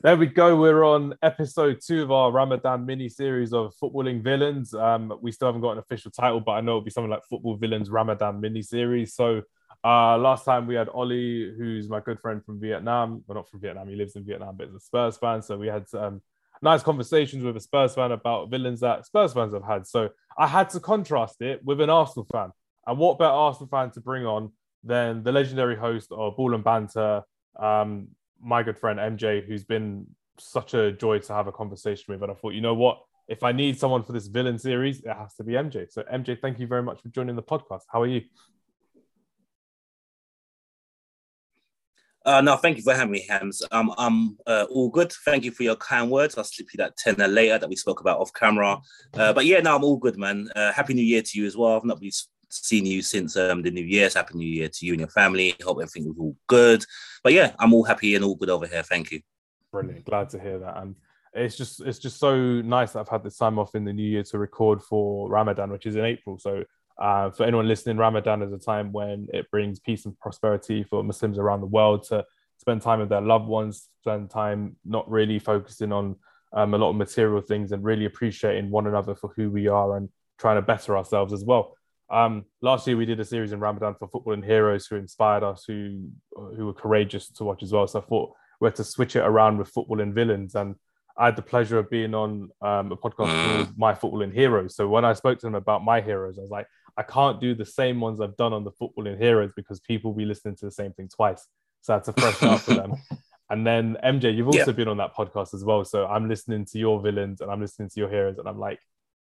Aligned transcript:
There 0.00 0.16
we 0.16 0.26
go. 0.26 0.54
We're 0.54 0.84
on 0.84 1.16
episode 1.22 1.80
two 1.84 2.04
of 2.04 2.12
our 2.12 2.30
Ramadan 2.30 2.86
mini 2.86 3.08
series 3.08 3.52
of 3.52 3.74
footballing 3.82 4.22
villains. 4.22 4.72
Um, 4.72 5.12
we 5.20 5.32
still 5.32 5.48
haven't 5.48 5.62
got 5.62 5.72
an 5.72 5.78
official 5.78 6.12
title, 6.12 6.38
but 6.38 6.52
I 6.52 6.60
know 6.60 6.72
it'll 6.72 6.82
be 6.82 6.90
something 6.92 7.10
like 7.10 7.24
Football 7.28 7.56
Villains 7.56 7.90
Ramadan 7.90 8.40
mini 8.40 8.62
series. 8.62 9.14
So, 9.14 9.42
uh, 9.82 10.16
last 10.16 10.44
time 10.44 10.68
we 10.68 10.76
had 10.76 10.88
Ollie, 10.88 11.52
who's 11.58 11.88
my 11.88 11.98
good 11.98 12.20
friend 12.20 12.44
from 12.44 12.60
Vietnam. 12.60 13.24
Well, 13.26 13.34
not 13.34 13.50
from 13.50 13.60
Vietnam, 13.60 13.88
he 13.88 13.96
lives 13.96 14.14
in 14.14 14.24
Vietnam, 14.24 14.56
but 14.56 14.68
he's 14.68 14.76
a 14.76 14.80
Spurs 14.80 15.16
fan. 15.16 15.42
So, 15.42 15.58
we 15.58 15.66
had 15.66 15.84
um, 15.94 16.22
nice 16.62 16.84
conversations 16.84 17.42
with 17.42 17.56
a 17.56 17.60
Spurs 17.60 17.96
fan 17.96 18.12
about 18.12 18.50
villains 18.50 18.78
that 18.80 19.04
Spurs 19.04 19.32
fans 19.32 19.52
have 19.52 19.64
had. 19.64 19.84
So, 19.84 20.10
I 20.38 20.46
had 20.46 20.70
to 20.70 20.80
contrast 20.80 21.42
it 21.42 21.64
with 21.64 21.80
an 21.80 21.90
Arsenal 21.90 22.28
fan. 22.30 22.52
And 22.86 22.98
what 22.98 23.18
better 23.18 23.32
Arsenal 23.32 23.68
fan 23.68 23.90
to 23.90 24.00
bring 24.00 24.24
on 24.24 24.52
than 24.84 25.24
the 25.24 25.32
legendary 25.32 25.74
host 25.74 26.12
of 26.12 26.36
Ball 26.36 26.54
and 26.54 26.62
Banter? 26.62 27.24
Um, 27.58 28.10
my 28.42 28.62
good 28.62 28.78
friend 28.78 28.98
MJ, 28.98 29.44
who's 29.44 29.64
been 29.64 30.06
such 30.38 30.74
a 30.74 30.92
joy 30.92 31.18
to 31.18 31.32
have 31.34 31.46
a 31.46 31.52
conversation 31.52 32.04
with. 32.08 32.22
And 32.22 32.30
I 32.32 32.34
thought, 32.34 32.54
you 32.54 32.60
know 32.60 32.74
what? 32.74 33.00
If 33.26 33.42
I 33.42 33.52
need 33.52 33.78
someone 33.78 34.02
for 34.02 34.12
this 34.12 34.26
villain 34.26 34.58
series, 34.58 35.00
it 35.00 35.12
has 35.12 35.34
to 35.34 35.44
be 35.44 35.52
MJ. 35.52 35.90
So, 35.90 36.02
MJ, 36.02 36.40
thank 36.40 36.58
you 36.58 36.66
very 36.66 36.82
much 36.82 37.02
for 37.02 37.08
joining 37.08 37.36
the 37.36 37.42
podcast. 37.42 37.82
How 37.92 38.02
are 38.02 38.06
you? 38.06 38.22
Uh, 42.24 42.40
no, 42.42 42.56
thank 42.56 42.76
you 42.76 42.82
for 42.82 42.94
having 42.94 43.12
me, 43.12 43.24
Hams. 43.28 43.62
Um, 43.70 43.92
I'm 43.96 44.36
uh, 44.46 44.66
all 44.70 44.90
good. 44.90 45.12
Thank 45.24 45.44
you 45.44 45.50
for 45.50 45.62
your 45.62 45.76
kind 45.76 46.10
words. 46.10 46.36
I'll 46.36 46.44
slip 46.44 46.68
you 46.72 46.78
that 46.78 46.96
tenner 46.96 47.26
later 47.26 47.58
that 47.58 47.68
we 47.68 47.76
spoke 47.76 48.00
about 48.00 48.18
off 48.20 48.32
camera. 48.34 48.80
Uh, 49.14 49.32
but 49.32 49.46
yeah, 49.46 49.60
no, 49.60 49.76
I'm 49.76 49.84
all 49.84 49.96
good, 49.96 50.18
man. 50.18 50.48
Uh, 50.54 50.72
Happy 50.72 50.92
New 50.94 51.04
Year 51.04 51.22
to 51.22 51.38
you 51.38 51.46
as 51.46 51.56
well. 51.56 51.76
I've 51.76 51.84
not 51.84 52.00
been 52.00 52.10
seen 52.48 52.86
you 52.86 53.02
since 53.02 53.36
um, 53.36 53.62
the 53.62 53.70
New 53.70 53.84
Year's. 53.84 54.14
Happy 54.14 54.36
New 54.36 54.48
Year 54.48 54.68
to 54.68 54.86
you 54.86 54.92
and 54.92 55.00
your 55.00 55.08
family. 55.08 55.54
Hope 55.62 55.78
everything 55.78 56.06
was 56.06 56.18
all 56.18 56.36
good. 56.46 56.84
But 57.22 57.32
yeah, 57.32 57.52
I'm 57.58 57.72
all 57.74 57.84
happy 57.84 58.14
and 58.14 58.24
all 58.24 58.36
good 58.36 58.50
over 58.50 58.66
here. 58.66 58.82
Thank 58.82 59.10
you. 59.10 59.20
Brilliant. 59.72 60.04
Glad 60.04 60.30
to 60.30 60.40
hear 60.40 60.58
that. 60.60 60.78
And 60.78 60.96
it's 61.34 61.56
just 61.56 61.80
it's 61.80 61.98
just 61.98 62.18
so 62.18 62.36
nice 62.36 62.92
that 62.92 63.00
I've 63.00 63.08
had 63.08 63.22
this 63.22 63.36
time 63.36 63.58
off 63.58 63.74
in 63.74 63.84
the 63.84 63.92
new 63.92 64.08
year 64.08 64.22
to 64.24 64.38
record 64.38 64.82
for 64.82 65.28
Ramadan, 65.28 65.70
which 65.70 65.86
is 65.86 65.96
in 65.96 66.04
April. 66.04 66.38
So 66.38 66.64
uh, 66.98 67.30
for 67.30 67.44
anyone 67.44 67.68
listening, 67.68 67.96
Ramadan 67.96 68.42
is 68.42 68.52
a 68.52 68.58
time 68.58 68.92
when 68.92 69.28
it 69.32 69.50
brings 69.50 69.78
peace 69.78 70.04
and 70.04 70.18
prosperity 70.18 70.82
for 70.84 71.04
Muslims 71.04 71.38
around 71.38 71.60
the 71.60 71.66
world 71.66 72.04
to 72.08 72.24
spend 72.58 72.82
time 72.82 73.00
with 73.00 73.08
their 73.08 73.20
loved 73.20 73.46
ones, 73.46 73.88
spend 74.00 74.30
time 74.30 74.76
not 74.84 75.08
really 75.08 75.38
focusing 75.38 75.92
on 75.92 76.16
um, 76.52 76.74
a 76.74 76.78
lot 76.78 76.90
of 76.90 76.96
material 76.96 77.40
things 77.40 77.72
and 77.72 77.84
really 77.84 78.04
appreciating 78.04 78.70
one 78.70 78.86
another 78.86 79.14
for 79.14 79.32
who 79.36 79.50
we 79.50 79.68
are 79.68 79.96
and 79.96 80.08
trying 80.38 80.56
to 80.56 80.62
better 80.62 80.96
ourselves 80.96 81.32
as 81.32 81.44
well. 81.44 81.76
Um, 82.10 82.44
last 82.62 82.86
year 82.86 82.96
we 82.96 83.06
did 83.06 83.20
a 83.20 83.24
series 83.24 83.52
in 83.52 83.60
Ramadan 83.60 83.94
for 83.98 84.08
footballing 84.08 84.44
heroes 84.44 84.86
who 84.86 84.96
inspired 84.96 85.42
us, 85.42 85.64
who 85.66 86.08
who 86.34 86.66
were 86.66 86.74
courageous 86.74 87.30
to 87.32 87.44
watch 87.44 87.62
as 87.62 87.72
well. 87.72 87.86
So 87.86 88.00
I 88.00 88.02
thought 88.02 88.32
we 88.60 88.66
had 88.66 88.76
to 88.76 88.84
switch 88.84 89.16
it 89.16 89.20
around 89.20 89.58
with 89.58 89.72
footballing 89.72 90.14
villains, 90.14 90.54
and 90.54 90.74
I 91.16 91.26
had 91.26 91.36
the 91.36 91.42
pleasure 91.42 91.78
of 91.78 91.90
being 91.90 92.14
on 92.14 92.50
um, 92.62 92.92
a 92.92 92.96
podcast 92.96 93.28
mm. 93.28 93.56
called 93.56 93.78
My 93.78 93.92
Footballing 93.92 94.32
Heroes. 94.32 94.76
So 94.76 94.88
when 94.88 95.04
I 95.04 95.12
spoke 95.12 95.38
to 95.40 95.46
them 95.46 95.56
about 95.56 95.84
my 95.84 96.00
heroes, 96.00 96.38
I 96.38 96.42
was 96.42 96.50
like, 96.50 96.66
I 96.96 97.02
can't 97.02 97.40
do 97.40 97.54
the 97.54 97.66
same 97.66 98.00
ones 98.00 98.20
I've 98.20 98.36
done 98.36 98.52
on 98.52 98.64
the 98.64 98.72
footballing 98.72 99.18
heroes 99.18 99.52
because 99.54 99.80
people 99.80 100.12
will 100.12 100.18
be 100.18 100.24
listening 100.24 100.56
to 100.56 100.66
the 100.66 100.70
same 100.70 100.92
thing 100.92 101.08
twice. 101.08 101.46
So 101.80 101.92
that's 101.92 102.08
a 102.08 102.12
fresh 102.12 102.42
up 102.42 102.60
for 102.60 102.74
them. 102.74 102.94
And 103.50 103.66
then 103.66 103.96
MJ, 104.04 104.36
you've 104.36 104.46
also 104.46 104.58
yeah. 104.58 104.72
been 104.72 104.88
on 104.88 104.98
that 104.98 105.14
podcast 105.14 105.54
as 105.54 105.64
well. 105.64 105.84
So 105.84 106.06
I'm 106.06 106.28
listening 106.28 106.66
to 106.66 106.78
your 106.78 107.00
villains 107.00 107.40
and 107.40 107.50
I'm 107.50 107.60
listening 107.60 107.88
to 107.88 108.00
your 108.00 108.10
heroes, 108.10 108.38
and 108.38 108.46
I'm 108.46 108.58
like, 108.58 108.78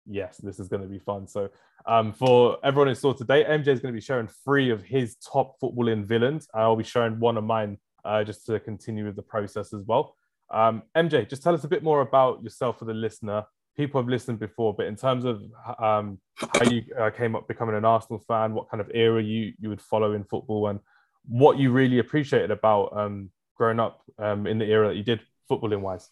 yes, 0.09 0.37
this 0.37 0.59
is 0.59 0.67
going 0.67 0.81
to 0.81 0.87
be 0.87 0.99
fun. 0.99 1.27
So, 1.27 1.49
um, 1.85 2.13
for 2.13 2.57
everyone 2.63 2.87
who 2.87 2.95
saw 2.95 3.13
today, 3.13 3.43
MJ 3.43 3.67
is 3.67 3.79
going 3.79 3.93
to 3.93 3.97
be 3.97 4.01
sharing 4.01 4.27
three 4.43 4.69
of 4.69 4.83
his 4.83 5.15
top 5.15 5.59
footballing 5.61 6.05
villains. 6.05 6.47
I'll 6.53 6.75
be 6.75 6.83
sharing 6.83 7.19
one 7.19 7.37
of 7.37 7.43
mine 7.43 7.77
uh, 8.03 8.23
just 8.23 8.45
to 8.47 8.59
continue 8.59 9.05
with 9.05 9.15
the 9.15 9.21
process 9.21 9.73
as 9.73 9.83
well. 9.83 10.15
Um, 10.49 10.83
MJ, 10.95 11.29
just 11.29 11.43
tell 11.43 11.53
us 11.53 11.63
a 11.63 11.67
bit 11.67 11.83
more 11.83 12.01
about 12.01 12.43
yourself 12.43 12.79
for 12.79 12.85
the 12.85 12.93
listener. 12.93 13.45
People 13.75 14.01
have 14.01 14.09
listened 14.09 14.39
before, 14.39 14.73
but 14.73 14.87
in 14.87 14.95
terms 14.95 15.23
of 15.23 15.41
um, 15.79 16.19
how 16.35 16.69
you 16.69 16.83
uh, 16.99 17.09
came 17.11 17.35
up 17.35 17.47
becoming 17.47 17.75
an 17.75 17.85
Arsenal 17.85 18.19
fan, 18.27 18.53
what 18.53 18.69
kind 18.69 18.81
of 18.81 18.89
era 18.93 19.21
you 19.21 19.53
you 19.59 19.69
would 19.69 19.81
follow 19.81 20.13
in 20.13 20.23
football, 20.23 20.67
and 20.67 20.79
what 21.27 21.59
you 21.59 21.71
really 21.71 21.99
appreciated 21.99 22.49
about 22.49 22.97
um, 22.97 23.29
growing 23.55 23.79
up 23.79 24.01
um, 24.17 24.47
in 24.47 24.57
the 24.57 24.65
era 24.65 24.87
that 24.87 24.95
you 24.95 25.03
did 25.03 25.19
footballing 25.49 25.81
wise. 25.81 26.09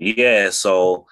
Yeah, 0.00 0.48
so 0.50 1.06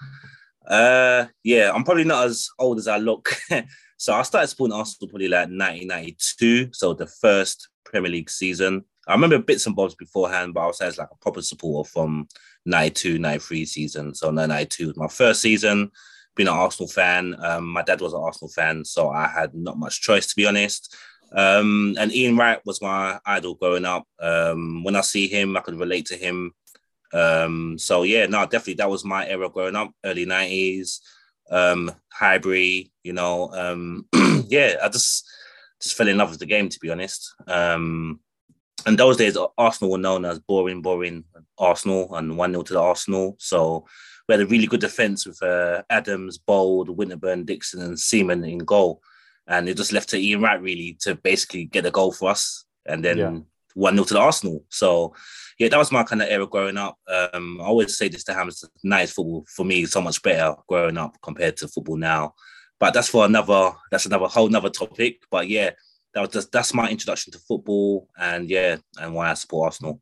uh 0.66 1.26
yeah, 1.44 1.70
I'm 1.72 1.84
probably 1.84 2.04
not 2.04 2.26
as 2.26 2.48
old 2.58 2.78
as 2.78 2.88
I 2.88 2.96
look. 2.96 3.30
so 3.98 4.14
I 4.14 4.22
started 4.22 4.48
supporting 4.48 4.76
Arsenal 4.76 5.08
probably 5.08 5.28
like 5.28 5.48
1992, 5.48 6.70
so 6.72 6.94
the 6.94 7.06
first 7.06 7.68
Premier 7.84 8.10
League 8.10 8.30
season. 8.30 8.84
I 9.06 9.12
remember 9.12 9.38
bits 9.38 9.66
and 9.66 9.76
bobs 9.76 9.94
beforehand, 9.94 10.54
but 10.54 10.60
I 10.60 10.66
was 10.66 10.80
like 10.80 11.08
a 11.10 11.16
proper 11.22 11.40
supporter 11.40 11.88
from 11.88 12.28
92, 12.66 13.18
93 13.18 13.64
season. 13.64 14.14
So 14.14 14.30
92 14.30 14.88
was 14.88 14.96
my 14.98 15.08
first 15.08 15.40
season, 15.40 15.90
being 16.36 16.48
an 16.48 16.54
Arsenal 16.54 16.88
fan. 16.88 17.34
Um, 17.42 17.68
my 17.68 17.82
dad 17.82 18.02
was 18.02 18.12
an 18.12 18.20
Arsenal 18.20 18.50
fan, 18.50 18.84
so 18.84 19.08
I 19.08 19.26
had 19.26 19.54
not 19.54 19.78
much 19.78 20.02
choice 20.02 20.26
to 20.26 20.36
be 20.36 20.46
honest. 20.46 20.94
Um, 21.32 21.94
and 21.98 22.14
Ian 22.14 22.36
Wright 22.36 22.60
was 22.64 22.80
my 22.80 23.18
idol 23.26 23.54
growing 23.54 23.84
up. 23.84 24.06
Um, 24.18 24.82
when 24.84 24.96
I 24.96 25.02
see 25.02 25.26
him, 25.28 25.56
I 25.56 25.60
could 25.60 25.78
relate 25.78 26.06
to 26.06 26.16
him 26.16 26.52
um, 27.12 27.78
so 27.78 28.02
yeah, 28.02 28.26
no, 28.26 28.42
definitely 28.44 28.74
that 28.74 28.90
was 28.90 29.04
my 29.04 29.26
era 29.26 29.48
growing 29.48 29.76
up, 29.76 29.92
early 30.04 30.24
nineties. 30.24 31.00
Um, 31.50 31.90
Highbury, 32.12 32.92
you 33.02 33.14
know, 33.14 33.50
um, 33.54 34.06
yeah, 34.48 34.76
I 34.82 34.88
just 34.88 35.26
just 35.80 35.96
fell 35.96 36.08
in 36.08 36.18
love 36.18 36.30
with 36.30 36.40
the 36.40 36.46
game 36.46 36.68
to 36.68 36.78
be 36.80 36.90
honest. 36.90 37.34
Um, 37.46 38.20
and 38.86 38.98
those 38.98 39.16
days, 39.16 39.36
Arsenal 39.56 39.92
were 39.92 39.98
known 39.98 40.24
as 40.24 40.38
boring, 40.38 40.82
boring 40.82 41.24
Arsenal 41.58 42.14
and 42.14 42.36
one 42.36 42.52
0 42.52 42.62
to 42.62 42.74
the 42.74 42.80
Arsenal. 42.80 43.36
So 43.38 43.86
we 44.28 44.34
had 44.34 44.42
a 44.42 44.46
really 44.46 44.66
good 44.66 44.80
defense 44.80 45.26
with 45.26 45.42
uh, 45.42 45.82
Adams, 45.90 46.38
Bould, 46.38 46.88
Winterburn, 46.88 47.44
Dixon, 47.44 47.82
and 47.82 47.98
Seaman 47.98 48.44
in 48.44 48.58
goal. 48.58 49.02
And 49.46 49.68
it 49.68 49.76
just 49.76 49.92
left 49.92 50.10
to 50.10 50.18
Ian 50.18 50.42
Wright 50.42 50.60
really 50.60 50.96
to 51.00 51.14
basically 51.14 51.64
get 51.64 51.86
a 51.86 51.90
goal 51.90 52.12
for 52.12 52.30
us. 52.30 52.64
And 52.86 53.04
then 53.04 53.18
yeah. 53.18 53.38
1 53.74 53.94
0 53.94 54.04
to 54.04 54.14
the 54.14 54.20
Arsenal. 54.20 54.64
So, 54.68 55.14
yeah, 55.58 55.68
that 55.68 55.78
was 55.78 55.92
my 55.92 56.02
kind 56.04 56.22
of 56.22 56.28
era 56.28 56.46
growing 56.46 56.76
up. 56.76 56.98
Um, 57.08 57.60
I 57.60 57.64
always 57.64 57.96
say 57.96 58.08
this 58.08 58.24
to 58.24 58.34
Hams, 58.34 58.64
nice 58.82 59.12
football 59.12 59.44
for 59.48 59.64
me 59.64 59.84
so 59.86 60.00
much 60.00 60.22
better 60.22 60.54
growing 60.68 60.96
up 60.96 61.16
compared 61.22 61.56
to 61.58 61.68
football 61.68 61.96
now. 61.96 62.34
But 62.80 62.94
that's 62.94 63.08
for 63.08 63.24
another, 63.24 63.72
that's 63.90 64.06
another 64.06 64.26
whole 64.26 64.46
another 64.46 64.70
topic. 64.70 65.22
But 65.30 65.48
yeah, 65.48 65.70
that 66.14 66.20
was 66.20 66.30
just, 66.30 66.52
that's 66.52 66.74
my 66.74 66.88
introduction 66.90 67.32
to 67.32 67.38
football 67.40 68.08
and 68.18 68.48
yeah, 68.48 68.76
and 69.00 69.14
why 69.14 69.30
I 69.30 69.34
support 69.34 69.66
Arsenal. 69.66 70.00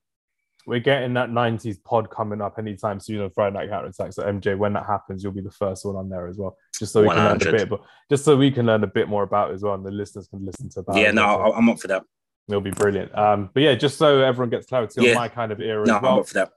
We're 0.67 0.81
getting 0.81 1.15
that 1.15 1.31
90s 1.31 1.83
pod 1.85 2.11
coming 2.11 2.41
up 2.41 2.59
anytime 2.59 2.99
soon 2.99 3.21
on 3.21 3.31
Friday 3.31 3.55
Night 3.55 3.71
Counter 3.71 3.89
Attack. 3.89 4.13
So 4.13 4.25
MJ, 4.25 4.59
when 4.59 4.73
that 4.73 4.85
happens, 4.85 5.23
you'll 5.23 5.33
be 5.33 5.41
the 5.41 5.51
first 5.51 5.85
one 5.85 5.95
on 5.95 6.09
there 6.09 6.27
as 6.27 6.39
well. 6.39 6.57
Just 6.77 6.93
so 6.93 7.03
we 7.03 7.07
100. 7.07 7.41
can 7.41 7.47
learn 7.47 7.55
a 7.55 7.59
bit, 7.59 7.69
but 7.71 7.83
just 8.11 8.25
so 8.25 8.37
we 8.37 8.51
can 8.51 8.67
learn 8.67 8.83
a 8.83 8.89
bit 8.89 9.09
more 9.09 9.23
about 9.23 9.53
it 9.53 9.55
as 9.55 9.63
well, 9.63 9.75
and 9.75 9.87
the 9.87 9.93
listeners 9.93 10.27
can 10.27 10.45
listen 10.45 10.69
to 10.71 10.83
that. 10.83 10.97
Yeah, 10.97 11.13
no, 11.13 11.53
I'm 11.53 11.69
up 11.69 11.79
for 11.79 11.87
that. 11.87 12.03
It'll 12.49 12.61
be 12.61 12.71
brilliant. 12.71 13.17
Um, 13.17 13.51
but 13.53 13.63
yeah, 13.63 13.75
just 13.75 13.99
so 13.99 14.21
everyone 14.21 14.51
gets 14.51 14.67
clarity 14.67 15.03
yeah. 15.03 15.11
on 15.11 15.17
my 15.17 15.29
kind 15.29 15.53
of 15.53 15.61
era 15.61 15.85
no, 15.85 15.97
as 15.97 16.03
well. 16.03 16.13
I'm 16.13 16.19
up 16.21 16.29
for 16.29 16.35
that. 16.35 16.53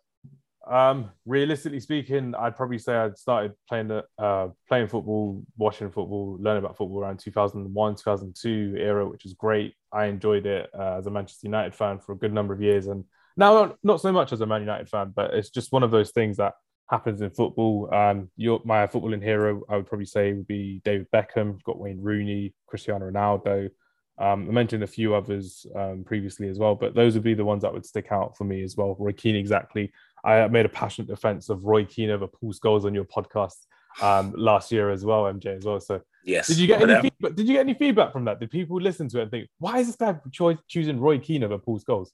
Um, 0.69 1.09
realistically 1.25 1.79
speaking, 1.79 2.35
I'd 2.35 2.55
probably 2.55 2.77
say 2.77 2.95
I'd 2.95 3.17
started 3.17 3.53
playing 3.67 3.87
the 3.87 4.05
uh, 4.19 4.49
playing 4.67 4.87
football, 4.87 5.43
watching 5.57 5.89
football, 5.89 6.37
learning 6.39 6.63
about 6.63 6.77
football 6.77 6.99
around 6.99 7.19
2001, 7.19 7.95
2002 7.95 8.75
era, 8.77 9.07
which 9.07 9.23
was 9.23 9.33
great. 9.33 9.73
I 9.91 10.05
enjoyed 10.05 10.45
it 10.45 10.69
uh, 10.77 10.97
as 10.99 11.07
a 11.07 11.11
Manchester 11.11 11.47
United 11.47 11.73
fan 11.73 11.97
for 11.97 12.11
a 12.11 12.17
good 12.17 12.33
number 12.33 12.53
of 12.53 12.61
years, 12.61 12.85
and 12.85 13.03
now 13.35 13.75
not 13.81 13.99
so 13.99 14.11
much 14.11 14.31
as 14.31 14.41
a 14.41 14.45
Man 14.45 14.61
United 14.61 14.89
fan, 14.89 15.11
but 15.15 15.33
it's 15.33 15.49
just 15.49 15.71
one 15.71 15.81
of 15.81 15.89
those 15.89 16.11
things 16.11 16.37
that 16.37 16.53
happens 16.87 17.21
in 17.21 17.31
football. 17.31 17.91
Um, 17.91 18.29
your 18.35 18.61
my 18.63 18.85
footballing 18.85 19.23
hero, 19.23 19.63
I 19.69 19.77
would 19.77 19.87
probably 19.87 20.05
say, 20.05 20.33
would 20.33 20.47
be 20.47 20.81
David 20.83 21.07
Beckham. 21.11 21.53
You've 21.53 21.63
got 21.63 21.79
Wayne 21.79 22.01
Rooney, 22.01 22.53
Cristiano 22.67 23.09
Ronaldo. 23.09 23.69
Um, 24.19 24.49
I 24.49 24.51
mentioned 24.51 24.83
a 24.83 24.87
few 24.87 25.15
others 25.15 25.65
um, 25.75 26.03
previously 26.05 26.49
as 26.49 26.59
well, 26.59 26.75
but 26.75 26.93
those 26.93 27.13
would 27.13 27.23
be 27.23 27.33
the 27.33 27.45
ones 27.45 27.63
that 27.63 27.73
would 27.73 27.85
stick 27.85 28.11
out 28.11 28.35
for 28.35 28.43
me 28.43 28.63
as 28.63 28.75
well. 28.75 28.95
Roy 28.99 29.13
Keane, 29.13 29.37
exactly. 29.37 29.91
I 30.25 30.45
made 30.47 30.65
a 30.65 30.69
passionate 30.69 31.07
defense 31.07 31.47
of 31.49 31.63
Roy 31.63 31.85
Keane 31.85 32.09
over 32.09 32.27
Paul 32.27 32.53
Scholes 32.53 32.83
on 32.83 32.93
your 32.93 33.05
podcast 33.05 33.55
um, 34.01 34.33
last 34.35 34.71
year 34.71 34.89
as 34.89 35.05
well, 35.05 35.23
MJ 35.23 35.57
as 35.57 35.65
well. 35.65 35.79
So 35.79 36.01
yes, 36.23 36.47
did 36.47 36.57
you 36.57 36.67
get 36.67 36.81
any 36.81 37.01
feedback? 37.01 37.35
Did 37.35 37.47
you 37.47 37.53
get 37.53 37.61
any 37.61 37.73
feedback 37.73 38.11
from 38.11 38.25
that? 38.25 38.39
Did 38.39 38.51
people 38.51 38.79
listen 38.79 39.07
to 39.09 39.19
it 39.19 39.23
and 39.23 39.31
think, 39.31 39.49
why 39.57 39.79
is 39.79 39.87
this 39.87 39.95
guy 39.95 40.15
cho- 40.31 40.57
choosing 40.67 40.99
Roy 40.99 41.19
Keane 41.19 41.43
over 41.43 41.57
Paul 41.57 41.79
Scholes? 41.79 42.09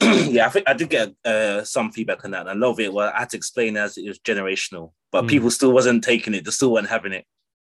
yeah, 0.32 0.46
I 0.46 0.50
think 0.50 0.68
I 0.68 0.74
did 0.74 0.90
get 0.90 1.14
uh, 1.24 1.62
some 1.64 1.92
feedback 1.92 2.24
on 2.24 2.32
that. 2.32 2.42
And 2.42 2.50
I 2.50 2.54
love 2.54 2.80
it. 2.80 2.92
Well, 2.92 3.12
I 3.14 3.20
had 3.20 3.30
to 3.30 3.36
explain 3.36 3.76
as 3.76 3.96
it 3.96 4.08
was 4.08 4.18
generational, 4.18 4.92
but 5.12 5.24
mm. 5.24 5.28
people 5.28 5.50
still 5.50 5.72
wasn't 5.72 6.04
taking 6.04 6.34
it. 6.34 6.44
They 6.44 6.50
still 6.50 6.72
weren't 6.72 6.88
having 6.88 7.12
it. 7.12 7.24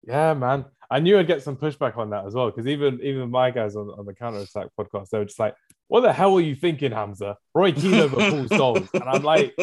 Yeah, 0.07 0.33
man. 0.33 0.65
I 0.91 0.99
knew 0.99 1.17
I'd 1.17 1.25
get 1.25 1.41
some 1.41 1.55
pushback 1.55 1.97
on 1.97 2.09
that 2.09 2.25
as 2.25 2.33
well 2.33 2.47
because 2.47 2.67
even 2.67 2.99
even 3.01 3.31
my 3.31 3.49
guys 3.49 3.77
on, 3.77 3.89
on 3.97 4.05
the 4.05 4.13
counter 4.13 4.39
attack 4.39 4.67
podcast, 4.77 5.09
they 5.09 5.19
were 5.19 5.25
just 5.25 5.39
like, 5.39 5.55
"What 5.87 6.01
the 6.01 6.11
hell 6.11 6.33
were 6.33 6.41
you 6.41 6.53
thinking, 6.53 6.91
Hamza? 6.91 7.37
Roy 7.55 7.71
Keane 7.71 7.93
over 7.93 8.17
Paul 8.17 8.45
Scholes?" 8.49 8.93
And 8.93 9.03
I'm 9.03 9.23
like, 9.23 9.55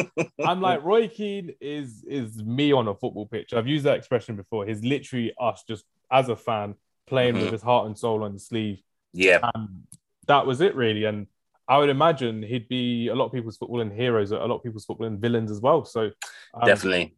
I'm 0.43 0.59
like, 0.59 0.83
Roy 0.83 1.07
Keane 1.07 1.53
is 1.61 2.03
is 2.07 2.43
me 2.43 2.71
on 2.71 2.87
a 2.87 2.95
football 2.95 3.27
pitch. 3.27 3.53
I've 3.53 3.67
used 3.67 3.85
that 3.85 3.97
expression 3.97 4.37
before. 4.37 4.65
He's 4.65 4.83
literally 4.83 5.31
us 5.39 5.63
just 5.67 5.85
as 6.11 6.29
a 6.29 6.35
fan 6.35 6.73
playing 7.05 7.35
mm-hmm. 7.35 7.43
with 7.43 7.51
his 7.51 7.61
heart 7.61 7.85
and 7.85 7.95
soul 7.95 8.23
on 8.23 8.33
the 8.33 8.39
sleeve. 8.39 8.81
Yeah, 9.13 9.39
and 9.53 9.83
that 10.25 10.47
was 10.47 10.61
it 10.61 10.75
really. 10.75 11.05
And 11.05 11.27
I 11.67 11.77
would 11.77 11.89
imagine 11.89 12.41
he'd 12.41 12.67
be 12.67 13.09
a 13.09 13.13
lot 13.15 13.25
of 13.25 13.33
people's 13.33 13.59
footballing 13.59 13.95
heroes, 13.95 14.31
a 14.31 14.37
lot 14.37 14.55
of 14.55 14.63
people's 14.63 14.87
footballing 14.87 15.19
villains 15.19 15.51
as 15.51 15.61
well. 15.61 15.85
So 15.85 16.09
um, 16.55 16.65
definitely, 16.65 17.13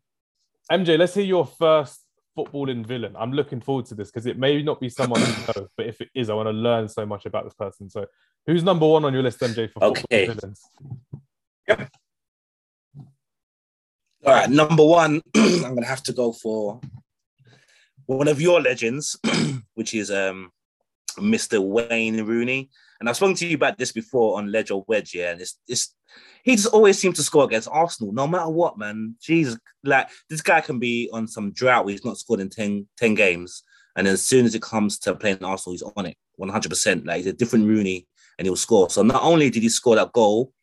MJ, 0.69 0.97
let's 0.99 1.13
hear 1.13 1.23
your 1.23 1.45
first 1.45 2.00
footballing 2.37 2.85
villain. 2.85 3.15
I'm 3.17 3.31
looking 3.31 3.61
forward 3.61 3.85
to 3.87 3.95
this 3.95 4.09
because 4.09 4.25
it 4.25 4.37
may 4.37 4.61
not 4.61 4.79
be 4.79 4.89
someone 4.89 5.21
I 5.21 5.29
know, 5.55 5.67
but 5.75 5.85
if 5.85 6.01
it 6.01 6.09
is, 6.15 6.29
I 6.29 6.33
want 6.33 6.47
to 6.47 6.53
learn 6.53 6.87
so 6.87 7.05
much 7.05 7.25
about 7.25 7.43
this 7.43 7.53
person. 7.53 7.89
So, 7.89 8.05
who's 8.45 8.63
number 8.63 8.87
one 8.87 9.05
on 9.05 9.13
your 9.13 9.23
list, 9.23 9.39
MJ, 9.39 9.71
for 9.71 9.83
okay. 9.83 10.27
villains? 10.27 10.61
Yep. 11.67 11.89
All 14.23 14.33
right, 14.33 14.49
number 14.49 14.85
one, 14.85 15.21
I'm 15.35 15.73
gonna 15.75 15.85
have 15.85 16.03
to 16.03 16.13
go 16.13 16.31
for 16.31 16.79
one 18.05 18.27
of 18.27 18.39
your 18.39 18.61
legends, 18.61 19.17
which 19.73 19.93
is 19.93 20.11
um, 20.11 20.51
Mr. 21.17 21.59
Wayne 21.59 22.23
Rooney. 22.23 22.69
And 23.01 23.09
I've 23.09 23.15
spoken 23.15 23.35
to 23.37 23.47
you 23.47 23.55
about 23.55 23.79
this 23.79 23.91
before 23.91 24.37
on 24.37 24.51
Ledge 24.51 24.69
or 24.69 24.85
Wedge, 24.87 25.15
yeah. 25.15 25.31
And 25.31 25.41
it's, 25.41 25.57
it's 25.67 25.95
he 26.43 26.55
just 26.55 26.67
always 26.67 26.99
seems 26.99 27.17
to 27.17 27.23
score 27.23 27.45
against 27.45 27.67
Arsenal, 27.71 28.13
no 28.13 28.27
matter 28.27 28.49
what, 28.49 28.77
man. 28.77 29.15
Jesus, 29.19 29.57
like 29.83 30.07
this 30.29 30.41
guy 30.41 30.61
can 30.61 30.77
be 30.77 31.09
on 31.11 31.27
some 31.27 31.51
drought 31.51 31.83
where 31.83 31.93
he's 31.93 32.05
not 32.05 32.19
scored 32.19 32.41
in 32.41 32.49
10, 32.49 32.87
10 32.97 33.15
games. 33.15 33.63
And 33.95 34.07
as 34.07 34.21
soon 34.21 34.45
as 34.45 34.53
it 34.53 34.61
comes 34.61 34.99
to 34.99 35.15
playing 35.15 35.43
Arsenal, 35.43 35.73
he's 35.73 35.81
on 35.81 36.05
it 36.05 36.15
100%. 36.39 37.07
Like 37.07 37.17
he's 37.17 37.25
a 37.25 37.33
different 37.33 37.65
Rooney 37.65 38.07
and 38.37 38.45
he'll 38.45 38.55
score. 38.55 38.87
So 38.91 39.01
not 39.01 39.23
only 39.23 39.49
did 39.49 39.63
he 39.63 39.69
score 39.69 39.95
that 39.95 40.13
goal 40.13 40.53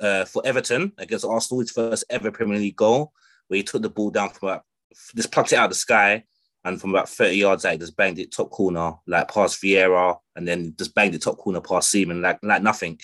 uh, 0.00 0.24
for 0.24 0.44
Everton 0.44 0.92
against 0.98 1.24
Arsenal, 1.24 1.60
his 1.60 1.70
first 1.70 2.02
ever 2.10 2.32
Premier 2.32 2.58
League 2.58 2.76
goal, 2.76 3.12
where 3.46 3.58
he 3.58 3.62
took 3.62 3.82
the 3.82 3.88
ball 3.88 4.10
down 4.10 4.30
from 4.30 4.48
about, 4.48 4.64
just 5.14 5.30
plucked 5.30 5.52
it 5.52 5.56
out 5.56 5.66
of 5.66 5.70
the 5.70 5.76
sky 5.76 6.24
and 6.64 6.80
from 6.80 6.90
about 6.90 7.08
30 7.08 7.36
yards 7.36 7.64
out, 7.64 7.78
just 7.78 7.96
banged 7.96 8.18
it 8.18 8.32
top 8.32 8.50
corner, 8.50 8.94
like 9.06 9.32
past 9.32 9.62
Vieira, 9.62 10.16
and 10.36 10.48
then 10.48 10.74
just 10.78 10.94
banged 10.94 11.14
it 11.14 11.22
top 11.22 11.38
corner 11.38 11.60
past 11.60 11.90
Seaman, 11.90 12.22
like 12.22 12.38
like 12.42 12.62
nothing. 12.62 12.98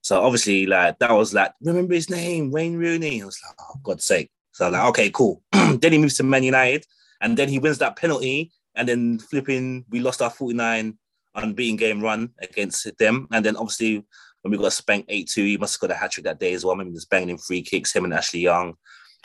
So 0.00 0.22
obviously, 0.22 0.66
like 0.66 0.98
that 1.00 1.12
was 1.12 1.34
like, 1.34 1.52
remember 1.60 1.94
his 1.94 2.10
name, 2.10 2.50
Wayne 2.50 2.76
Rooney. 2.76 3.22
I 3.22 3.26
was 3.26 3.40
like, 3.46 3.56
oh 3.60 3.80
God's 3.82 4.04
sake. 4.04 4.30
So 4.52 4.66
I'm 4.66 4.72
like, 4.72 4.88
okay, 4.90 5.10
cool. 5.10 5.42
then 5.52 5.92
he 5.92 5.98
moves 5.98 6.16
to 6.16 6.22
Man 6.22 6.42
United, 6.42 6.86
and 7.20 7.36
then 7.36 7.48
he 7.48 7.58
wins 7.58 7.78
that 7.78 7.96
penalty, 7.96 8.52
and 8.74 8.88
then 8.88 9.18
flipping, 9.18 9.84
we 9.90 10.00
lost 10.00 10.22
our 10.22 10.30
49 10.30 10.96
unbeaten 11.34 11.76
game 11.76 12.00
run 12.00 12.30
against 12.40 12.90
them, 12.98 13.28
and 13.32 13.44
then 13.44 13.56
obviously 13.56 14.04
when 14.46 14.52
we 14.52 14.58
got 14.58 14.72
spanked 14.72 15.10
8-2, 15.10 15.34
he 15.34 15.56
must 15.56 15.74
have 15.74 15.88
got 15.88 15.96
a 15.96 15.98
hat 15.98 16.12
trick 16.12 16.24
that 16.24 16.38
day 16.38 16.54
as 16.54 16.64
well. 16.64 16.70
I 16.70 16.74
remember 16.74 16.94
just 16.94 17.10
banging 17.10 17.30
in 17.30 17.38
free 17.38 17.62
kicks, 17.62 17.94
him 17.94 18.04
and 18.04 18.14
Ashley 18.14 18.40
Young. 18.40 18.74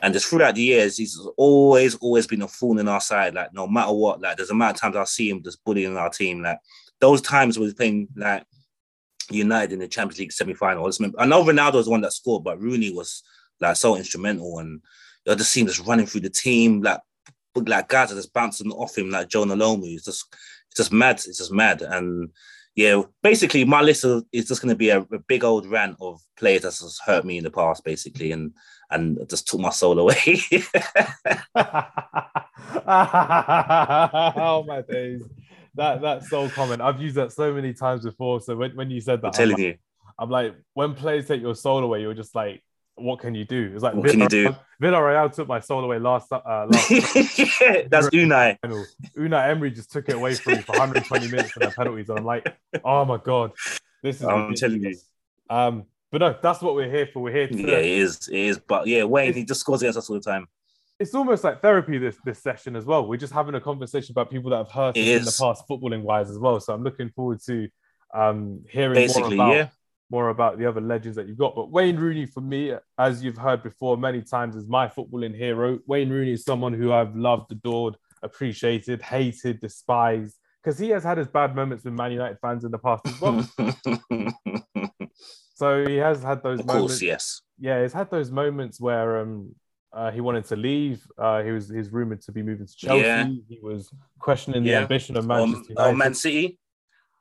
And 0.01 0.13
just 0.13 0.25
throughout 0.25 0.55
the 0.55 0.63
years, 0.63 0.97
he's 0.97 1.19
always, 1.37 1.95
always 1.95 2.25
been 2.25 2.41
a 2.41 2.47
fool 2.47 2.79
in 2.79 2.87
our 2.87 3.01
side. 3.01 3.35
Like 3.35 3.53
no 3.53 3.67
matter 3.67 3.93
what, 3.93 4.19
like 4.19 4.37
there's 4.37 4.49
a 4.49 4.53
amount 4.53 4.77
of 4.77 4.81
times 4.81 4.95
I 4.95 5.03
see 5.03 5.29
him 5.29 5.43
just 5.43 5.63
bullying 5.63 5.95
our 5.95 6.09
team. 6.09 6.41
Like 6.41 6.57
those 6.99 7.21
times 7.21 7.57
when 7.59 7.67
he's 7.67 7.75
playing 7.75 8.07
like 8.15 8.45
United 9.29 9.73
in 9.73 9.79
the 9.79 9.87
Champions 9.87 10.19
League 10.19 10.31
semi-final. 10.31 10.89
I, 11.17 11.25
know 11.25 11.43
Ronaldo 11.43 11.75
was 11.75 11.89
one 11.89 12.01
that 12.01 12.13
scored, 12.13 12.43
but 12.43 12.59
Rooney 12.59 12.91
was 12.91 13.23
like 13.59 13.75
so 13.75 13.95
instrumental, 13.95 14.59
and 14.59 14.81
you 15.25 15.35
just 15.35 15.51
seeing 15.51 15.67
just 15.67 15.85
running 15.85 16.05
through 16.05 16.21
the 16.21 16.29
team, 16.29 16.81
like 16.81 16.99
like 17.55 17.89
guys 17.89 18.11
are 18.11 18.15
just 18.15 18.33
bouncing 18.33 18.71
off 18.71 18.97
him, 18.97 19.11
like 19.11 19.29
Jonah 19.29 19.55
Lomu. 19.55 19.93
It's 19.93 20.05
just 20.05 20.25
it's 20.69 20.77
just 20.77 20.91
mad. 20.91 21.15
It's 21.15 21.37
just 21.37 21.51
mad, 21.51 21.81
and 21.81 22.29
yeah, 22.75 23.01
basically 23.21 23.65
my 23.65 23.81
list 23.81 24.05
is 24.31 24.47
just 24.47 24.61
going 24.61 24.69
to 24.69 24.77
be 24.77 24.89
a, 24.89 25.01
a, 25.01 25.19
big 25.27 25.43
old 25.43 25.65
rant 25.65 25.97
of 25.99 26.21
players 26.37 26.61
that 26.61 26.69
has 26.69 26.99
hurt 27.05 27.25
me 27.25 27.37
in 27.37 27.43
the 27.43 27.51
past, 27.51 27.83
basically, 27.83 28.31
and 28.31 28.53
and 28.91 29.17
just 29.29 29.47
took 29.47 29.59
my 29.59 29.69
soul 29.69 29.99
away. 29.99 30.15
oh 32.87 34.63
my 34.67 34.81
days! 34.81 35.23
That 35.75 36.01
that 36.01 36.23
soul 36.23 36.49
comment, 36.49 36.81
I've 36.81 37.01
used 37.01 37.15
that 37.15 37.31
so 37.31 37.53
many 37.53 37.73
times 37.73 38.03
before. 38.03 38.41
So 38.41 38.55
when, 38.55 38.75
when 38.75 38.89
you 38.89 39.01
said 39.01 39.21
that, 39.21 39.27
I'm 39.27 39.33
telling 39.33 39.55
I'm 39.55 39.61
like, 39.61 39.65
you, 39.65 39.77
I'm 40.19 40.29
like, 40.29 40.55
when 40.73 40.93
players 40.93 41.27
take 41.27 41.41
your 41.41 41.55
soul 41.55 41.83
away, 41.83 42.01
you're 42.01 42.13
just 42.13 42.35
like, 42.35 42.61
what 42.95 43.19
can 43.19 43.35
you 43.35 43.45
do? 43.45 43.71
It's 43.73 43.83
like 43.83 43.93
what 43.93 44.09
can 44.09 44.19
you 44.19 44.27
do? 44.27 44.55
Villarreal 44.81 45.33
took 45.33 45.47
my 45.47 45.59
soul 45.59 45.83
away 45.83 45.99
last. 45.99 46.31
Uh, 46.31 46.39
last 46.69 46.91
yeah, 46.91 47.83
that's 47.89 48.09
Unai. 48.09 48.57
Unai 49.17 49.49
Emery 49.49 49.71
just 49.71 49.91
took 49.91 50.09
it 50.09 50.15
away 50.15 50.35
from 50.35 50.53
me 50.53 50.61
for 50.61 50.71
120 50.77 51.27
minutes 51.29 51.51
for 51.51 51.59
their 51.59 51.71
penalties, 51.71 52.09
and 52.09 52.19
I'm 52.19 52.25
like, 52.25 52.53
oh 52.83 53.05
my 53.05 53.17
god, 53.17 53.51
this 54.03 54.17
is. 54.17 54.23
I'm 54.23 54.49
ridiculous. 54.49 54.59
telling 54.59 54.83
you. 54.83 54.97
Um, 55.49 55.85
but 56.11 56.19
no, 56.19 56.35
that's 56.41 56.61
what 56.61 56.75
we're 56.75 56.91
here 56.91 57.07
for. 57.07 57.21
We're 57.21 57.33
here. 57.33 57.47
To, 57.47 57.57
yeah, 57.57 57.77
it 57.77 57.85
is. 57.85 58.27
It 58.27 58.39
is. 58.39 58.59
But 58.59 58.87
yeah, 58.87 59.03
Wayne, 59.03 59.33
he 59.33 59.45
just 59.45 59.61
scores 59.61 59.81
against 59.81 59.97
us 59.97 60.09
all 60.09 60.17
the 60.17 60.21
time. 60.21 60.47
It's 60.99 61.15
almost 61.15 61.43
like 61.43 61.61
therapy 61.61 61.97
this 61.97 62.17
this 62.23 62.39
session 62.39 62.75
as 62.75 62.85
well. 62.85 63.07
We're 63.07 63.17
just 63.17 63.33
having 63.33 63.55
a 63.55 63.61
conversation 63.61 64.13
about 64.13 64.29
people 64.29 64.51
that 64.51 64.57
have 64.57 64.69
hurt 64.69 64.97
us 64.97 64.97
in 64.97 65.23
the 65.23 65.35
past, 65.39 65.67
footballing 65.67 66.03
wise 66.03 66.29
as 66.29 66.37
well. 66.37 66.59
So 66.59 66.73
I'm 66.73 66.83
looking 66.83 67.09
forward 67.09 67.39
to 67.47 67.67
um, 68.13 68.63
hearing 68.69 68.95
Basically, 68.95 69.37
more 69.37 69.45
about 69.47 69.55
yeah 69.55 69.67
more 70.11 70.29
about 70.29 70.59
the 70.59 70.65
other 70.65 70.81
legends 70.81 71.15
that 71.15 71.27
you've 71.27 71.37
got. 71.37 71.55
But 71.55 71.71
Wayne 71.71 71.95
Rooney, 71.95 72.25
for 72.25 72.41
me, 72.41 72.73
as 72.99 73.23
you've 73.23 73.37
heard 73.37 73.63
before 73.63 73.97
many 73.97 74.21
times, 74.21 74.55
is 74.55 74.67
my 74.67 74.87
footballing 74.87 75.35
hero. 75.35 75.79
Wayne 75.87 76.09
Rooney 76.09 76.33
is 76.33 76.43
someone 76.43 76.73
who 76.73 76.91
I've 76.91 77.15
loved, 77.15 77.51
adored, 77.51 77.95
appreciated, 78.21 79.01
hated, 79.01 79.61
despised, 79.61 80.35
because 80.61 80.77
he 80.77 80.89
has 80.89 81.03
had 81.03 81.17
his 81.17 81.27
bad 81.27 81.55
moments 81.55 81.85
with 81.85 81.93
Man 81.93 82.11
United 82.11 82.37
fans 82.41 82.65
in 82.65 82.71
the 82.71 82.77
past 82.77 83.07
as 83.07 83.21
well. 83.21 83.49
so 85.61 85.85
he 85.85 85.97
has 85.97 86.23
had 86.23 86.41
those 86.41 86.59
of 86.59 86.65
moments. 86.65 86.93
Course, 86.93 87.01
yes. 87.03 87.41
Yeah, 87.59 87.83
he's 87.83 87.93
had 87.93 88.09
those 88.09 88.31
moments 88.31 88.81
where 88.81 89.19
um, 89.19 89.53
uh, 89.93 90.09
he 90.09 90.19
wanted 90.19 90.45
to 90.45 90.55
leave. 90.55 91.05
Uh, 91.19 91.43
he 91.43 91.51
was 91.51 91.69
he's 91.69 91.89
rumored 91.91 92.21
to 92.23 92.31
be 92.31 92.41
moving 92.41 92.65
to 92.65 92.75
Chelsea. 92.75 93.03
Yeah. 93.03 93.27
He 93.47 93.59
was 93.61 93.91
questioning 94.17 94.63
the 94.63 94.73
ambition 94.73 95.15
of 95.17 95.27
Manchester 95.27 95.73
or, 95.77 95.89
Or 95.89 95.95
Man 95.95 96.15
City. 96.15 96.57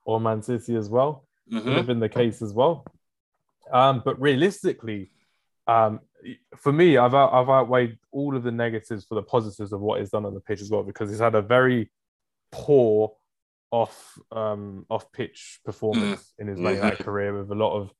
Or 0.06 0.20
Man 0.20 0.40
City 0.40 0.74
as 0.74 0.88
well 0.88 1.26
mm-hmm. 1.52 1.72
have 1.72 1.86
been 1.86 2.00
the 2.00 2.08
case 2.08 2.40
as 2.40 2.54
well. 2.54 2.86
Um, 3.70 4.00
but 4.06 4.18
realistically, 4.18 5.10
um, 5.66 6.00
for 6.56 6.72
me, 6.72 6.96
I've 6.96 7.14
I've 7.14 7.50
outweighed 7.50 7.98
all 8.10 8.34
of 8.36 8.42
the 8.42 8.52
negatives 8.52 9.04
for 9.04 9.16
the 9.16 9.22
positives 9.22 9.74
of 9.74 9.82
what 9.82 10.00
he's 10.00 10.08
done 10.08 10.24
on 10.24 10.32
the 10.32 10.40
pitch 10.40 10.62
as 10.62 10.70
well 10.70 10.82
because 10.82 11.10
he's 11.10 11.18
had 11.18 11.34
a 11.34 11.42
very 11.42 11.90
poor 12.50 13.12
off 13.70 14.18
um, 14.32 14.86
off 14.88 15.12
pitch 15.12 15.60
performance 15.62 16.22
mm-hmm. 16.22 16.42
in 16.42 16.48
his 16.48 16.58
mm-hmm. 16.58 17.02
career 17.02 17.38
with 17.38 17.50
a 17.50 17.54
lot 17.54 17.76
of 17.76 17.92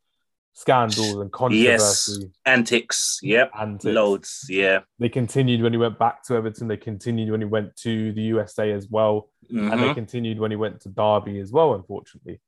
scandals 0.52 1.14
and 1.16 1.32
controversy. 1.32 1.64
Yes, 1.64 2.18
antics. 2.44 3.18
Yep, 3.22 3.50
antics. 3.58 3.84
loads. 3.84 4.46
Yeah, 4.48 4.80
they 4.98 5.08
continued 5.08 5.62
when 5.62 5.72
he 5.72 5.78
went 5.78 5.98
back 5.98 6.22
to 6.24 6.34
Everton. 6.34 6.68
They 6.68 6.76
continued 6.76 7.30
when 7.30 7.40
he 7.40 7.46
went 7.46 7.76
to 7.76 8.12
the 8.12 8.22
USA 8.22 8.72
as 8.72 8.88
well, 8.88 9.30
mm-hmm. 9.46 9.70
and 9.70 9.80
they 9.80 9.86
mm-hmm. 9.86 9.94
continued 9.94 10.38
when 10.38 10.50
he 10.50 10.56
went 10.56 10.80
to 10.82 10.88
Derby 10.88 11.40
as 11.40 11.52
well. 11.52 11.74
Unfortunately, 11.74 12.40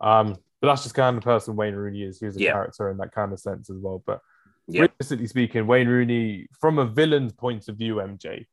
um, 0.00 0.36
but 0.60 0.68
that's 0.68 0.82
just 0.82 0.94
kind 0.94 1.16
of 1.16 1.22
the 1.22 1.24
person 1.24 1.56
Wayne 1.56 1.74
Rooney 1.74 2.02
is. 2.02 2.20
He's 2.20 2.36
a 2.36 2.40
yeah. 2.40 2.52
character 2.52 2.90
in 2.90 2.96
that 2.98 3.12
kind 3.12 3.32
of 3.32 3.40
sense 3.40 3.70
as 3.70 3.76
well. 3.78 4.02
But 4.04 4.20
yeah. 4.66 4.82
realistically 4.82 5.26
speaking, 5.26 5.66
Wayne 5.66 5.88
Rooney, 5.88 6.48
from 6.60 6.78
a 6.78 6.86
villain's 6.86 7.32
point 7.32 7.68
of 7.68 7.76
view, 7.76 7.96
MJ, 7.96 8.46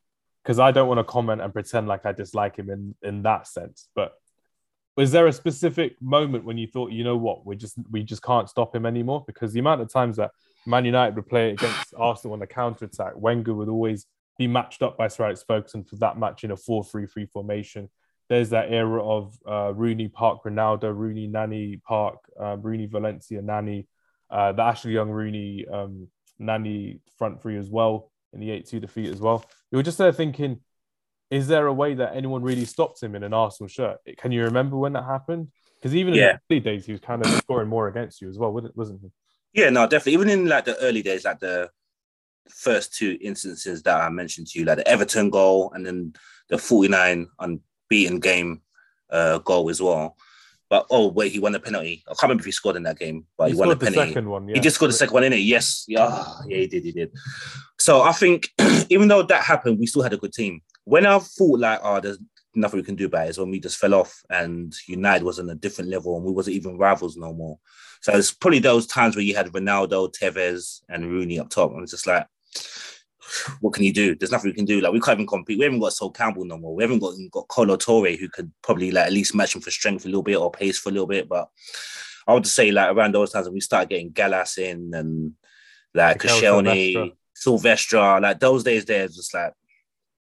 because 0.43 0.59
I 0.59 0.71
don't 0.71 0.87
want 0.87 0.99
to 0.99 1.03
comment 1.03 1.41
and 1.41 1.51
pretend 1.51 1.87
like 1.87 2.05
I 2.05 2.11
dislike 2.11 2.57
him 2.57 2.69
in 2.69 2.95
in 3.01 3.23
that 3.23 3.47
sense. 3.47 3.87
But 3.95 4.13
was 4.95 5.11
there 5.11 5.27
a 5.27 5.33
specific 5.33 6.01
moment 6.01 6.45
when 6.45 6.57
you 6.57 6.67
thought, 6.67 6.91
you 6.91 7.03
know 7.03 7.17
what, 7.17 7.45
we 7.45 7.55
just 7.55 7.77
we 7.91 8.03
just 8.03 8.23
can't 8.23 8.49
stop 8.49 8.75
him 8.75 8.85
anymore? 8.85 9.23
Because 9.27 9.53
the 9.53 9.59
amount 9.59 9.81
of 9.81 9.91
times 9.91 10.17
that 10.17 10.31
Man 10.65 10.85
United 10.85 11.15
would 11.15 11.27
play 11.27 11.51
against 11.51 11.93
Arsenal 11.97 12.33
on 12.33 12.39
the 12.39 12.47
counter 12.47 12.85
attack, 12.85 13.13
Wenger 13.15 13.53
would 13.53 13.69
always 13.69 14.07
be 14.37 14.47
matched 14.47 14.81
up 14.81 14.97
by 14.97 15.07
Sir 15.07 15.25
Alex 15.25 15.43
Ferguson 15.47 15.83
for 15.83 15.95
that 15.97 16.17
match 16.17 16.43
in 16.43 16.51
a 16.51 16.55
4-3-3 16.55 17.29
formation 17.29 17.89
there's 18.29 18.49
that 18.49 18.71
era 18.71 19.03
of 19.03 19.37
uh, 19.47 19.73
Rooney 19.73 20.07
Park 20.07 20.43
Ronaldo, 20.45 20.95
Rooney 20.95 21.27
Nani 21.27 21.77
Park, 21.77 22.17
uh, 22.39 22.57
Rooney 22.57 22.87
Valencia 22.87 23.41
Nani, 23.41 23.87
uh, 24.29 24.51
the 24.51 24.63
Ashley 24.63 24.93
Young 24.93 25.09
Rooney 25.09 25.65
um, 25.71 26.07
Nani 26.39 26.99
front 27.17 27.41
three 27.41 27.57
as 27.57 27.69
well 27.69 28.11
in 28.33 28.39
the 28.39 28.51
8 28.51 28.65
2 28.65 28.79
defeat 28.79 29.09
as 29.09 29.21
well. 29.21 29.45
You 29.71 29.77
were 29.77 29.83
just 29.83 29.97
there 29.97 30.11
thinking, 30.11 30.59
is 31.29 31.47
there 31.47 31.67
a 31.67 31.73
way 31.73 31.95
that 31.95 32.15
anyone 32.15 32.43
really 32.43 32.65
stopped 32.65 33.01
him 33.01 33.15
in 33.15 33.23
an 33.23 33.33
Arsenal 33.33 33.67
shirt? 33.67 33.97
Can 34.17 34.31
you 34.31 34.43
remember 34.43 34.77
when 34.77 34.93
that 34.93 35.05
happened? 35.05 35.49
Because 35.75 35.95
even 35.95 36.13
yeah. 36.13 36.31
in 36.31 36.39
the 36.49 36.55
early 36.55 36.59
days, 36.61 36.85
he 36.85 36.91
was 36.91 37.01
kind 37.01 37.25
of 37.25 37.31
scoring 37.43 37.67
more 37.67 37.87
against 37.87 38.21
you 38.21 38.29
as 38.29 38.37
well, 38.37 38.51
wasn't 38.51 39.01
he? 39.01 39.61
Yeah, 39.61 39.69
no, 39.69 39.83
definitely. 39.87 40.13
Even 40.13 40.29
in 40.29 40.47
like 40.47 40.65
the 40.65 40.77
early 40.77 41.01
days, 41.01 41.25
like 41.25 41.39
the 41.39 41.69
first 42.49 42.93
two 42.93 43.17
instances 43.21 43.81
that 43.83 43.99
I 43.99 44.09
mentioned 44.09 44.47
to 44.47 44.59
you, 44.59 44.65
like 44.65 44.77
the 44.77 44.87
Everton 44.87 45.29
goal 45.29 45.71
and 45.73 45.85
then 45.85 46.13
the 46.49 46.57
49 46.57 47.27
unbeaten 47.39 48.19
game 48.19 48.61
uh, 49.09 49.39
goal 49.39 49.69
as 49.69 49.81
well. 49.81 50.17
But 50.69 50.87
oh 50.89 51.09
wait, 51.09 51.31
he 51.31 51.39
won 51.39 51.51
the 51.51 51.59
penalty. 51.59 52.03
I 52.07 52.09
can't 52.09 52.23
remember 52.23 52.41
if 52.41 52.45
he 52.45 52.51
scored 52.51 52.75
in 52.75 52.83
that 52.83 52.97
game, 52.97 53.25
but 53.37 53.49
he, 53.49 53.53
he 53.53 53.59
won 53.59 53.69
the 53.69 53.75
penalty. 53.75 54.09
second 54.09 54.29
one, 54.29 54.47
yeah. 54.47 54.55
He 54.55 54.61
just 54.61 54.75
scored 54.75 54.89
the 54.89 54.95
second 54.95 55.13
one 55.13 55.23
in 55.23 55.33
it. 55.33 55.37
Yes, 55.37 55.85
yeah, 55.87 56.25
yeah, 56.47 56.57
he 56.57 56.67
did, 56.67 56.83
he 56.83 56.91
did. 56.91 57.11
So 57.77 58.01
I 58.01 58.11
think 58.11 58.49
even 58.89 59.07
though 59.07 59.21
that 59.21 59.43
happened, 59.43 59.79
we 59.79 59.85
still 59.85 60.01
had 60.01 60.13
a 60.13 60.17
good 60.17 60.33
team. 60.33 60.61
When 60.85 61.05
I 61.05 61.19
thought 61.19 61.59
like, 61.59 61.79
oh, 61.83 61.99
there's 61.99 62.19
nothing 62.55 62.79
we 62.79 62.85
can 62.85 62.95
do 62.95 63.07
about 63.07 63.27
it, 63.27 63.31
is 63.31 63.37
when 63.37 63.51
we 63.51 63.59
just 63.59 63.77
fell 63.77 63.93
off 63.93 64.23
and 64.29 64.73
United 64.87 65.23
was 65.23 65.39
on 65.39 65.49
a 65.49 65.55
different 65.55 65.89
level 65.89 66.15
and 66.15 66.25
we 66.25 66.31
wasn't 66.31 66.55
even 66.55 66.77
rivals 66.77 67.17
no 67.17 67.33
more. 67.33 67.59
So 68.01 68.13
it's 68.13 68.31
probably 68.31 68.59
those 68.59 68.87
times 68.87 69.15
where 69.15 69.25
you 69.25 69.35
had 69.35 69.47
Ronaldo, 69.47 70.13
Tevez, 70.13 70.81
and 70.87 71.09
Rooney 71.09 71.39
up 71.39 71.49
top, 71.49 71.71
and 71.71 71.81
it's 71.81 71.91
just 71.91 72.07
like 72.07 72.27
what 73.59 73.73
can 73.73 73.83
you 73.83 73.93
do? 73.93 74.15
There's 74.15 74.31
nothing 74.31 74.51
we 74.51 74.55
can 74.55 74.65
do. 74.65 74.81
Like 74.81 74.93
we 74.93 74.99
can't 74.99 75.17
even 75.17 75.27
compete. 75.27 75.57
We 75.57 75.65
haven't 75.65 75.79
got 75.79 75.93
Sol 75.93 76.11
Campbell 76.11 76.45
no 76.45 76.57
more. 76.57 76.75
We 76.75 76.83
haven't 76.83 76.99
got 76.99 77.13
got 77.31 77.47
Kolo 77.47 77.75
Touré 77.77 78.19
who 78.19 78.29
could 78.29 78.51
probably 78.61 78.91
like 78.91 79.07
at 79.07 79.13
least 79.13 79.35
match 79.35 79.55
him 79.55 79.61
for 79.61 79.71
strength 79.71 80.05
a 80.05 80.07
little 80.07 80.23
bit 80.23 80.37
or 80.37 80.51
pace 80.51 80.77
for 80.77 80.89
a 80.89 80.91
little 80.91 81.07
bit. 81.07 81.27
But 81.27 81.49
I 82.27 82.33
would 82.33 82.47
say 82.47 82.71
like 82.71 82.95
around 82.95 83.13
those 83.13 83.31
times 83.31 83.47
when 83.47 83.55
we 83.55 83.61
started 83.61 83.89
getting 83.89 84.11
Gallas 84.11 84.57
in 84.57 84.93
and 84.93 85.33
like 85.93 86.19
Koscielny, 86.19 87.13
Silvestre, 87.33 88.19
like 88.21 88.39
those 88.39 88.63
days 88.63 88.85
there, 88.85 89.07
just 89.07 89.33
like 89.33 89.53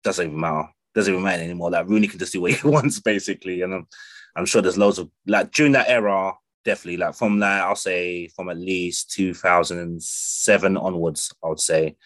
doesn't 0.03 0.26
even 0.26 0.41
matter. 0.41 0.69
Doesn't 0.95 1.12
even 1.12 1.25
matter 1.25 1.43
anymore. 1.43 1.71
Like 1.71 1.88
Rooney 1.88 2.09
can 2.09 2.19
just 2.19 2.33
do 2.33 2.41
what 2.41 2.53
he 2.53 2.69
wants, 2.69 3.00
basically. 3.00 3.62
And 3.62 3.75
I'm, 3.75 3.88
I'm 4.35 4.47
sure 4.47 4.62
there's 4.62 4.79
loads 4.79 4.99
of 4.99 5.11
like 5.26 5.53
during 5.53 5.73
that 5.73 5.88
era, 5.88 6.33
definitely 6.65 6.99
like 6.99 7.15
from 7.15 7.38
like 7.38 7.62
I'll 7.62 7.76
say 7.76 8.29
from 8.29 8.50
at 8.50 8.59
least 8.59 9.11
2007 9.12 10.76
onwards, 10.76 11.33
I 11.43 11.49
would 11.49 11.61
say. 11.61 11.97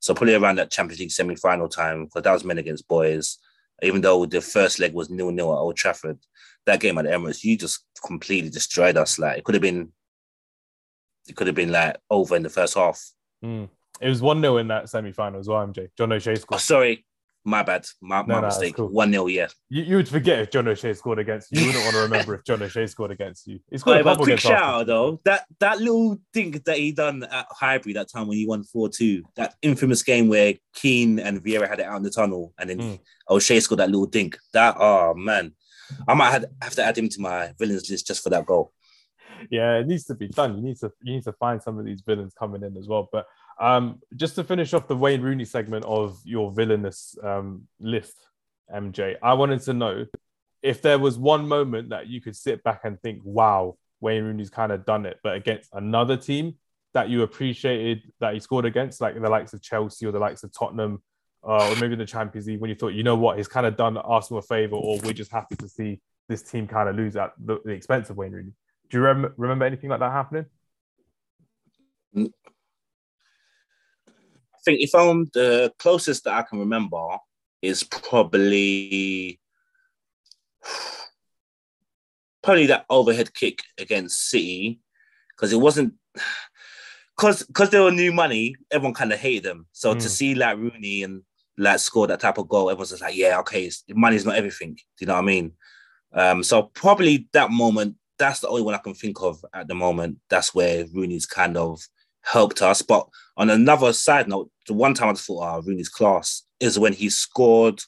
So 0.00 0.14
probably 0.14 0.34
around 0.34 0.56
that 0.56 0.70
Champions 0.70 1.00
League 1.00 1.10
semi-final 1.10 1.68
time, 1.68 2.06
because 2.06 2.22
that 2.22 2.32
was 2.32 2.44
men 2.44 2.58
against 2.58 2.88
boys. 2.88 3.38
Even 3.82 4.00
though 4.00 4.26
the 4.26 4.40
first 4.40 4.78
leg 4.78 4.92
was 4.94 5.10
nil-nil 5.10 5.52
at 5.52 5.58
Old 5.58 5.76
Trafford, 5.76 6.18
that 6.66 6.80
game 6.80 6.98
at 6.98 7.06
Emirates, 7.06 7.44
you 7.44 7.56
just 7.56 7.84
completely 8.04 8.50
destroyed 8.50 8.96
us. 8.96 9.18
Like 9.18 9.38
it 9.38 9.44
could 9.44 9.54
have 9.54 9.62
been, 9.62 9.92
it 11.28 11.36
could 11.36 11.46
have 11.46 11.56
been 11.56 11.72
like 11.72 11.96
over 12.10 12.36
in 12.36 12.42
the 12.42 12.48
first 12.48 12.74
half. 12.74 13.02
Mm. 13.44 13.68
It 14.00 14.08
was 14.08 14.22
one 14.22 14.40
0 14.40 14.56
in 14.58 14.68
that 14.68 14.88
semi-final 14.88 15.40
as 15.40 15.48
well. 15.48 15.66
MJ 15.66 15.88
John 15.96 16.12
O'Shea 16.12 16.36
scored. 16.36 16.56
Oh, 16.56 16.60
sorry, 16.60 17.04
my 17.44 17.62
bad, 17.62 17.86
my, 18.00 18.20
no, 18.20 18.26
my 18.26 18.40
no, 18.40 18.46
mistake. 18.46 18.78
One 18.78 19.12
cool. 19.12 19.26
0 19.26 19.26
yeah. 19.26 19.48
You, 19.68 19.82
you, 19.82 19.96
would 19.96 20.08
forget 20.08 20.40
if 20.40 20.50
John 20.50 20.68
O'Shea 20.68 20.92
scored 20.92 21.18
against 21.18 21.50
you. 21.50 21.60
You 21.60 21.66
wouldn't 21.68 21.84
want 21.84 21.96
to 21.96 22.02
remember 22.02 22.34
if 22.34 22.44
John 22.44 22.62
O'Shea 22.62 22.86
scored 22.86 23.10
against 23.10 23.46
you. 23.46 23.60
He 23.70 23.78
scored 23.78 24.04
right, 24.04 24.18
a 24.18 24.22
quick 24.22 24.40
shout 24.40 24.62
out 24.62 24.86
though. 24.86 25.20
That 25.24 25.46
that 25.58 25.78
little 25.78 26.18
thing 26.34 26.60
that 26.64 26.76
he 26.76 26.92
done 26.92 27.22
at 27.24 27.46
Highbury 27.50 27.94
that 27.94 28.10
time 28.10 28.28
when 28.28 28.36
he 28.36 28.46
won 28.46 28.64
four 28.64 28.88
two. 28.88 29.22
That 29.36 29.54
infamous 29.62 30.02
game 30.02 30.28
where 30.28 30.54
Keane 30.74 31.18
and 31.18 31.42
Vieira 31.42 31.68
had 31.68 31.80
it 31.80 31.86
out 31.86 31.96
in 31.96 32.02
the 32.02 32.10
tunnel, 32.10 32.52
and 32.58 32.68
then 32.68 32.78
mm. 32.78 32.98
O'Shea 33.28 33.60
scored 33.60 33.80
that 33.80 33.90
little 33.90 34.06
dink. 34.06 34.36
That 34.52 34.76
oh 34.78 35.14
man, 35.14 35.52
I 36.06 36.14
might 36.14 36.30
have, 36.30 36.44
have 36.62 36.74
to 36.74 36.84
add 36.84 36.98
him 36.98 37.08
to 37.08 37.20
my 37.20 37.52
villains 37.58 37.90
list 37.90 38.06
just 38.06 38.22
for 38.22 38.30
that 38.30 38.46
goal. 38.46 38.72
Yeah, 39.50 39.78
it 39.78 39.86
needs 39.86 40.04
to 40.06 40.14
be 40.14 40.28
done. 40.28 40.56
You 40.56 40.62
need 40.62 40.76
to 40.78 40.92
you 41.02 41.14
need 41.14 41.24
to 41.24 41.32
find 41.32 41.62
some 41.62 41.78
of 41.78 41.86
these 41.86 42.02
villains 42.06 42.34
coming 42.38 42.62
in 42.62 42.76
as 42.76 42.88
well. 42.88 43.08
But 43.10 43.26
um, 43.60 44.00
just 44.16 44.34
to 44.36 44.44
finish 44.44 44.72
off 44.72 44.88
the 44.88 44.96
Wayne 44.96 45.20
Rooney 45.20 45.44
segment 45.44 45.84
of 45.84 46.18
your 46.24 46.50
villainous 46.50 47.16
um, 47.22 47.68
list, 47.78 48.16
MJ, 48.74 49.16
I 49.22 49.34
wanted 49.34 49.60
to 49.62 49.74
know 49.74 50.06
if 50.62 50.80
there 50.80 50.98
was 50.98 51.18
one 51.18 51.46
moment 51.46 51.90
that 51.90 52.06
you 52.06 52.20
could 52.20 52.36
sit 52.36 52.62
back 52.64 52.80
and 52.84 53.00
think, 53.00 53.20
wow, 53.22 53.76
Wayne 54.00 54.24
Rooney's 54.24 54.50
kind 54.50 54.72
of 54.72 54.86
done 54.86 55.04
it, 55.04 55.18
but 55.22 55.36
against 55.36 55.68
another 55.74 56.16
team 56.16 56.54
that 56.94 57.10
you 57.10 57.22
appreciated 57.22 58.02
that 58.18 58.34
he 58.34 58.40
scored 58.40 58.64
against, 58.64 59.00
like 59.00 59.14
the 59.14 59.28
likes 59.28 59.52
of 59.52 59.62
Chelsea 59.62 60.06
or 60.06 60.12
the 60.12 60.18
likes 60.18 60.42
of 60.42 60.52
Tottenham, 60.52 61.02
uh, 61.46 61.70
or 61.70 61.76
maybe 61.76 61.94
the 61.96 62.06
Champions 62.06 62.46
League, 62.46 62.60
when 62.60 62.70
you 62.70 62.76
thought, 62.76 62.94
you 62.94 63.02
know 63.02 63.16
what, 63.16 63.36
he's 63.36 63.48
kind 63.48 63.66
of 63.66 63.76
done 63.76 63.96
Arsenal 63.98 64.40
a 64.40 64.42
favor, 64.42 64.76
or 64.76 64.98
we're 65.04 65.12
just 65.12 65.30
happy 65.30 65.56
to 65.56 65.68
see 65.68 66.00
this 66.28 66.42
team 66.42 66.66
kind 66.66 66.88
of 66.88 66.96
lose 66.96 67.16
at 67.16 67.32
the, 67.38 67.58
the 67.64 67.72
expense 67.72 68.08
of 68.08 68.16
Wayne 68.16 68.32
Rooney. 68.32 68.52
Do 68.88 68.98
you 68.98 69.04
rem- 69.04 69.34
remember 69.36 69.66
anything 69.66 69.90
like 69.90 70.00
that 70.00 70.12
happening? 70.12 70.46
I 74.60 74.62
think 74.64 74.80
if 74.82 74.94
I'm 74.94 75.24
the 75.32 75.72
closest 75.78 76.24
that 76.24 76.34
I 76.34 76.42
can 76.42 76.58
remember 76.58 76.98
is 77.62 77.82
probably 77.82 79.40
probably 82.42 82.66
that 82.66 82.84
overhead 82.90 83.32
kick 83.32 83.62
against 83.78 84.28
City 84.28 84.80
because 85.30 85.52
it 85.52 85.60
wasn't 85.60 85.94
because 87.16 87.42
because 87.44 87.70
they 87.70 87.80
were 87.80 87.90
new 87.90 88.12
money. 88.12 88.54
Everyone 88.70 88.94
kind 88.94 89.12
of 89.12 89.18
hated 89.18 89.44
them. 89.44 89.66
So 89.72 89.94
mm. 89.94 90.00
to 90.00 90.08
see 90.08 90.34
like 90.34 90.58
Rooney 90.58 91.04
and 91.04 91.22
like 91.56 91.78
score 91.78 92.06
that 92.06 92.20
type 92.20 92.36
of 92.36 92.48
goal, 92.48 92.70
everyone's 92.70 92.90
just 92.90 93.02
like, 93.02 93.16
yeah, 93.16 93.38
okay, 93.40 93.70
money's 93.90 94.26
not 94.26 94.36
everything. 94.36 94.74
Do 94.74 94.82
you 95.00 95.06
know 95.06 95.14
what 95.14 95.22
I 95.22 95.26
mean? 95.26 95.52
Um, 96.12 96.42
so 96.42 96.64
probably 96.64 97.28
that 97.32 97.50
moment. 97.50 97.96
That's 98.18 98.40
the 98.40 98.48
only 98.48 98.60
one 98.60 98.74
I 98.74 98.78
can 98.78 98.92
think 98.92 99.22
of 99.22 99.42
at 99.54 99.66
the 99.66 99.74
moment. 99.74 100.18
That's 100.28 100.54
where 100.54 100.84
Rooney's 100.92 101.24
kind 101.24 101.56
of 101.56 101.80
helped 102.22 102.62
us. 102.62 102.82
But 102.82 103.08
on 103.36 103.50
another 103.50 103.92
side 103.92 104.28
note, 104.28 104.50
the 104.66 104.74
one 104.74 104.94
time 104.94 105.08
I 105.08 105.12
just 105.12 105.26
thought, 105.26 105.58
oh, 105.58 105.62
Rooney's 105.62 105.88
class 105.88 106.42
is 106.60 106.78
when 106.78 106.92
he 106.92 107.10
scored 107.10 107.82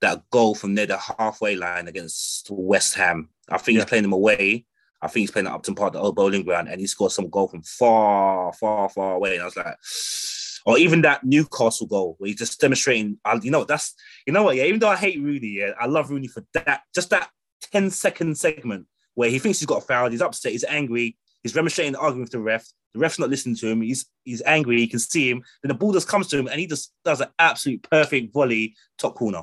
that 0.00 0.22
goal 0.30 0.54
from 0.54 0.74
near 0.74 0.86
the 0.86 0.98
halfway 0.98 1.56
line 1.56 1.88
against 1.88 2.48
West 2.50 2.94
Ham. 2.94 3.28
I 3.48 3.58
think 3.58 3.76
yeah. 3.76 3.82
he's 3.82 3.88
playing 3.88 4.02
them 4.02 4.12
away. 4.12 4.66
I 5.00 5.08
think 5.08 5.22
he's 5.22 5.30
playing 5.30 5.48
at 5.48 5.54
Upton 5.54 5.74
Park, 5.74 5.94
the 5.94 6.00
old 6.00 6.14
Boleyn 6.14 6.44
ground, 6.44 6.68
and 6.68 6.80
he 6.80 6.86
scored 6.86 7.12
some 7.12 7.28
goal 7.28 7.48
from 7.48 7.62
far, 7.62 8.52
far, 8.52 8.88
far 8.88 9.14
away. 9.14 9.34
And 9.34 9.42
I 9.42 9.46
was 9.46 9.56
like, 9.56 9.76
or 10.66 10.78
even 10.78 11.02
that 11.02 11.24
Newcastle 11.24 11.86
goal 11.86 12.14
where 12.18 12.28
he's 12.28 12.38
just 12.38 12.60
demonstrating, 12.60 13.18
you 13.42 13.50
know, 13.50 13.64
that's, 13.64 13.94
you 14.26 14.32
know 14.32 14.44
what, 14.44 14.56
yeah, 14.56 14.64
even 14.64 14.78
though 14.78 14.88
I 14.88 14.96
hate 14.96 15.20
Rooney, 15.20 15.58
yeah, 15.58 15.72
I 15.80 15.86
love 15.86 16.10
Rooney 16.10 16.28
for 16.28 16.44
that, 16.54 16.82
just 16.94 17.10
that 17.10 17.30
10 17.72 17.90
second 17.90 18.38
segment 18.38 18.86
where 19.14 19.28
he 19.28 19.38
thinks 19.38 19.58
he's 19.58 19.66
got 19.66 19.82
a 19.82 19.86
foul, 19.86 20.10
he's 20.10 20.22
upset, 20.22 20.52
he's 20.52 20.64
angry, 20.64 21.16
he's 21.42 21.52
demonstrating, 21.52 21.96
arguing 21.96 22.22
with 22.22 22.30
the 22.30 22.38
ref, 22.38 22.66
the 22.94 23.00
ref's 23.00 23.18
not 23.18 23.30
listening 23.30 23.56
to 23.56 23.68
him. 23.68 23.82
He's 23.82 24.06
he's 24.24 24.42
angry. 24.42 24.78
He 24.78 24.86
can 24.86 24.98
see 24.98 25.30
him. 25.30 25.42
Then 25.62 25.68
the 25.68 25.74
ball 25.74 25.92
just 25.92 26.08
comes 26.08 26.28
to 26.28 26.38
him, 26.38 26.46
and 26.48 26.60
he 26.60 26.66
just 26.66 26.92
does 27.04 27.20
an 27.20 27.28
absolute 27.38 27.86
perfect 27.90 28.32
volley 28.32 28.74
top 28.98 29.14
corner. 29.14 29.42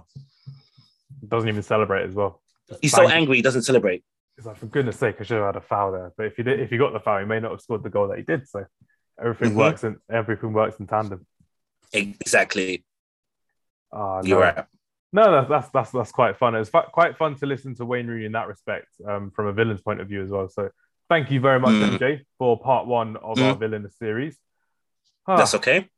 Doesn't 1.27 1.49
even 1.49 1.63
celebrate 1.63 2.03
as 2.03 2.15
well. 2.15 2.41
Just 2.67 2.81
he's 2.81 2.91
so 2.91 3.07
angry. 3.07 3.37
He 3.37 3.41
doesn't 3.41 3.63
celebrate. 3.63 4.03
He's 4.35 4.45
like, 4.45 4.57
for 4.57 4.67
goodness 4.67 4.97
sake, 4.97 5.17
I 5.19 5.23
should 5.23 5.37
have 5.37 5.47
had 5.47 5.55
a 5.57 5.61
foul 5.61 5.91
there. 5.91 6.13
But 6.15 6.27
if 6.27 6.37
you 6.37 6.43
did, 6.43 6.59
if 6.61 6.71
you 6.71 6.77
got 6.77 6.93
the 6.93 6.99
foul, 6.99 7.19
he 7.19 7.25
may 7.25 7.39
not 7.39 7.51
have 7.51 7.61
scored 7.61 7.83
the 7.83 7.89
goal 7.89 8.07
that 8.07 8.17
he 8.17 8.23
did. 8.23 8.47
So 8.47 8.65
everything 9.19 9.49
mm-hmm. 9.49 9.57
works 9.57 9.83
and 9.83 9.97
everything 10.09 10.53
works 10.53 10.79
in 10.79 10.87
tandem. 10.87 11.25
Exactly. 11.91 12.85
Oh, 13.91 14.21
no. 14.21 14.27
You're 14.27 14.39
right. 14.39 14.65
No, 15.11 15.31
that's, 15.31 15.49
that's 15.49 15.69
that's 15.71 15.91
that's 15.91 16.11
quite 16.11 16.37
fun. 16.37 16.53
It's 16.55 16.69
quite 16.69 17.17
fun 17.17 17.35
to 17.39 17.47
listen 17.47 17.73
to 17.75 17.85
Wayne 17.85 18.05
Rooney 18.07 18.25
in 18.25 18.31
that 18.33 18.47
respect, 18.47 18.87
um, 19.05 19.31
from 19.31 19.47
a 19.47 19.53
villain's 19.53 19.81
point 19.81 20.01
of 20.01 20.07
view 20.07 20.21
as 20.21 20.29
well. 20.29 20.47
So 20.47 20.69
thank 21.09 21.31
you 21.31 21.39
very 21.39 21.59
much, 21.59 21.73
mm. 21.73 21.97
MJ, 21.97 22.21
for 22.37 22.59
part 22.59 22.87
one 22.87 23.17
of 23.17 23.37
mm. 23.37 23.43
our 23.43 23.55
villain 23.55 23.89
series. 23.99 24.37
Ah, 25.27 25.37
That's 25.37 25.55
okay. 25.55 25.89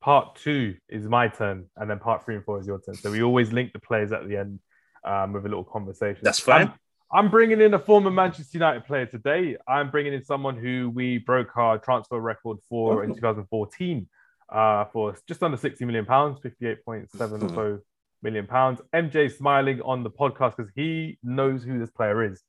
Part 0.00 0.36
two 0.36 0.76
is 0.88 1.06
my 1.06 1.28
turn, 1.28 1.66
and 1.76 1.90
then 1.90 1.98
part 1.98 2.24
three 2.24 2.36
and 2.36 2.44
four 2.44 2.58
is 2.58 2.66
your 2.66 2.80
turn. 2.80 2.94
So 2.94 3.10
we 3.10 3.22
always 3.22 3.52
link 3.52 3.72
the 3.72 3.80
players 3.80 4.12
at 4.12 4.26
the 4.26 4.36
end 4.38 4.60
um, 5.04 5.32
with 5.32 5.44
a 5.44 5.48
little 5.48 5.64
conversation. 5.64 6.20
That's 6.22 6.40
fine. 6.40 6.68
I'm, 6.68 6.74
I'm 7.12 7.30
bringing 7.30 7.60
in 7.60 7.74
a 7.74 7.78
former 7.78 8.10
Manchester 8.10 8.56
United 8.56 8.86
player 8.86 9.04
today. 9.04 9.56
I'm 9.68 9.90
bringing 9.90 10.14
in 10.14 10.24
someone 10.24 10.56
who 10.56 10.90
we 10.94 11.18
broke 11.18 11.56
our 11.56 11.76
transfer 11.76 12.18
record 12.18 12.58
for 12.68 13.04
in 13.04 13.14
2014 13.14 14.08
uh, 14.48 14.84
for 14.86 15.16
just 15.26 15.42
under 15.42 15.56
60 15.56 15.84
million 15.84 16.06
pounds, 16.06 16.38
58.7 16.40 17.10
or 17.42 17.48
so 17.48 17.78
million 18.22 18.46
pounds. 18.46 18.80
MJ 18.94 19.30
smiling 19.36 19.80
on 19.82 20.02
the 20.02 20.10
podcast 20.10 20.56
because 20.56 20.70
he 20.74 21.18
knows 21.22 21.62
who 21.62 21.78
this 21.78 21.90
player 21.90 22.24
is. 22.24 22.42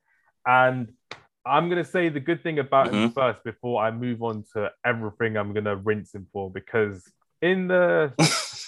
And 0.45 0.91
I'm 1.45 1.69
gonna 1.69 1.85
say 1.85 2.09
the 2.09 2.19
good 2.19 2.43
thing 2.43 2.59
about 2.59 2.87
mm-hmm. 2.87 2.95
him 2.95 3.11
first 3.11 3.43
before 3.43 3.83
I 3.83 3.91
move 3.91 4.21
on 4.21 4.43
to 4.53 4.71
everything 4.85 5.37
I'm 5.37 5.53
gonna 5.53 5.75
rinse 5.75 6.13
him 6.13 6.27
for 6.31 6.51
because 6.51 7.03
in 7.41 7.67
the 7.67 8.13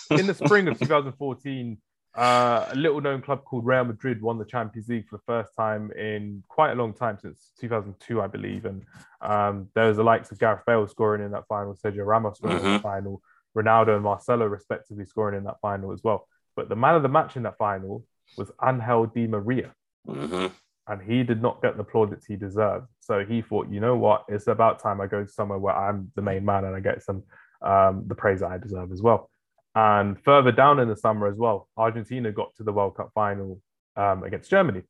in 0.17 0.25
the 0.25 0.33
spring 0.33 0.67
of 0.67 0.79
2014, 0.79 1.77
uh, 2.15 2.65
a 2.69 2.75
little 2.75 3.01
known 3.01 3.21
club 3.21 3.43
called 3.43 3.65
Real 3.65 3.83
Madrid 3.83 4.21
won 4.21 4.37
the 4.37 4.45
Champions 4.45 4.87
League 4.87 5.07
for 5.07 5.17
the 5.17 5.23
first 5.25 5.55
time 5.55 5.91
in 5.91 6.43
quite 6.47 6.71
a 6.71 6.75
long 6.75 6.93
time 6.93 7.17
since 7.21 7.51
2002, 7.59 8.21
I 8.21 8.27
believe. 8.27 8.65
And 8.65 8.83
um, 9.21 9.69
there 9.75 9.87
was 9.87 9.97
the 9.97 10.03
likes 10.03 10.31
of 10.31 10.39
Gareth 10.39 10.63
Bale 10.65 10.87
scoring 10.87 11.23
in 11.23 11.31
that 11.31 11.47
final, 11.47 11.75
Sergio 11.75 12.05
Ramos 12.05 12.37
scoring 12.37 12.57
mm-hmm. 12.57 12.67
in 12.67 12.73
the 12.73 12.79
final, 12.79 13.21
Ronaldo 13.55 13.95
and 13.95 14.03
Marcelo 14.03 14.45
respectively 14.45 15.05
scoring 15.05 15.37
in 15.37 15.43
that 15.45 15.59
final 15.61 15.91
as 15.91 16.03
well. 16.03 16.27
But 16.55 16.69
the 16.69 16.75
man 16.75 16.95
of 16.95 17.03
the 17.03 17.09
match 17.09 17.35
in 17.35 17.43
that 17.43 17.57
final 17.57 18.05
was 18.37 18.51
Angel 18.63 19.07
Di 19.07 19.27
Maria. 19.27 19.73
Mm-hmm 20.07 20.47
and 20.87 21.01
he 21.01 21.23
did 21.23 21.41
not 21.41 21.61
get 21.61 21.77
the 21.77 21.83
plaudits 21.83 22.25
he 22.25 22.35
deserved. 22.35 22.87
So 22.99 23.23
he 23.25 23.41
thought, 23.41 23.69
you 23.69 23.79
know 23.79 23.95
what, 23.95 24.25
it's 24.27 24.47
about 24.47 24.81
time 24.81 24.99
I 24.99 25.07
go 25.07 25.25
somewhere 25.25 25.59
where 25.59 25.75
I'm 25.75 26.11
the 26.15 26.21
main 26.21 26.43
man 26.43 26.65
and 26.65 26.75
I 26.75 26.79
get 26.79 27.01
some 27.01 27.23
um, 27.61 28.03
the 28.07 28.15
praise 28.15 28.41
that 28.41 28.51
I 28.51 28.57
deserve 28.57 28.91
as 28.91 29.01
well. 29.01 29.29
And 29.75 30.21
further 30.23 30.51
down 30.51 30.79
in 30.79 30.87
the 30.87 30.97
summer 30.97 31.27
as 31.27 31.37
well, 31.37 31.69
Argentina 31.77 32.31
got 32.31 32.53
to 32.55 32.63
the 32.63 32.73
World 32.73 32.95
Cup 32.95 33.11
final 33.15 33.61
um, 33.95 34.23
against 34.23 34.49
Germany, 34.49 34.83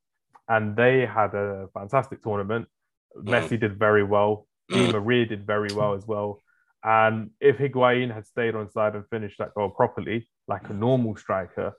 and 0.49 0.75
they 0.75 1.05
had 1.05 1.33
a 1.35 1.67
fantastic 1.73 2.21
tournament. 2.21 2.67
Mm. 3.15 3.29
Messi 3.29 3.59
did 3.59 3.77
very 3.77 4.03
well. 4.03 4.47
Di 4.69 4.87
mm. 4.87 4.93
Maria 4.93 5.25
did 5.25 5.45
very 5.45 5.73
well 5.73 5.93
as 5.93 6.05
well. 6.07 6.39
And 6.83 7.29
if 7.39 7.57
Higuain 7.57 8.13
had 8.13 8.25
stayed 8.25 8.55
on 8.55 8.69
side 8.69 8.95
and 8.95 9.07
finished 9.09 9.37
that 9.37 9.53
goal 9.53 9.69
properly, 9.69 10.27
like 10.47 10.69
a 10.69 10.73
normal 10.73 11.15
striker, 11.15 11.73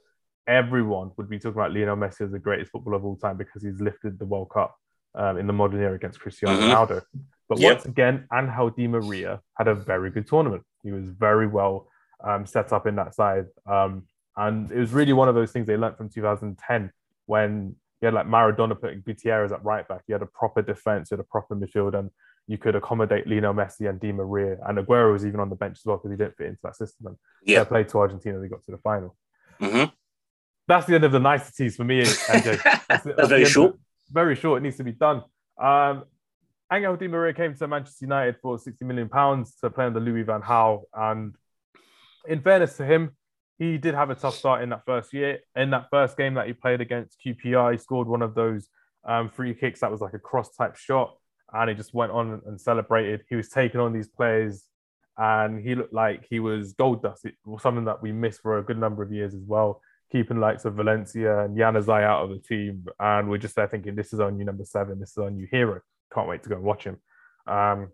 everyone 0.46 1.10
would 1.16 1.28
be 1.28 1.38
talking 1.38 1.58
about 1.58 1.72
Lionel 1.72 1.96
Messi 1.96 2.22
as 2.22 2.32
the 2.32 2.38
greatest 2.38 2.70
footballer 2.70 2.96
of 2.96 3.04
all 3.04 3.16
time 3.16 3.36
because 3.36 3.62
he's 3.62 3.80
lifted 3.80 4.18
the 4.18 4.24
World 4.24 4.50
Cup 4.50 4.76
um, 5.14 5.38
in 5.38 5.46
the 5.46 5.52
modern 5.52 5.80
era 5.80 5.94
against 5.94 6.20
Cristiano 6.20 6.58
mm-hmm. 6.58 6.70
Ronaldo. 6.70 7.02
But 7.48 7.58
yep. 7.58 7.74
once 7.74 7.84
again, 7.86 8.26
Angel 8.32 8.70
Di 8.70 8.86
Maria 8.86 9.40
had 9.56 9.68
a 9.68 9.74
very 9.74 10.10
good 10.10 10.26
tournament. 10.26 10.62
He 10.82 10.92
was 10.92 11.08
very 11.08 11.46
well 11.46 11.88
um, 12.22 12.46
set 12.46 12.72
up 12.72 12.86
in 12.86 12.96
that 12.96 13.14
side. 13.14 13.46
Um, 13.66 14.04
and 14.36 14.70
it 14.72 14.78
was 14.78 14.92
really 14.92 15.12
one 15.12 15.28
of 15.28 15.34
those 15.34 15.52
things 15.52 15.66
they 15.66 15.76
learned 15.76 15.96
from 15.96 16.08
2010 16.08 16.90
when 17.26 17.76
you 18.00 18.06
had 18.06 18.14
like 18.14 18.26
Maradona 18.26 18.78
putting 18.78 19.02
Gutierrez 19.02 19.52
at 19.52 19.64
right 19.64 19.86
back. 19.86 20.02
You 20.06 20.14
had 20.14 20.22
a 20.22 20.26
proper 20.26 20.62
defense, 20.62 21.10
you 21.10 21.16
had 21.16 21.24
a 21.24 21.28
proper 21.28 21.54
midfield, 21.54 21.98
and 21.98 22.10
you 22.46 22.58
could 22.58 22.74
accommodate 22.74 23.26
Lionel 23.26 23.54
Messi 23.54 23.88
and 23.88 24.00
Di 24.00 24.12
Maria. 24.12 24.58
And 24.66 24.78
Aguero 24.78 25.12
was 25.12 25.24
even 25.24 25.40
on 25.40 25.48
the 25.48 25.56
bench 25.56 25.78
as 25.78 25.84
well 25.84 25.98
because 25.98 26.10
he 26.10 26.16
didn't 26.16 26.36
fit 26.36 26.48
into 26.48 26.60
that 26.64 26.76
system. 26.76 27.06
And 27.06 27.16
yeah, 27.44 27.64
played 27.64 27.88
to 27.90 27.98
Argentina, 27.98 28.38
they 28.38 28.48
got 28.48 28.64
to 28.64 28.72
the 28.72 28.78
final. 28.78 29.16
Mm-hmm 29.60 29.93
that's 30.66 30.87
the 30.87 30.94
end 30.94 31.04
of 31.04 31.12
the 31.12 31.21
niceties 31.21 31.76
for 31.76 31.85
me, 31.85 32.02
MJ. 32.02 32.62
That's, 32.62 32.87
that's, 32.88 33.16
that's 33.16 33.28
very 33.28 33.44
short. 33.44 33.76
very 34.11 34.37
short. 34.37 34.59
It 34.59 34.62
needs 34.62 34.76
to 34.76 34.85
be 34.85 34.92
done. 34.92 35.23
Um, 35.61 36.04
Angel 36.73 36.97
Di 36.97 37.09
Maria 37.09 37.33
came 37.33 37.54
to 37.54 37.68
Manchester 37.68 38.04
United 38.04 38.37
for 38.40 38.59
60 38.59 38.85
million 38.85 39.09
pounds 39.09 39.54
to 39.61 39.71
play 39.71 39.87
under 39.87 40.00
Louis 40.00 40.23
Van 40.23 40.40
Gaal. 40.42 40.83
And 40.92 41.35
in 42.26 42.40
fairness 42.40 42.76
to 42.78 42.85
him, 42.85 43.16
he 43.59 43.78
did 43.78 43.94
have 43.94 44.11
a 44.11 44.14
tough 44.14 44.37
start 44.37 44.62
in 44.62 44.71
that 44.71 44.85
first 44.85 45.12
year. 45.12 45.38
In 45.54 45.71
that 45.71 45.87
first 45.90 46.16
game 46.16 46.35
that 46.35 46.47
he 46.47 46.52
played 46.52 46.80
against 46.80 47.21
QPR, 47.25 47.73
he 47.73 47.78
scored 47.78 48.09
one 48.09 48.23
of 48.23 48.35
those 48.35 48.68
um, 49.04 49.30
free 49.30 49.54
kicks 49.54 49.80
that 49.80 49.90
was 49.90 50.00
like 50.00 50.14
a 50.14 50.18
cross 50.18 50.54
type 50.56 50.76
shot. 50.76 51.16
And 51.52 51.68
he 51.71 51.76
just 51.76 51.94
went 51.94 52.11
on 52.12 52.42
and 52.47 52.61
celebrated. 52.61 53.23
He 53.28 53.37
was 53.37 53.49
taking 53.49 53.80
on 53.80 53.92
these 53.92 54.09
players 54.09 54.64
and 55.16 55.61
he 55.61 55.75
looked 55.75 55.92
like 55.94 56.26
he 56.28 56.40
was 56.40 56.73
gold 56.73 57.02
dust. 57.02 57.25
It 57.25 57.35
was 57.44 57.62
something 57.62 57.85
that 57.85 58.02
we 58.02 58.11
missed 58.11 58.40
for 58.40 58.59
a 58.59 58.62
good 58.64 58.78
number 58.78 59.02
of 59.02 59.12
years 59.12 59.35
as 59.35 59.44
well, 59.47 59.80
keeping 60.14 60.38
likes 60.38 60.64
of 60.64 60.75
Valencia 60.75 61.40
and 61.40 61.56
Januzaj 61.56 62.04
out 62.04 62.23
of 62.23 62.30
the 62.30 62.38
team. 62.38 62.87
And 63.00 63.28
we're 63.28 63.38
just 63.38 63.56
there 63.56 63.66
thinking, 63.66 63.97
this 63.97 64.12
is 64.12 64.21
our 64.21 64.30
new 64.30 64.44
number 64.44 64.64
seven, 64.64 65.00
this 65.00 65.11
is 65.11 65.18
our 65.18 65.30
new 65.30 65.49
hero. 65.50 65.80
Can't 66.14 66.28
wait 66.28 66.44
to 66.44 66.49
go 66.49 66.54
and 66.54 66.64
watch 66.64 66.85
him. 66.85 66.99
Um, 67.49 67.88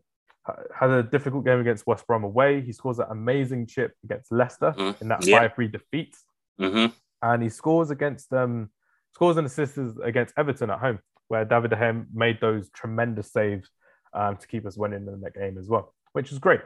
had 0.79 0.91
a 0.91 1.03
difficult 1.03 1.47
game 1.47 1.61
against 1.61 1.87
West 1.87 2.07
Brom 2.07 2.25
away. 2.25 2.61
He 2.61 2.73
scores 2.73 2.99
an 2.99 3.07
amazing 3.11 3.67
chip 3.67 3.95
against 4.05 4.31
Leicester 4.31 4.75
mm-hmm. 4.77 5.03
in 5.03 5.09
that 5.09 5.27
yeah. 5.27 5.39
5 5.39 5.55
3 5.55 5.69
defeat. 5.69 6.15
Mm-hmm. 6.61 6.93
And 7.23 7.43
he 7.43 7.49
scores 7.49 7.91
against 7.91 8.31
um, 8.35 8.69
scores 9.15 9.39
and 9.39 9.47
assists 9.47 9.79
against 10.05 10.35
Everton 10.37 10.69
at 10.69 10.79
home, 10.79 10.99
where 11.29 11.47
David 11.47 11.71
De 11.71 11.77
Gea 11.77 12.05
made 12.13 12.39
those 12.43 12.69
tremendous 12.71 13.33
saves 13.33 13.71
um, 14.13 14.37
to 14.37 14.47
keep 14.47 14.67
us 14.67 14.77
winning 14.77 15.07
in 15.07 15.23
that 15.23 15.35
game 15.35 15.57
as 15.57 15.69
well, 15.69 15.95
which 16.13 16.33
is 16.33 16.39
great. 16.39 16.61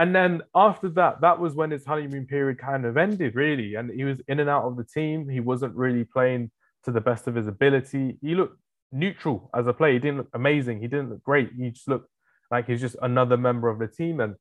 And 0.00 0.14
then 0.14 0.40
after 0.54 0.88
that, 0.88 1.20
that 1.20 1.38
was 1.38 1.54
when 1.54 1.72
his 1.72 1.84
honeymoon 1.84 2.24
period 2.24 2.56
kind 2.56 2.86
of 2.86 2.96
ended, 2.96 3.34
really. 3.34 3.74
And 3.74 3.90
he 3.90 4.04
was 4.04 4.22
in 4.28 4.40
and 4.40 4.48
out 4.48 4.64
of 4.64 4.78
the 4.78 4.84
team. 4.84 5.28
He 5.28 5.40
wasn't 5.40 5.74
really 5.74 6.04
playing 6.04 6.50
to 6.84 6.90
the 6.90 7.02
best 7.02 7.28
of 7.28 7.34
his 7.34 7.46
ability. 7.46 8.16
He 8.22 8.34
looked 8.34 8.58
neutral 8.92 9.50
as 9.54 9.66
a 9.66 9.74
player. 9.74 9.92
He 9.92 9.98
didn't 9.98 10.16
look 10.16 10.30
amazing. 10.32 10.80
He 10.80 10.88
didn't 10.88 11.10
look 11.10 11.22
great. 11.22 11.50
He 11.54 11.68
just 11.68 11.86
looked 11.86 12.08
like 12.50 12.66
he's 12.66 12.80
just 12.80 12.96
another 13.02 13.36
member 13.36 13.68
of 13.68 13.78
the 13.78 13.88
team. 13.88 14.20
And 14.20 14.36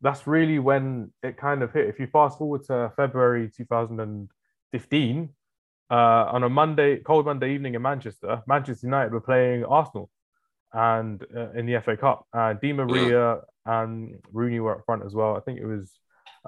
that's 0.00 0.26
really 0.26 0.58
when 0.58 1.12
it 1.22 1.36
kind 1.36 1.62
of 1.62 1.72
hit. 1.72 1.86
If 1.86 2.00
you 2.00 2.08
fast 2.08 2.38
forward 2.38 2.64
to 2.64 2.92
February 2.96 3.52
2015, 3.56 5.28
uh, 5.90 5.94
on 5.94 6.42
a 6.42 6.48
Monday, 6.48 6.96
cold 6.96 7.24
Monday 7.24 7.54
evening 7.54 7.76
in 7.76 7.82
Manchester, 7.82 8.42
Manchester 8.48 8.88
United 8.88 9.12
were 9.12 9.20
playing 9.20 9.64
Arsenal 9.64 10.10
and 10.72 11.24
uh, 11.34 11.52
in 11.52 11.66
the 11.66 11.80
FA 11.80 11.96
Cup. 11.96 12.26
Uh, 12.32 12.54
Di 12.54 12.72
Maria 12.72 13.40
and 13.66 14.18
Rooney 14.32 14.60
were 14.60 14.76
up 14.76 14.84
front 14.84 15.04
as 15.04 15.14
well. 15.14 15.36
I 15.36 15.40
think 15.40 15.58
it 15.58 15.66
was 15.66 15.92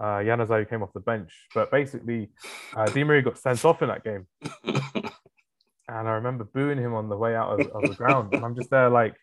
uh, 0.00 0.20
who 0.22 0.64
came 0.64 0.82
off 0.82 0.92
the 0.94 1.00
bench. 1.00 1.32
But 1.54 1.70
basically, 1.70 2.30
uh, 2.76 2.86
Di 2.86 3.04
Maria 3.04 3.22
got 3.22 3.38
sent 3.38 3.64
off 3.64 3.82
in 3.82 3.88
that 3.88 4.04
game. 4.04 4.26
and 4.64 6.08
I 6.08 6.12
remember 6.12 6.44
booing 6.44 6.78
him 6.78 6.94
on 6.94 7.08
the 7.08 7.16
way 7.16 7.34
out 7.34 7.60
of, 7.60 7.66
of 7.68 7.82
the 7.82 7.94
ground. 7.94 8.34
And 8.34 8.44
I'm 8.44 8.54
just 8.54 8.70
there 8.70 8.88
like, 8.88 9.14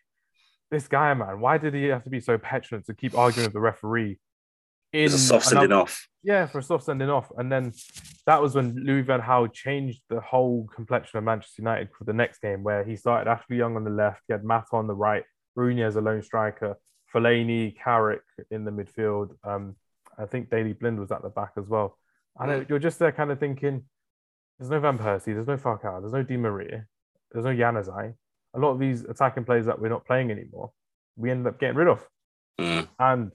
this 0.70 0.86
guy, 0.86 1.14
man, 1.14 1.40
why 1.40 1.56
did 1.58 1.74
he 1.74 1.84
have 1.84 2.04
to 2.04 2.10
be 2.10 2.20
so 2.20 2.36
petulant 2.36 2.86
to 2.86 2.94
keep 2.94 3.16
arguing 3.16 3.46
with 3.46 3.54
the 3.54 3.60
referee? 3.60 4.18
In 4.92 5.06
a 5.06 5.10
soft 5.10 5.46
sending 5.46 5.72
off. 5.72 6.08
Yeah, 6.22 6.46
for 6.46 6.58
a 6.58 6.62
soft 6.62 6.84
sending 6.84 7.10
off. 7.10 7.30
And 7.36 7.50
then 7.52 7.72
that 8.26 8.40
was 8.40 8.54
when 8.54 8.74
Louis 8.74 9.02
Van 9.02 9.20
Gaal 9.20 9.52
changed 9.52 10.02
the 10.08 10.20
whole 10.20 10.66
complexion 10.74 11.18
of 11.18 11.24
Manchester 11.24 11.62
United 11.62 11.90
for 11.96 12.04
the 12.04 12.12
next 12.12 12.40
game, 12.40 12.62
where 12.62 12.84
he 12.84 12.96
started 12.96 13.30
Ashley 13.30 13.56
Young 13.56 13.76
on 13.76 13.84
the 13.84 13.90
left, 13.90 14.22
he 14.26 14.32
had 14.32 14.44
Mata 14.44 14.66
on 14.72 14.86
the 14.86 14.94
right, 14.94 15.24
Rooney 15.54 15.82
as 15.82 15.96
a 15.96 16.00
lone 16.00 16.22
striker, 16.22 16.76
Fellaini, 17.14 17.76
Carrick 17.76 18.22
in 18.50 18.64
the 18.64 18.70
midfield. 18.70 19.30
Um, 19.44 19.76
I 20.18 20.26
think 20.26 20.50
Daley 20.50 20.72
Blind 20.72 20.98
was 20.98 21.12
at 21.12 21.22
the 21.22 21.28
back 21.28 21.52
as 21.56 21.68
well. 21.68 21.98
And 22.38 22.66
you're 22.68 22.78
just 22.78 22.98
there 22.98 23.12
kind 23.12 23.30
of 23.30 23.38
thinking, 23.40 23.84
there's 24.58 24.70
no 24.70 24.80
Van 24.80 24.98
Persie, 24.98 25.34
there's 25.34 25.46
no 25.46 25.56
Falcao, 25.56 26.00
there's 26.00 26.12
no 26.12 26.22
Di 26.22 26.36
Maria, 26.36 26.86
there's 27.32 27.44
no 27.44 27.54
Januzaj. 27.54 28.14
A 28.54 28.58
lot 28.58 28.70
of 28.70 28.78
these 28.78 29.02
attacking 29.04 29.44
players 29.44 29.66
that 29.66 29.80
we're 29.80 29.88
not 29.88 30.06
playing 30.06 30.30
anymore, 30.30 30.72
we 31.16 31.30
end 31.30 31.46
up 31.46 31.60
getting 31.60 31.76
rid 31.76 31.88
of. 31.88 32.06
Mm. 32.60 32.88
And 32.98 33.32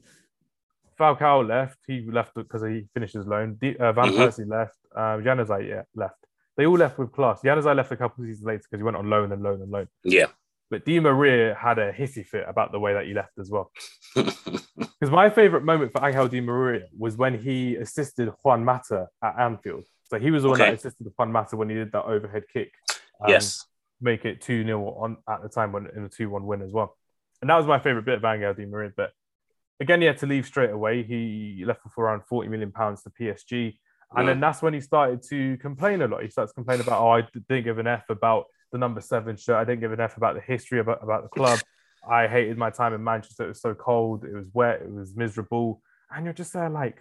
Falcao 1.00 1.48
left. 1.48 1.78
He 1.88 2.06
left 2.10 2.36
because 2.36 2.64
he 2.64 2.88
finished 2.94 3.14
his 3.14 3.26
loan. 3.26 3.58
uh, 3.62 3.92
Van 3.94 4.06
mm-hmm. 4.06 4.22
Persie 4.22 4.48
left. 4.48 4.78
Um, 4.96 5.24
Januzaj 5.24 5.68
yeah, 5.68 5.84
left. 5.96 6.16
They 6.56 6.66
all 6.66 6.78
left 6.78 6.98
with 7.00 7.12
class. 7.12 7.42
Januzaj 7.44 7.76
left 7.76 7.92
a 7.92 7.98
couple 7.98 8.24
of 8.24 8.30
seasons 8.30 8.46
later 8.46 8.60
because 8.60 8.80
he 8.80 8.84
went 8.84 8.98
on 8.98 9.10
loan 9.10 9.32
and 9.32 9.42
loan 9.42 9.62
and 9.62 9.72
loan. 9.72 9.88
Yeah. 10.04 10.28
But 10.70 10.86
Di 10.86 11.00
Maria 11.00 11.56
had 11.56 11.78
a 11.80 11.92
hissy 11.92 12.26
fit 12.26 12.46
about 12.48 12.72
the 12.72 12.80
way 12.80 12.94
that 12.94 13.06
he 13.06 13.14
left 13.14 13.38
as 13.40 13.50
well. 13.50 13.72
Because 15.04 15.12
my 15.12 15.30
favorite 15.30 15.66
moment 15.66 15.92
for 15.92 16.06
Angel 16.08 16.30
Di 16.30 16.40
Maria 16.40 16.86
was 16.98 17.18
when 17.18 17.38
he 17.38 17.76
assisted 17.76 18.32
Juan 18.42 18.64
Mata 18.64 19.10
at 19.22 19.38
Anfield. 19.38 19.84
So 20.06 20.18
he 20.18 20.32
was 20.32 20.44
the 20.44 20.50
one 20.50 20.62
okay. 20.62 20.72
that 20.72 20.80
assisted 20.80 21.12
Juan 21.18 21.30
Mata 21.30 21.58
when 21.58 21.68
he 21.68 21.76
did 21.76 21.92
that 21.92 22.06
overhead 22.06 22.44
kick. 22.54 22.72
Um, 23.20 23.30
yes. 23.30 23.66
Make 24.00 24.24
it 24.24 24.40
2 24.40 24.64
0 24.64 24.82
on 24.98 25.18
at 25.28 25.44
the 25.44 25.50
time 25.50 25.74
when 25.74 25.88
in 25.94 26.06
a 26.06 26.10
2 26.10 26.30
1 26.30 26.46
win 26.46 26.62
as 26.62 26.72
well. 26.72 26.96
And 27.42 27.50
that 27.50 27.58
was 27.58 27.66
my 27.66 27.80
favorite 27.80 28.06
bit 28.06 28.16
of 28.16 28.24
Angel 28.24 28.54
Di 28.54 28.66
Maria. 28.66 28.92
But 28.96 29.12
again, 29.84 30.02
he 30.02 30.08
had 30.08 30.18
to 30.20 30.26
leave 30.26 30.46
straight 30.46 30.72
away. 30.72 31.04
He 31.04 31.64
left 31.66 31.82
for 31.94 32.06
around 32.06 32.24
40 32.28 32.50
million 32.50 32.72
pounds 32.72 33.04
to 33.04 33.10
PSG. 33.10 33.78
And 34.16 34.28
then 34.28 34.40
that's 34.40 34.62
when 34.62 34.74
he 34.74 34.82
started 34.82 35.24
to 35.30 35.58
complain 35.58 36.02
a 36.02 36.08
lot. 36.08 36.22
He 36.22 36.30
starts 36.30 36.54
complaining 36.54 36.86
about, 36.86 37.02
oh, 37.02 37.10
I 37.10 37.28
didn't 37.50 37.64
give 37.64 37.80
an 37.80 37.88
F 37.88 38.04
about 38.10 38.46
the 38.72 38.78
number 38.78 39.02
seven 39.02 39.36
shirt. 39.36 39.56
I 39.56 39.64
didn't 39.64 39.82
give 39.82 39.92
an 39.92 40.00
F 40.00 40.18
about 40.18 40.36
the 40.36 40.42
history 40.42 40.80
about, 40.80 41.04
about 41.04 41.24
the 41.24 41.30
club. 41.30 41.60
I 42.10 42.28
hated 42.28 42.58
my 42.58 42.70
time 42.70 42.94
in 42.94 43.04
Manchester. 43.04 43.46
It 43.46 43.50
was 43.50 43.62
so 43.62 43.74
cold. 43.74 44.24
It 44.24 44.34
was 44.34 44.46
wet. 44.54 44.82
It 44.82 44.92
was 44.92 45.16
miserable. 45.16 45.82
And 46.12 46.26
you're 46.26 46.34
just 46.34 46.54
there 46.54 46.70
like, 46.70 47.00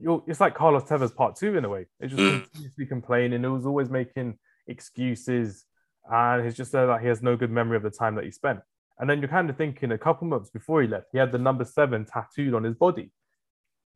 you're, 0.00 0.22
it's 0.26 0.40
like 0.40 0.54
Carlos 0.54 0.84
Tevez 0.84 1.14
part 1.14 1.36
two 1.36 1.56
in 1.58 1.64
a 1.64 1.68
way. 1.68 1.86
It's 2.00 2.14
just 2.14 2.22
mm. 2.22 2.42
continuously 2.44 2.86
complaining. 2.86 3.44
It 3.44 3.48
was 3.48 3.66
always 3.66 3.90
making 3.90 4.38
excuses. 4.66 5.64
And 6.10 6.44
he's 6.44 6.56
just 6.56 6.72
there 6.72 6.86
like 6.86 7.02
he 7.02 7.08
has 7.08 7.22
no 7.22 7.36
good 7.36 7.50
memory 7.50 7.76
of 7.76 7.82
the 7.82 7.90
time 7.90 8.14
that 8.14 8.24
he 8.24 8.30
spent. 8.30 8.60
And 8.98 9.08
then 9.08 9.20
you're 9.20 9.28
kind 9.28 9.48
of 9.48 9.56
thinking 9.56 9.92
a 9.92 9.98
couple 9.98 10.26
months 10.26 10.50
before 10.50 10.82
he 10.82 10.88
left, 10.88 11.06
he 11.12 11.18
had 11.18 11.32
the 11.32 11.38
number 11.38 11.64
seven 11.64 12.04
tattooed 12.04 12.54
on 12.54 12.64
his 12.64 12.74
body. 12.74 13.12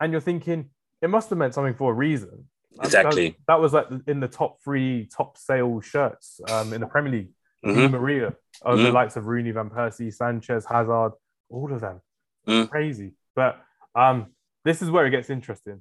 And 0.01 0.13
you're 0.13 0.21
thinking, 0.21 0.71
it 1.01 1.11
must 1.11 1.29
have 1.31 1.39
meant 1.39 1.55
something 1.55 1.75
for 1.75 1.91
a 1.91 1.95
reason. 1.95 2.49
Exactly. 2.83 3.31
That, 3.31 3.37
that 3.49 3.61
was 3.61 3.73
like 3.73 3.87
in 4.07 4.21
the 4.21 4.29
top 4.29 4.63
three 4.63 5.09
top 5.15 5.37
sale 5.37 5.81
shirts 5.81 6.41
um, 6.49 6.73
in 6.73 6.81
the 6.81 6.87
Premier 6.87 7.13
League. 7.13 7.29
Mm-hmm. 7.65 7.93
Maria, 7.93 8.27
of 8.63 8.77
mm-hmm. 8.77 8.85
the 8.85 8.91
likes 8.91 9.17
of 9.17 9.27
Rooney, 9.27 9.53
Van 9.53 9.71
Persie, 9.71 10.13
Sanchez, 10.13 10.67
Hazard, 10.69 11.13
all 11.49 11.73
of 11.73 11.81
them. 11.81 12.01
Mm. 12.49 12.69
Crazy. 12.69 13.13
But 13.37 13.61
um, 13.95 14.33
this 14.65 14.83
is 14.83 14.91
where 14.91 15.07
it 15.07 15.11
gets 15.11 15.31
interesting. 15.31 15.81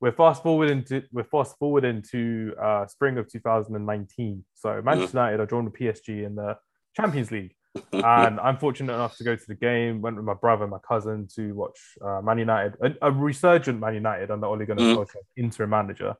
We're 0.00 0.12
fast 0.12 0.42
forward 0.42 0.68
into 0.68 1.04
we're 1.12 1.24
fast 1.24 1.56
forward 1.58 1.84
into 1.84 2.54
uh, 2.60 2.86
spring 2.86 3.18
of 3.18 3.30
2019. 3.30 4.44
So 4.54 4.82
Manchester 4.82 5.16
mm. 5.16 5.20
United 5.20 5.40
are 5.40 5.46
drawn 5.46 5.64
with 5.64 5.74
PSG 5.74 6.26
in 6.26 6.34
the 6.34 6.56
Champions 6.96 7.30
League 7.30 7.54
and 7.92 8.40
I'm 8.40 8.58
fortunate 8.58 8.92
enough 8.92 9.16
to 9.16 9.24
go 9.24 9.36
to 9.36 9.46
the 9.46 9.54
game. 9.54 10.00
Went 10.00 10.16
with 10.16 10.24
my 10.24 10.34
brother 10.34 10.64
and 10.64 10.70
my 10.70 10.78
cousin 10.86 11.28
to 11.34 11.52
watch 11.54 11.78
uh, 12.04 12.20
Man 12.22 12.38
United, 12.38 12.74
a, 12.82 13.08
a, 13.08 13.12
resurgent 13.12 13.80
Man 13.80 13.94
United 13.94 14.30
under 14.30 14.46
Ole 14.46 14.64
Gunnar 14.64 14.82
mm. 14.82 14.96
Solskjaer, 14.96 15.22
interim 15.36 15.70
manager, 15.70 16.14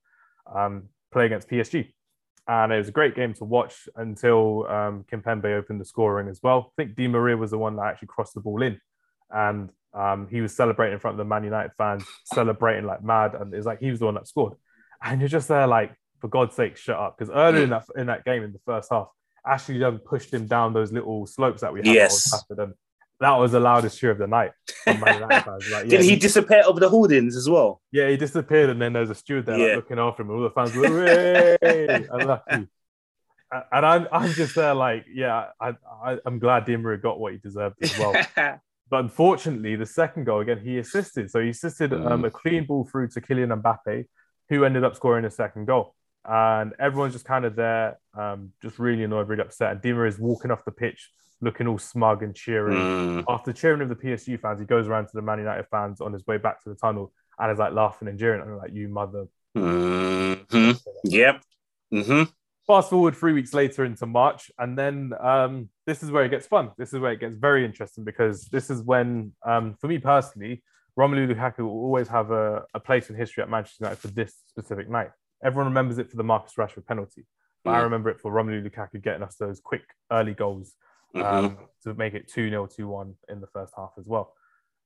um, 0.54 0.88
play 1.12 1.26
against 1.26 1.48
PSG. 1.48 1.92
And 2.48 2.72
it 2.72 2.78
was 2.78 2.88
a 2.88 2.92
great 2.92 3.16
game 3.16 3.34
to 3.34 3.44
watch 3.44 3.88
until 3.96 4.66
um, 4.68 5.04
Kimpembe 5.10 5.56
opened 5.56 5.80
the 5.80 5.84
scoring 5.84 6.28
as 6.28 6.40
well. 6.42 6.72
I 6.78 6.82
think 6.82 6.96
Di 6.96 7.08
Maria 7.08 7.36
was 7.36 7.50
the 7.50 7.58
one 7.58 7.76
that 7.76 7.86
actually 7.86 8.08
crossed 8.08 8.34
the 8.34 8.40
ball 8.40 8.62
in, 8.62 8.80
and 9.30 9.70
um, 9.92 10.28
he 10.30 10.40
was 10.40 10.54
celebrating 10.54 10.94
in 10.94 11.00
front 11.00 11.14
of 11.14 11.18
the 11.18 11.24
Man 11.24 11.42
United 11.42 11.72
fans, 11.76 12.04
celebrating 12.24 12.84
like 12.84 13.02
mad, 13.02 13.34
and 13.34 13.52
it's 13.52 13.66
like 13.66 13.80
he 13.80 13.90
was 13.90 13.98
the 13.98 14.04
one 14.04 14.14
that 14.14 14.28
scored. 14.28 14.54
And 15.02 15.20
you're 15.20 15.28
just 15.28 15.48
there 15.48 15.66
like, 15.66 15.92
for 16.20 16.28
God's 16.28 16.54
sake, 16.54 16.76
shut 16.76 16.96
up! 16.96 17.18
Because 17.18 17.34
earlier 17.34 17.64
in 17.64 17.70
that 17.70 17.84
in 17.96 18.06
that 18.06 18.24
game 18.24 18.42
in 18.42 18.52
the 18.52 18.60
first 18.64 18.90
half, 18.92 19.08
Ashley 19.46 19.76
Young 19.76 19.98
pushed 19.98 20.32
him 20.32 20.46
down 20.46 20.72
those 20.72 20.92
little 20.92 21.26
slopes 21.26 21.60
that 21.60 21.72
we 21.72 21.80
had 21.80 21.86
yes. 21.86 22.44
and 22.50 22.74
that 23.20 23.32
was 23.32 23.52
the 23.52 23.60
loudest 23.60 23.98
cheer 23.98 24.10
of 24.10 24.18
the 24.18 24.26
night. 24.26 24.52
Like, 24.86 25.20
yeah, 25.20 25.82
Did 25.82 26.02
he, 26.02 26.10
he, 26.10 26.16
disappear 26.16 26.62
over 26.64 26.78
the 26.78 26.88
hoardings 26.88 27.36
as 27.36 27.50
well? 27.50 27.80
Yeah, 27.90 28.08
he 28.08 28.16
disappeared, 28.16 28.70
and 28.70 28.80
then 28.80 28.92
there's 28.92 29.10
a 29.10 29.16
steward 29.16 29.46
there 29.46 29.58
yeah. 29.58 29.66
like, 29.66 29.76
looking 29.76 29.98
after 29.98 30.22
him. 30.22 30.30
All 30.30 30.42
the 30.42 30.50
fans 30.50 30.74
were, 30.76 31.58
"Hey!" 31.60 32.06
And 33.72 33.86
I'm, 33.86 34.06
I'm 34.12 34.32
just 34.32 34.54
there, 34.54 34.74
like, 34.74 35.06
yeah, 35.12 35.46
I, 35.60 35.74
I, 36.04 36.18
am 36.26 36.38
glad 36.38 36.66
Di 36.66 36.76
Maria 36.76 36.98
got 36.98 37.18
what 37.18 37.32
he 37.32 37.38
deserved 37.38 37.76
as 37.82 37.96
well. 37.98 38.12
but 38.36 39.00
unfortunately, 39.00 39.76
the 39.76 39.86
second 39.86 40.24
goal 40.24 40.40
again, 40.40 40.60
he 40.62 40.78
assisted. 40.78 41.30
So 41.30 41.40
he 41.40 41.50
assisted 41.50 41.92
mm. 41.92 42.10
um, 42.10 42.24
a 42.24 42.30
clean 42.30 42.64
ball 42.64 42.84
through 42.84 43.08
to 43.08 43.20
Kylian 43.20 43.60
Mbappe, 43.60 44.04
who 44.50 44.64
ended 44.64 44.84
up 44.84 44.94
scoring 44.94 45.24
a 45.24 45.30
second 45.30 45.66
goal 45.66 45.95
and 46.28 46.72
everyone's 46.78 47.12
just 47.12 47.24
kind 47.24 47.44
of 47.44 47.56
there, 47.56 47.98
um, 48.14 48.52
just 48.60 48.78
really 48.78 49.04
annoyed, 49.04 49.28
really 49.28 49.42
upset. 49.42 49.72
And 49.72 49.80
Di 49.80 49.92
Maria 49.92 50.10
is 50.10 50.18
walking 50.18 50.50
off 50.50 50.64
the 50.64 50.72
pitch, 50.72 51.10
looking 51.40 51.66
all 51.66 51.78
smug 51.78 52.22
and 52.22 52.34
cheering. 52.34 52.76
Mm. 52.76 53.24
After 53.28 53.52
cheering 53.52 53.80
of 53.82 53.88
the 53.88 53.96
PSG 53.96 54.40
fans, 54.40 54.60
he 54.60 54.66
goes 54.66 54.88
around 54.88 55.04
to 55.04 55.12
the 55.14 55.22
Man 55.22 55.38
United 55.38 55.66
fans 55.70 56.00
on 56.00 56.12
his 56.12 56.26
way 56.26 56.38
back 56.38 56.62
to 56.64 56.68
the 56.68 56.74
tunnel 56.74 57.12
and 57.38 57.52
is 57.52 57.58
like 57.58 57.72
laughing 57.72 58.08
and 58.08 58.18
jeering. 58.18 58.40
And 58.40 58.50
I'm 58.50 58.58
like, 58.58 58.72
"You 58.72 58.88
mother." 58.88 59.26
Mm-hmm. 59.56 60.72
Yep. 61.04 61.42
Mm-hmm. 61.92 62.22
Fast 62.66 62.90
forward 62.90 63.14
three 63.14 63.32
weeks 63.32 63.54
later 63.54 63.84
into 63.84 64.06
March, 64.06 64.50
and 64.58 64.76
then 64.76 65.12
um, 65.20 65.68
this 65.86 66.02
is 66.02 66.10
where 66.10 66.24
it 66.24 66.30
gets 66.30 66.48
fun. 66.48 66.72
This 66.76 66.92
is 66.92 66.98
where 66.98 67.12
it 67.12 67.20
gets 67.20 67.36
very 67.36 67.64
interesting 67.64 68.02
because 68.02 68.46
this 68.46 68.70
is 68.70 68.82
when, 68.82 69.32
um, 69.44 69.76
for 69.80 69.86
me 69.86 69.98
personally, 69.98 70.64
Romelu 70.98 71.32
Lukaku 71.32 71.60
will 71.60 71.70
always 71.70 72.08
have 72.08 72.32
a, 72.32 72.64
a 72.74 72.80
place 72.80 73.08
in 73.08 73.14
history 73.14 73.44
at 73.44 73.48
Manchester 73.48 73.84
United 73.84 74.00
for 74.00 74.08
this 74.08 74.34
specific 74.48 74.90
night. 74.90 75.10
Everyone 75.46 75.68
remembers 75.68 75.98
it 75.98 76.10
for 76.10 76.16
the 76.16 76.24
Marcus 76.24 76.54
Rashford 76.58 76.86
penalty, 76.86 77.24
but 77.64 77.70
mm. 77.70 77.74
I 77.74 77.80
remember 77.82 78.10
it 78.10 78.20
for 78.20 78.32
Romelu 78.32 78.68
Lukaku 78.68 79.00
getting 79.00 79.22
us 79.22 79.36
those 79.36 79.60
quick 79.60 79.84
early 80.10 80.34
goals 80.34 80.74
um, 81.14 81.56
to 81.84 81.94
make 81.94 82.14
it 82.14 82.28
2 82.28 82.50
0 82.50 82.66
2 82.66 82.88
1 82.88 83.14
in 83.28 83.40
the 83.40 83.46
first 83.46 83.72
half 83.76 83.92
as 83.96 84.06
well. 84.06 84.34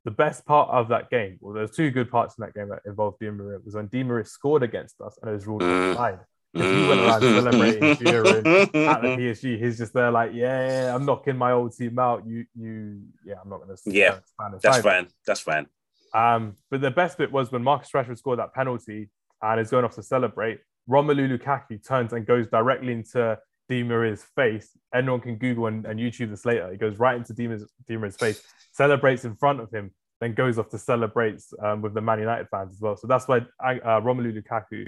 The 0.04 0.10
best 0.10 0.44
part 0.44 0.68
of 0.68 0.88
that 0.88 1.08
game, 1.08 1.38
well, 1.40 1.54
there's 1.54 1.70
two 1.70 1.90
good 1.90 2.10
parts 2.10 2.36
in 2.38 2.42
that 2.44 2.54
game 2.54 2.68
that 2.68 2.80
involved 2.84 3.18
Di 3.20 3.30
Maria, 3.30 3.58
was 3.64 3.74
when 3.74 3.86
Di 3.86 4.02
Maria 4.02 4.24
scored 4.26 4.62
against 4.62 5.00
us 5.00 5.18
and 5.20 5.30
it 5.30 5.34
was 5.34 5.46
ruled 5.46 5.62
Mm. 5.62 5.92
offside. 5.92 6.20
Because 6.52 6.76
he 6.76 6.88
went 6.88 7.00
around 7.00 7.20
celebrating, 7.20 7.96
cheering 8.04 8.46
at 8.46 9.02
the 9.02 9.16
PSG. 9.16 9.62
He's 9.62 9.78
just 9.78 9.94
there 9.94 10.10
like, 10.10 10.32
yeah, 10.34 10.92
I'm 10.92 11.06
knocking 11.06 11.36
my 11.36 11.52
old 11.52 11.76
team 11.76 11.96
out. 11.98 12.26
You, 12.26 12.44
you, 12.58 13.02
yeah, 13.24 13.36
I'm 13.42 13.48
not 13.48 13.62
going 13.62 13.76
to. 13.76 13.82
Yeah, 13.90 14.18
That's 14.60 14.82
fine. 14.82 15.06
That's 15.26 15.40
fine. 15.40 15.66
Um, 16.12 16.56
but 16.70 16.80
the 16.80 16.90
best 16.90 17.18
bit 17.18 17.30
was 17.30 17.52
when 17.52 17.62
Marcus 17.62 17.90
Rashford 17.92 18.18
scored 18.18 18.40
that 18.40 18.52
penalty 18.52 19.10
and 19.42 19.60
is 19.60 19.70
going 19.70 19.84
off 19.84 19.94
to 19.96 20.02
celebrate. 20.02 20.60
Romelu 20.88 21.38
Lukaku 21.38 21.86
turns 21.86 22.12
and 22.12 22.26
goes 22.26 22.48
directly 22.48 22.92
into 22.92 23.38
Di 23.68 23.82
Maria's 23.82 24.24
face. 24.34 24.70
Anyone 24.94 25.20
can 25.20 25.36
Google 25.36 25.66
and, 25.66 25.86
and 25.86 26.00
YouTube 26.00 26.30
this 26.30 26.44
later. 26.44 26.70
He 26.70 26.76
goes 26.76 26.98
right 26.98 27.16
into 27.16 27.32
Di 27.32 27.46
Maria's, 27.46 27.70
Di 27.86 27.96
Maria's 27.96 28.16
face, 28.16 28.42
celebrates 28.72 29.24
in 29.24 29.36
front 29.36 29.60
of 29.60 29.70
him, 29.70 29.92
then 30.20 30.34
goes 30.34 30.58
off 30.58 30.68
to 30.70 30.78
celebrate 30.78 31.40
um, 31.62 31.80
with 31.80 31.94
the 31.94 32.00
Man 32.00 32.18
United 32.18 32.48
fans 32.50 32.72
as 32.72 32.80
well. 32.80 32.96
So 32.96 33.06
that's 33.06 33.28
why 33.28 33.38
uh, 33.62 34.00
Romelu 34.00 34.36
Lukaku 34.36 34.86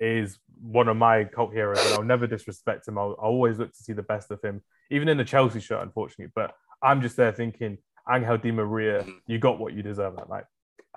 is 0.00 0.38
one 0.60 0.88
of 0.88 0.96
my 0.96 1.24
cult 1.24 1.52
heroes, 1.52 1.84
and 1.84 1.94
I'll 1.94 2.04
never 2.04 2.26
disrespect 2.26 2.88
him. 2.88 2.98
I'll, 2.98 3.16
I'll 3.20 3.30
always 3.30 3.58
look 3.58 3.72
to 3.72 3.82
see 3.82 3.92
the 3.92 4.02
best 4.02 4.30
of 4.30 4.40
him, 4.42 4.62
even 4.90 5.08
in 5.08 5.16
the 5.16 5.24
Chelsea 5.24 5.60
shirt, 5.60 5.82
unfortunately. 5.82 6.32
But 6.34 6.54
I'm 6.82 7.02
just 7.02 7.16
there 7.16 7.32
thinking, 7.32 7.78
Angel 8.10 8.38
Di 8.38 8.50
Maria, 8.50 9.04
you 9.26 9.38
got 9.38 9.58
what 9.58 9.74
you 9.74 9.82
deserve 9.82 10.16
that 10.16 10.28
night. 10.28 10.44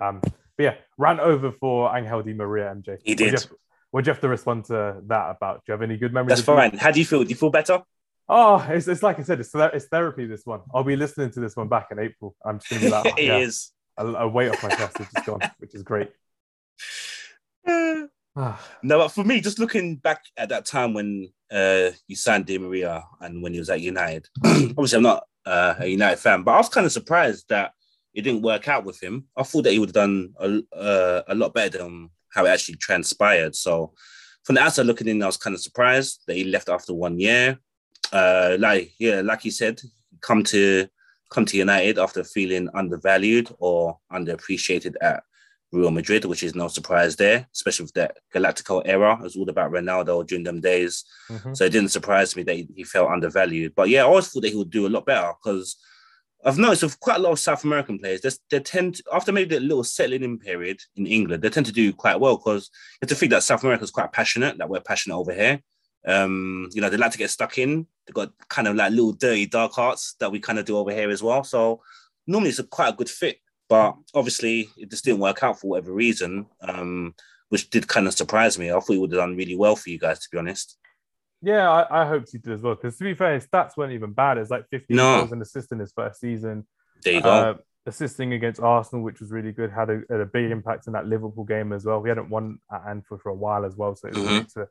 Um, 0.00 0.20
but 0.56 0.62
yeah, 0.64 0.74
ran 0.98 1.20
over 1.20 1.52
for 1.52 1.96
Angel 1.96 2.22
Di 2.22 2.32
Maria, 2.34 2.74
MJ. 2.74 2.98
He 3.02 3.12
What 3.12 3.18
do 3.18 3.24
you 3.24 3.30
did. 3.30 3.40
have- 3.40 3.50
What 3.90 4.04
do 4.04 4.08
you 4.08 4.12
have 4.14 4.20
to 4.22 4.28
respond 4.28 4.64
to 4.66 5.00
that 5.06 5.30
about? 5.36 5.56
Do 5.58 5.62
you 5.68 5.72
have 5.72 5.82
any 5.82 5.96
good 5.96 6.12
memories? 6.12 6.36
That's 6.38 6.46
fine. 6.46 6.76
How 6.76 6.90
do 6.90 6.98
you 6.98 7.06
feel? 7.06 7.22
Do 7.22 7.30
you 7.30 7.36
feel 7.36 7.50
better? 7.50 7.82
Oh, 8.28 8.58
it's, 8.68 8.88
it's 8.88 9.02
like 9.02 9.18
I 9.20 9.22
said, 9.22 9.38
it's, 9.40 9.54
it's 9.54 9.86
therapy. 9.86 10.26
This 10.26 10.44
one, 10.44 10.60
I'll 10.74 10.82
be 10.82 10.96
listening 10.96 11.30
to 11.30 11.40
this 11.40 11.54
one 11.56 11.68
back 11.68 11.88
in 11.92 11.98
April. 12.00 12.34
I'm 12.44 12.58
just 12.58 12.68
gonna 12.70 12.82
be 12.82 12.90
like, 12.96 13.06
oh, 13.06 13.14
It 13.16 13.24
yeah, 13.24 13.38
is. 13.38 13.70
a, 13.96 14.04
a 14.06 14.28
weight 14.28 14.50
off 14.50 14.62
my 14.62 14.68
chest 14.70 14.98
is 15.00 15.06
just 15.14 15.26
gone, 15.26 15.40
which 15.58 15.74
is 15.74 15.82
great. 15.84 16.10
Ah, 18.38 18.62
No, 18.82 18.98
but 18.98 19.08
for 19.08 19.24
me, 19.24 19.40
just 19.40 19.58
looking 19.58 19.96
back 19.96 20.22
at 20.36 20.50
that 20.50 20.66
time 20.66 20.92
when 20.92 21.32
uh, 21.50 21.88
you 22.06 22.14
signed 22.16 22.44
Di 22.44 22.58
Maria 22.58 23.02
and 23.22 23.42
when 23.42 23.54
he 23.54 23.58
was 23.58 23.70
at 23.70 23.80
United, 23.80 24.28
obviously 24.44 24.98
I'm 24.98 25.02
not 25.04 25.24
uh, 25.46 25.74
a 25.78 25.86
United 25.86 26.18
fan, 26.18 26.42
but 26.42 26.52
I 26.52 26.58
was 26.58 26.68
kind 26.68 26.84
of 26.84 26.92
surprised 26.92 27.46
that 27.48 27.72
it 28.16 28.22
didn't 28.22 28.42
work 28.42 28.66
out 28.66 28.84
with 28.84 29.00
him. 29.00 29.26
I 29.36 29.42
thought 29.42 29.62
that 29.64 29.72
he 29.72 29.78
would 29.78 29.90
have 29.90 29.94
done 29.94 30.32
a, 30.40 30.62
uh, 30.74 31.22
a 31.28 31.34
lot 31.34 31.52
better 31.52 31.78
than 31.78 32.08
how 32.34 32.46
it 32.46 32.48
actually 32.48 32.76
transpired. 32.76 33.54
So 33.54 33.92
from 34.42 34.54
the 34.54 34.62
outside 34.62 34.86
looking 34.86 35.06
in, 35.06 35.22
I 35.22 35.26
was 35.26 35.36
kind 35.36 35.54
of 35.54 35.60
surprised 35.60 36.22
that 36.26 36.34
he 36.34 36.44
left 36.44 36.70
after 36.70 36.94
one 36.94 37.20
year. 37.20 37.58
Uh, 38.10 38.56
like 38.58 38.92
yeah, 38.98 39.20
like 39.20 39.44
you 39.44 39.50
said, 39.50 39.80
come 40.22 40.42
to 40.44 40.88
come 41.30 41.44
to 41.44 41.58
United 41.58 41.98
after 41.98 42.24
feeling 42.24 42.70
undervalued 42.72 43.54
or 43.58 43.98
underappreciated 44.10 44.94
at 45.02 45.22
Real 45.72 45.90
Madrid, 45.90 46.24
which 46.24 46.42
is 46.42 46.54
no 46.54 46.68
surprise 46.68 47.16
there, 47.16 47.46
especially 47.52 47.84
with 47.84 47.94
that 47.94 48.16
Galactico 48.34 48.80
era. 48.86 49.14
It 49.18 49.24
was 49.24 49.36
all 49.36 49.50
about 49.50 49.72
Ronaldo 49.72 50.26
during 50.26 50.44
them 50.44 50.60
days. 50.60 51.04
mhm. 51.28 51.54
So 51.54 51.64
it 51.64 51.72
didn't 51.72 51.90
surprise 51.90 52.34
me 52.34 52.44
that 52.44 52.54
he, 52.54 52.68
he 52.76 52.84
felt 52.84 53.10
undervalued. 53.10 53.74
But 53.74 53.90
yeah, 53.90 54.02
I 54.02 54.06
always 54.06 54.28
thought 54.28 54.42
that 54.42 54.50
he 54.52 54.56
would 54.56 54.70
do 54.70 54.86
a 54.86 54.94
lot 54.96 55.04
better 55.04 55.32
because 55.42 55.76
I've 56.44 56.58
noticed 56.58 56.82
with 56.82 57.00
quite 57.00 57.16
a 57.16 57.22
lot 57.22 57.32
of 57.32 57.38
South 57.38 57.64
American 57.64 57.98
players, 57.98 58.20
they, 58.50 58.60
tend 58.60 58.96
to, 58.96 59.04
after 59.12 59.32
maybe 59.32 59.56
a 59.56 59.60
little 59.60 59.82
settling 59.82 60.22
in 60.22 60.38
period 60.38 60.80
in 60.94 61.06
England, 61.06 61.42
they 61.42 61.50
tend 61.50 61.66
to 61.66 61.72
do 61.72 61.92
quite 61.92 62.20
well 62.20 62.36
because 62.36 62.70
you 62.94 62.98
have 63.02 63.08
to 63.08 63.14
think 63.14 63.30
that 63.30 63.42
South 63.42 63.64
America 63.64 63.84
is 63.84 63.90
quite 63.90 64.12
passionate, 64.12 64.58
that 64.58 64.68
we're 64.68 64.80
passionate 64.80 65.16
over 65.16 65.32
here. 65.32 65.60
Um, 66.06 66.68
you 66.72 66.80
know, 66.80 66.88
they 66.88 66.96
like 66.96 67.12
to 67.12 67.18
get 67.18 67.30
stuck 67.30 67.58
in. 67.58 67.86
They've 68.06 68.14
got 68.14 68.32
kind 68.48 68.68
of 68.68 68.76
like 68.76 68.92
little 68.92 69.12
dirty 69.12 69.46
dark 69.46 69.72
hearts 69.72 70.14
that 70.20 70.30
we 70.30 70.38
kind 70.38 70.58
of 70.58 70.64
do 70.64 70.78
over 70.78 70.92
here 70.92 71.10
as 71.10 71.22
well. 71.22 71.42
So 71.42 71.80
normally 72.26 72.50
it's 72.50 72.60
a 72.60 72.64
quite 72.64 72.90
a 72.94 72.96
good 72.96 73.10
fit. 73.10 73.38
But 73.68 73.96
obviously, 74.14 74.68
it 74.76 74.90
just 74.90 75.04
didn't 75.04 75.20
work 75.20 75.42
out 75.42 75.58
for 75.58 75.68
whatever 75.68 75.92
reason, 75.92 76.46
um, 76.60 77.14
which 77.48 77.68
did 77.70 77.88
kind 77.88 78.06
of 78.06 78.14
surprise 78.14 78.58
me. 78.58 78.70
I 78.70 78.74
thought 78.74 78.92
he 78.92 78.98
would 78.98 79.10
have 79.10 79.20
done 79.20 79.36
really 79.36 79.56
well 79.56 79.74
for 79.74 79.90
you 79.90 79.98
guys, 79.98 80.20
to 80.20 80.28
be 80.30 80.38
honest. 80.38 80.78
Yeah, 81.42 81.70
I, 81.70 82.02
I 82.02 82.06
hoped 82.06 82.30
he 82.32 82.38
did 82.38 82.52
as 82.52 82.62
well. 82.62 82.74
Because 82.74 82.96
to 82.98 83.04
be 83.04 83.14
fair, 83.14 83.34
his 83.34 83.46
stats 83.46 83.76
weren't 83.76 83.92
even 83.92 84.12
bad. 84.12 84.38
It's 84.38 84.50
like 84.50 84.66
15 84.70 84.96
No. 84.96 85.18
goals 85.18 85.32
and 85.32 85.42
assists 85.42 85.72
in 85.72 85.78
his 85.78 85.92
first 85.92 86.20
season. 86.20 86.66
There 87.02 87.14
you 87.14 87.22
go. 87.22 87.30
Uh, 87.30 87.54
assisting 87.86 88.32
against 88.32 88.60
Arsenal, 88.60 89.04
which 89.04 89.20
was 89.20 89.30
really 89.30 89.52
good, 89.52 89.70
had 89.70 89.90
a, 89.90 90.00
had 90.10 90.20
a 90.20 90.26
big 90.26 90.50
impact 90.50 90.86
in 90.86 90.92
that 90.94 91.06
Liverpool 91.06 91.44
game 91.44 91.72
as 91.72 91.84
well. 91.84 92.00
We 92.00 92.08
hadn't 92.08 92.30
won 92.30 92.58
at 92.72 92.82
Anfield 92.88 93.22
for 93.22 93.30
a 93.30 93.34
while 93.34 93.64
as 93.64 93.76
well, 93.76 93.94
so 93.94 94.08
it 94.08 94.14
was 94.14 94.24
Mhm. 94.24 94.28
great 94.28 94.48
to 94.50 94.68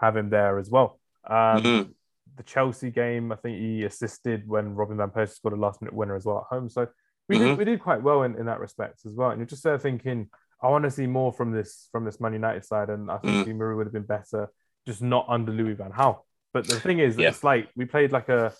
have 0.00 0.16
him 0.16 0.28
there 0.28 0.58
as 0.58 0.70
well. 0.70 1.00
Um, 1.26 1.62
Mhm. 1.62 1.94
The 2.36 2.42
Chelsea 2.44 2.90
game, 2.90 3.32
I 3.32 3.36
think 3.36 3.58
he 3.58 3.84
assisted 3.84 4.46
when 4.46 4.74
Robin 4.74 4.96
van 4.98 5.10
Persie 5.10 5.30
scored 5.34 5.54
a 5.54 5.56
last 5.56 5.80
minute 5.80 5.94
winner 5.94 6.14
as 6.14 6.24
well 6.26 6.38
at 6.38 6.54
home. 6.54 6.68
So 6.68 6.86
we 7.28 7.36
Mhm. 7.36 7.40
did 7.40 7.58
we 7.58 7.64
did 7.64 7.80
quite 7.80 8.02
well 8.02 8.22
in, 8.22 8.36
in 8.36 8.46
that 8.46 8.60
respect 8.60 9.00
as 9.06 9.14
well. 9.14 9.30
And 9.30 9.40
you're 9.40 9.46
just 9.46 9.64
there 9.64 9.78
thinking, 9.78 10.28
I 10.62 10.68
want 10.68 10.84
to 10.84 10.90
see 10.90 11.06
more 11.06 11.32
from 11.32 11.52
this 11.52 11.88
from 11.90 12.04
this 12.04 12.20
Man 12.20 12.34
United 12.34 12.64
side, 12.64 12.90
and 12.90 13.10
I 13.10 13.16
think 13.18 13.46
Mhm. 13.48 13.58
Di 13.58 13.74
would 13.74 13.86
have 13.86 13.92
been 13.92 14.02
better, 14.04 14.50
just 14.86 15.02
not 15.02 15.26
under 15.28 15.52
Louis 15.52 15.74
Van 15.74 15.90
Gaal. 15.92 16.20
But 16.52 16.66
the 16.66 16.80
thing 16.80 16.98
is, 16.98 17.16
Yeah. 17.18 17.28
it's 17.28 17.44
like 17.44 17.68
we 17.76 17.84
played 17.84 18.12
like 18.12 18.28
a 18.28 18.52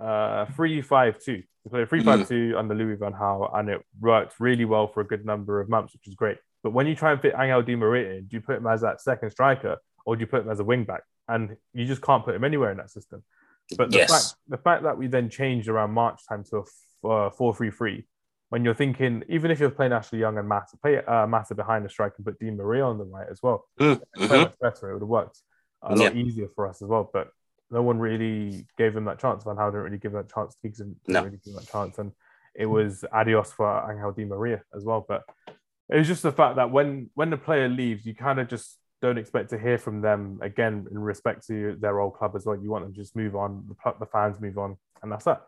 uh, 0.00 0.46
three-five-two. 0.56 1.42
We 1.64 1.70
played 1.70 1.82
a 1.82 1.86
three-five-two 1.86 2.54
under 2.56 2.74
Louis 2.74 2.96
Van 2.96 3.12
Gaal, 3.12 3.56
and 3.56 3.68
it 3.68 3.80
worked 4.00 4.40
really 4.40 4.64
well 4.64 4.88
for 4.88 5.00
a 5.00 5.04
good 5.06 5.24
number 5.24 5.60
of 5.60 5.68
months, 5.68 5.92
which 5.92 6.08
is 6.08 6.14
great. 6.14 6.38
But 6.62 6.70
when 6.72 6.86
you 6.86 6.94
try 6.94 7.12
and 7.12 7.20
fit 7.20 7.34
Angel 7.38 7.62
Di 7.62 7.76
Maria 7.76 8.14
in, 8.18 8.24
do 8.26 8.36
you 8.36 8.40
put 8.40 8.56
him 8.56 8.66
as 8.66 8.80
that 8.80 9.00
second 9.00 9.30
striker, 9.30 9.76
or 10.06 10.16
do 10.16 10.20
you 10.20 10.26
put 10.26 10.42
him 10.42 10.50
as 10.50 10.60
a 10.60 10.64
wing 10.64 10.84
back? 10.84 11.02
And 11.28 11.56
you 11.72 11.84
just 11.84 12.02
can't 12.02 12.24
put 12.24 12.34
him 12.34 12.44
anywhere 12.44 12.70
in 12.70 12.78
that 12.78 12.90
system. 12.90 13.22
But 13.76 13.90
the 13.90 13.98
Yes. 13.98 14.10
fact 14.10 14.40
the 14.48 14.58
fact 14.58 14.82
that 14.82 14.98
we 14.98 15.06
then 15.06 15.30
changed 15.30 15.68
around 15.68 15.92
March 15.92 16.20
time 16.28 16.44
to 16.50 16.64
a 17.04 17.08
uh, 17.08 17.30
four-three-three, 17.30 18.04
when 18.52 18.64
you're 18.66 18.74
thinking, 18.74 19.24
even 19.30 19.50
if 19.50 19.58
you're 19.58 19.70
playing 19.70 19.94
Ashley 19.94 20.18
Young 20.18 20.36
and 20.36 20.46
Massa, 20.46 20.76
play 20.76 21.02
uh, 21.02 21.26
Massa 21.26 21.54
behind 21.54 21.86
the 21.86 21.88
striker 21.88 22.16
and 22.18 22.26
put 22.26 22.38
Di 22.38 22.50
Maria 22.50 22.84
on 22.84 22.98
the 22.98 23.04
right 23.04 23.26
as 23.30 23.40
well 23.42 23.64
Mm, 23.80 23.98
so 24.18 24.26
mhm. 24.28 24.42
much 24.42 24.54
better. 24.60 24.90
It 24.90 24.92
would 24.92 25.00
have 25.00 25.08
worked 25.08 25.38
a 25.80 25.96
lot 25.96 26.14
easier 26.14 26.48
for 26.54 26.68
us 26.68 26.82
as 26.82 26.88
well. 26.88 27.08
But 27.10 27.28
no 27.70 27.80
one 27.80 27.98
really 27.98 28.66
gave 28.76 28.94
him 28.94 29.06
that 29.06 29.18
chance. 29.18 29.42
Van 29.44 29.56
Gaal 29.56 29.70
didn't 29.70 29.84
really 29.84 29.96
give 29.96 30.12
that 30.12 30.28
chance. 30.28 30.54
Giggs 30.62 30.76
didn't 30.80 30.98
No. 31.08 31.22
really 31.22 31.40
give 31.42 31.54
that 31.54 31.66
chance. 31.72 31.98
And 31.98 32.12
it 32.54 32.66
was 32.66 33.06
adios 33.10 33.50
for 33.52 33.90
Angel 33.90 34.12
Di 34.12 34.26
Maria 34.26 34.60
as 34.76 34.84
well. 34.84 35.02
But 35.08 35.22
it 35.88 35.96
was 35.96 36.06
just 36.06 36.22
the 36.22 36.30
fact 36.32 36.56
that 36.56 36.70
when 36.70 37.08
when 37.14 37.30
the 37.30 37.38
player 37.38 37.70
leaves, 37.70 38.04
you 38.04 38.14
kind 38.14 38.38
of 38.38 38.48
just 38.48 38.76
don't 39.00 39.16
expect 39.16 39.48
to 39.50 39.58
hear 39.58 39.78
from 39.78 40.02
them 40.02 40.40
again 40.42 40.86
in 40.90 40.98
respect 40.98 41.46
to 41.46 41.74
their 41.80 42.00
old 42.00 42.16
club 42.18 42.36
as 42.36 42.44
well. 42.44 42.60
You 42.62 42.70
want 42.70 42.84
them 42.84 42.92
to 42.92 43.00
just 43.00 43.16
move 43.16 43.34
on, 43.34 43.64
the, 43.66 43.94
the 43.98 44.06
fans 44.06 44.38
move 44.42 44.58
on, 44.58 44.76
and 45.02 45.10
that's 45.10 45.24
that. 45.24 45.40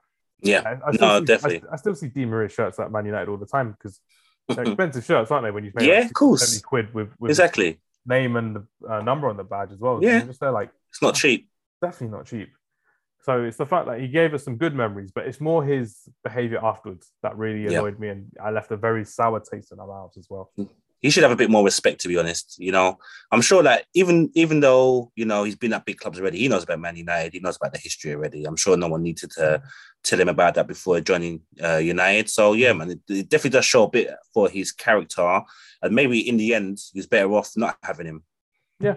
Yeah. 0.45 0.61
I, 0.65 0.89
I 0.89 0.91
No, 0.93 0.95
still 0.97 1.19
see, 1.21 1.25
definitely. 1.25 1.69
I, 1.71 1.73
I 1.75 1.77
still 1.77 1.95
see 1.95 2.09
Di 2.09 2.25
Maria 2.27 2.49
shirts 2.49 2.79
at 2.79 2.91
Man 2.93 3.07
United 3.07 3.29
all 3.29 3.37
the 3.37 3.47
time 3.47 3.73
because 3.73 4.01
they're 4.49 4.65
expensive 4.67 5.05
shirts, 5.05 5.31
aren't 5.31 5.45
they? 5.45 5.51
When 5.51 5.65
you 5.65 5.73
pay 5.73 5.87
Yeah, 5.89 6.01
like 6.01 6.07
of 6.07 6.15
course. 6.15 6.47
70 6.49 6.63
quid 6.63 6.95
with, 6.95 7.09
with 7.19 7.31
Exactly. 7.31 7.81
name 8.07 8.37
and 8.37 8.57
the 8.57 8.67
uh, 8.89 9.01
number 9.03 9.29
on 9.29 9.37
the 9.37 9.45
badge 9.45 9.73
as 9.73 9.79
well. 9.79 10.01
Yeah. 10.03 10.23
Just 10.25 10.41
there 10.41 10.51
like 10.53 10.71
It's 10.91 11.03
not 11.03 11.15
cheap. 11.15 11.49
definitely 11.83 12.17
not 12.17 12.27
cheap. 12.27 12.51
So 13.23 13.43
it's 13.43 13.57
the 13.57 13.65
fact 13.65 13.87
that 13.87 14.01
he 14.01 14.09
gave 14.09 14.35
us 14.35 14.45
some 14.45 14.57
good 14.59 14.75
memories, 14.75 15.11
but 15.11 15.27
it's 15.27 15.41
more 15.41 15.65
his 15.65 16.07
behavior 16.23 16.59
afterwards 16.63 17.11
that 17.23 17.39
really 17.39 17.67
annoyed 17.75 17.99
me, 17.99 18.09
and 18.11 18.27
I 18.39 18.51
left 18.51 18.71
a 18.71 18.77
very 18.77 19.07
sour 19.07 19.41
taste 19.41 19.73
in 19.73 19.79
my 19.79 19.87
mouth 19.87 20.13
as 20.19 20.27
well. 20.29 20.53
He 21.05 21.11
should 21.11 21.23
have 21.23 21.33
a 21.33 21.37
bit 21.37 21.51
more 21.51 21.63
respect, 21.63 22.01
to 22.01 22.09
be 22.09 22.17
honest. 22.17 22.57
You 22.59 22.73
know, 22.73 22.97
I'm 23.31 23.43
sure 23.43 23.63
that 23.63 23.85
even 23.93 24.31
even 24.33 24.61
though 24.61 25.13
you 25.15 25.27
know 25.27 25.45
he's 25.45 25.55
been 25.55 25.75
at 25.75 25.85
big 25.85 25.99
clubs 25.99 26.19
already, 26.19 26.39
he 26.39 26.49
knows 26.49 26.65
about 26.65 26.81
Man 26.81 26.97
United. 26.97 27.35
He 27.35 27.41
knows 27.41 27.57
about 27.57 27.75
the 27.75 27.79
history 27.79 28.15
already. 28.15 28.47
I'm 28.47 28.57
sure 28.57 28.75
no 28.75 28.89
one 28.89 29.03
needed 29.03 29.31
to 29.33 29.61
tell 30.03 30.19
him 30.19 30.31
about 30.31 30.55
that 30.55 30.67
before 30.67 31.03
joining 31.03 31.43
uh, 31.63 31.77
United. 31.77 32.31
So 32.31 32.55
yeah, 32.55 32.73
man, 32.73 32.93
it, 32.93 33.01
it 33.11 33.29
definitely 33.29 33.51
does 33.51 33.67
show 33.67 33.83
a 33.83 33.91
bit 33.91 34.15
for 34.33 34.49
his 34.49 34.73
character, 34.73 35.43
and 35.83 35.95
maybe 35.95 36.27
in 36.27 36.39
the 36.39 36.55
end, 36.55 36.79
he's 36.95 37.07
better 37.07 37.31
off 37.35 37.51
not 37.55 37.77
having 37.83 38.07
him. 38.07 38.25
Yeah, 38.81 38.95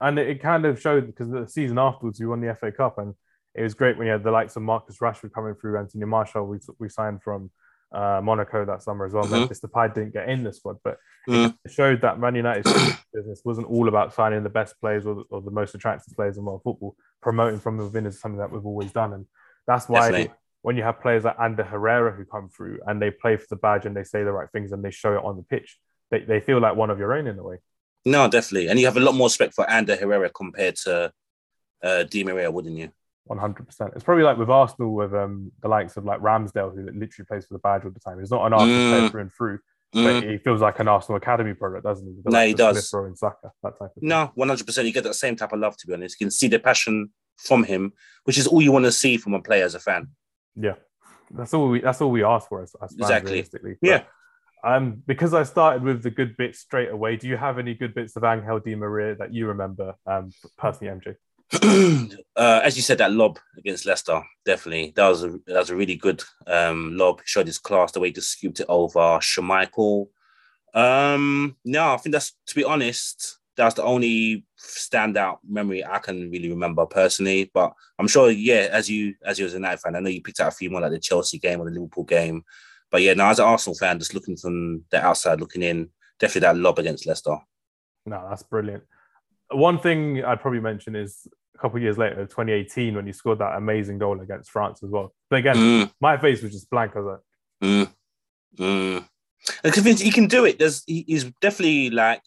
and 0.00 0.18
it, 0.18 0.40
kind 0.40 0.64
of 0.64 0.80
showed 0.80 1.08
because 1.08 1.28
the 1.28 1.46
season 1.46 1.78
afterwards 1.78 2.20
we 2.20 2.26
won 2.26 2.40
the 2.40 2.54
FA 2.54 2.72
Cup, 2.72 2.96
and 2.96 3.14
it 3.54 3.62
was 3.62 3.74
great 3.74 3.98
when 3.98 4.06
you 4.06 4.14
had 4.14 4.24
the 4.24 4.30
likes 4.30 4.56
of 4.56 4.62
Marcus 4.62 4.96
Rashford 4.96 5.34
coming 5.34 5.54
through, 5.56 5.78
Anthony 5.78 6.06
Martial. 6.06 6.46
We 6.46 6.58
we 6.78 6.88
signed 6.88 7.22
from 7.22 7.50
uh, 7.92 8.20
Monaco 8.22 8.64
that 8.64 8.82
summer 8.82 9.04
as 9.06 9.12
well. 9.12 9.24
Mhm. 9.24 9.30
Memphis 9.32 9.60
Depay 9.60 9.92
didn't 9.94 10.12
get 10.12 10.28
in 10.28 10.44
the 10.44 10.52
squad, 10.52 10.78
but 10.84 10.98
Mm. 11.28 11.54
it 11.64 11.70
showed 11.70 12.00
that 12.02 12.18
Man 12.18 12.34
United's 12.34 12.72
business 13.12 13.42
wasn't 13.44 13.66
all 13.68 13.88
about 13.88 14.14
signing 14.14 14.42
the 14.42 14.48
best 14.48 14.80
players 14.80 15.04
or, 15.06 15.24
or 15.30 15.40
the 15.42 15.50
most 15.50 15.74
attractive 15.74 16.14
players 16.14 16.38
in 16.38 16.44
world 16.44 16.62
football. 16.64 16.96
Promoting 17.20 17.58
from 17.60 17.76
within 17.78 18.06
is 18.06 18.18
something 18.20 18.38
that 18.38 18.50
we've 18.50 18.64
always 18.64 18.92
done, 18.92 19.12
and 19.12 19.26
that's 19.66 19.88
why 19.88 20.10
Definitely. 20.10 20.34
when 20.62 20.76
you 20.76 20.82
have 20.82 21.00
players 21.00 21.24
like 21.24 21.36
Ander 21.38 21.64
Herrera 21.64 22.12
who 22.12 22.24
come 22.24 22.48
through 22.48 22.80
and 22.86 23.00
they 23.02 23.10
play 23.10 23.36
for 23.36 23.46
the 23.50 23.56
badge 23.56 23.84
and 23.86 23.94
they 23.96 24.04
say 24.04 24.24
the 24.24 24.32
right 24.32 24.48
things 24.50 24.72
and 24.72 24.82
they 24.84 24.90
show 24.90 25.14
it 25.18 25.24
on 25.24 25.36
the 25.36 25.42
pitch, 25.42 25.78
they, 26.10 26.20
they 26.20 26.40
feel 26.40 26.58
like 26.60 26.76
one 26.76 26.90
of 26.90 26.98
your 26.98 27.12
own 27.12 27.26
in 27.26 27.38
a 27.38 27.42
way. 27.42 27.58
No, 28.06 28.28
definitely, 28.28 28.68
and 28.68 28.78
you 28.80 28.86
have 28.86 28.96
a 28.96 29.00
lot 29.00 29.14
more 29.14 29.26
respect 29.26 29.52
for 29.54 29.68
Ander 29.68 29.96
Herrera 29.96 30.30
compared 30.30 30.76
to 30.84 31.12
uh, 31.82 32.02
Di 32.04 32.24
Maria, 32.24 32.50
wouldn't 32.50 32.76
you? 32.76 32.90
One 33.24 33.38
hundred 33.38 33.66
percent. 33.66 33.92
It's 33.94 34.02
probably 34.04 34.24
like 34.24 34.38
with 34.38 34.50
Arsenal, 34.50 34.92
with 34.94 35.14
um, 35.14 35.52
the 35.62 35.68
likes 35.68 35.96
of 35.96 36.04
like 36.04 36.20
Ramsdale, 36.20 36.74
who 36.74 36.84
literally 36.86 37.26
plays 37.28 37.46
for 37.46 37.54
the 37.54 37.60
badge 37.60 37.84
all 37.84 37.90
the 37.90 38.00
time. 38.00 38.18
He's 38.18 38.30
not 38.30 38.46
an 38.46 38.52
Arsenal 38.54 38.74
Mm. 38.76 38.90
player 38.90 39.08
through 39.10 39.20
and 39.20 39.32
through, 39.32 39.58
Mm. 39.94 40.04
but 40.22 40.28
he 40.30 40.38
feels 40.38 40.60
like 40.60 40.78
an 40.80 40.88
Arsenal 40.88 41.16
academy 41.16 41.54
product, 41.54 41.84
doesn't 41.84 42.06
he? 42.06 42.14
The 42.24 42.30
No, 42.30 42.46
he 42.46 42.54
does. 42.54 42.88
Smith 42.88 43.04
and 43.06 43.18
Saka, 43.18 43.52
that 43.62 43.78
type 43.78 43.90
of 43.90 43.94
thing. 43.94 44.08
No, 44.08 44.32
one 44.34 44.48
hundred 44.48 44.66
percent. 44.66 44.86
You 44.86 44.92
get 44.92 45.04
that 45.04 45.14
same 45.14 45.36
type 45.36 45.52
of 45.52 45.60
love. 45.60 45.76
To 45.76 45.86
be 45.86 45.92
honest, 45.94 46.18
you 46.18 46.24
can 46.26 46.30
see 46.30 46.48
the 46.48 46.58
passion 46.58 47.10
from 47.36 47.62
him, 47.64 47.92
which 48.24 48.36
is 48.38 48.46
all 48.46 48.60
you 48.62 48.72
want 48.72 48.86
to 48.86 48.92
see 48.92 49.16
from 49.16 49.34
a 49.34 49.40
player 49.42 49.64
as 49.64 49.74
a 49.74 49.80
fan. 49.80 50.08
Yeah, 50.56 50.74
that's 51.30 51.54
all 51.54 51.68
we 51.68 51.80
that's 51.80 52.00
all 52.00 52.10
we 52.10 52.24
ask 52.24 52.48
for 52.48 52.62
as, 52.62 52.74
as 52.82 52.90
fans, 52.90 53.00
Exactly. 53.00 53.32
realistically. 53.32 53.76
Yeah. 53.82 54.02
Um, 54.62 55.02
because 55.06 55.32
I 55.32 55.44
started 55.44 55.82
with 55.82 56.02
the 56.02 56.10
good 56.10 56.36
bits 56.36 56.58
straight 56.58 56.90
away. 56.90 57.16
Do 57.16 57.28
you 57.28 57.36
have 57.38 57.58
any 57.58 57.74
good 57.74 57.94
bits 57.94 58.14
of 58.16 58.24
Angel 58.24 58.58
Di 58.60 58.74
Maria 58.74 59.14
that 59.14 59.32
you 59.32 59.46
remember, 59.46 59.94
um, 60.06 60.30
personally, 60.58 60.92
MJ? 61.00 61.14
uh, 62.36 62.60
as 62.62 62.76
you 62.76 62.82
said, 62.82 62.98
that 62.98 63.12
lob 63.12 63.38
against 63.58 63.86
Leicester, 63.86 64.22
definitely 64.44 64.92
that 64.94 65.08
was 65.08 65.24
a 65.24 65.30
that 65.46 65.58
was 65.58 65.70
a 65.70 65.76
really 65.76 65.96
good 65.96 66.22
um, 66.46 66.96
lob. 66.96 67.20
Showed 67.24 67.46
his 67.46 67.58
class 67.58 67.92
the 67.92 68.00
way 68.00 68.08
he 68.08 68.12
just 68.12 68.30
scooped 68.30 68.60
it 68.60 68.66
over 68.68 69.18
Schmeichel. 69.18 70.06
Um, 70.74 71.56
no, 71.64 71.94
I 71.94 71.96
think 71.96 72.12
that's 72.12 72.32
to 72.46 72.54
be 72.54 72.64
honest, 72.64 73.40
that's 73.56 73.74
the 73.74 73.82
only 73.82 74.46
standout 74.58 75.38
memory 75.48 75.84
I 75.84 75.98
can 75.98 76.30
really 76.30 76.50
remember 76.50 76.86
personally. 76.86 77.50
But 77.52 77.72
I'm 77.98 78.08
sure, 78.08 78.30
yeah, 78.30 78.68
as 78.70 78.88
you 78.88 79.14
as 79.24 79.38
you 79.38 79.46
as 79.46 79.52
a 79.52 79.56
United 79.56 79.80
fan, 79.80 79.96
I 79.96 80.00
know 80.00 80.08
you 80.08 80.22
picked 80.22 80.40
out 80.40 80.48
a 80.48 80.56
few 80.56 80.70
more 80.70 80.80
like 80.80 80.92
the 80.92 81.00
Chelsea 81.00 81.38
game 81.38 81.60
or 81.60 81.64
the 81.64 81.74
Liverpool 81.74 82.04
game. 82.04 82.44
But 82.90 83.02
yeah, 83.02 83.14
now 83.14 83.30
as 83.30 83.38
an 83.38 83.46
Arsenal 83.46 83.76
fan, 83.76 83.98
just 83.98 84.14
looking 84.14 84.36
from 84.36 84.84
the 84.90 85.04
outside 85.04 85.40
looking 85.40 85.62
in, 85.62 85.90
definitely 86.18 86.40
that 86.40 86.56
lob 86.56 86.78
against 86.78 87.06
Leicester. 87.06 87.36
No, 88.06 88.26
that's 88.28 88.42
brilliant. 88.42 88.84
One 89.50 89.78
thing 89.78 90.24
I'd 90.24 90.40
probably 90.40 90.60
mention 90.60 90.94
is 90.94 91.26
a 91.54 91.58
couple 91.58 91.76
of 91.76 91.82
years 91.82 91.98
later, 91.98 92.16
2018, 92.26 92.94
when 92.94 93.06
you 93.06 93.12
scored 93.12 93.38
that 93.40 93.56
amazing 93.56 93.98
goal 93.98 94.20
against 94.20 94.50
France 94.50 94.82
as 94.82 94.90
well. 94.90 95.12
But 95.28 95.40
again, 95.40 95.56
Mm. 95.56 95.92
my 96.00 96.16
face 96.16 96.42
was 96.42 96.52
just 96.52 96.70
blank. 96.70 96.92
I 96.96 97.00
was 97.00 97.18
like, 97.60 97.68
Mm. 97.70 97.94
Mm. 98.58 99.72
Convinced 99.74 100.02
he 100.02 100.10
can 100.10 100.26
do 100.26 100.44
it. 100.44 100.58
There's 100.58 100.82
he, 100.86 101.04
he's 101.06 101.24
definitely 101.40 101.90
like 101.90 102.22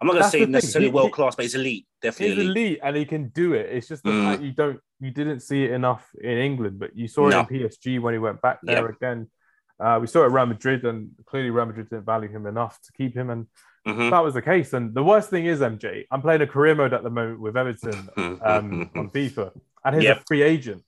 I'm 0.00 0.06
not 0.06 0.14
gonna 0.14 0.30
say 0.30 0.44
necessarily 0.46 0.90
world 0.90 1.12
class, 1.12 1.36
but 1.36 1.44
he's 1.44 1.54
elite. 1.54 1.86
Definitely 2.00 2.36
he's 2.36 2.44
elite. 2.44 2.56
elite 2.56 2.80
and 2.82 2.96
he 2.96 3.04
can 3.04 3.28
do 3.28 3.52
it. 3.54 3.66
It's 3.70 3.88
just 3.88 4.02
the 4.02 4.10
Mm. 4.10 4.24
fact 4.24 4.42
you 4.42 4.52
don't, 4.52 4.80
you 4.98 5.10
didn't 5.10 5.40
see 5.40 5.64
it 5.64 5.72
enough 5.72 6.08
in 6.22 6.38
England, 6.38 6.78
but 6.78 6.96
you 6.96 7.06
saw 7.08 7.28
No. 7.28 7.40
it 7.40 7.50
in 7.50 7.68
PSG 7.68 7.98
when 7.98 8.14
he 8.14 8.18
went 8.18 8.40
back 8.40 8.60
there 8.62 8.86
Yep. 8.86 8.96
again. 8.96 9.30
Uh, 9.78 9.98
we 10.00 10.06
saw 10.06 10.22
it 10.22 10.26
at 10.26 10.32
Real 10.32 10.46
Madrid, 10.46 10.84
and 10.84 11.10
clearly 11.26 11.50
Real 11.50 11.66
Madrid 11.66 11.88
didn't 11.90 12.04
value 12.06 12.28
him 12.30 12.46
enough 12.46 12.78
to 12.82 12.92
keep 12.92 13.14
him, 13.14 13.28
and 13.30 13.46
Mhm. 13.86 14.10
that 14.10 14.22
was 14.22 14.34
the 14.34 14.42
case. 14.42 14.72
And 14.72 14.94
the 14.94 15.02
worst 15.02 15.30
thing 15.30 15.46
is, 15.46 15.60
MJ, 15.60 16.06
I'm 16.10 16.20
playing 16.22 16.42
a 16.42 16.46
career 16.46 16.74
mode 16.74 16.92
at 16.92 17.02
the 17.02 17.10
moment 17.10 17.40
with 17.40 17.56
Everton 17.56 18.08
um, 18.42 18.90
on 18.94 19.10
FIFA, 19.10 19.52
and 19.84 19.94
he's 19.96 20.04
Yep. 20.04 20.18
a 20.18 20.24
free 20.26 20.42
agent, 20.42 20.82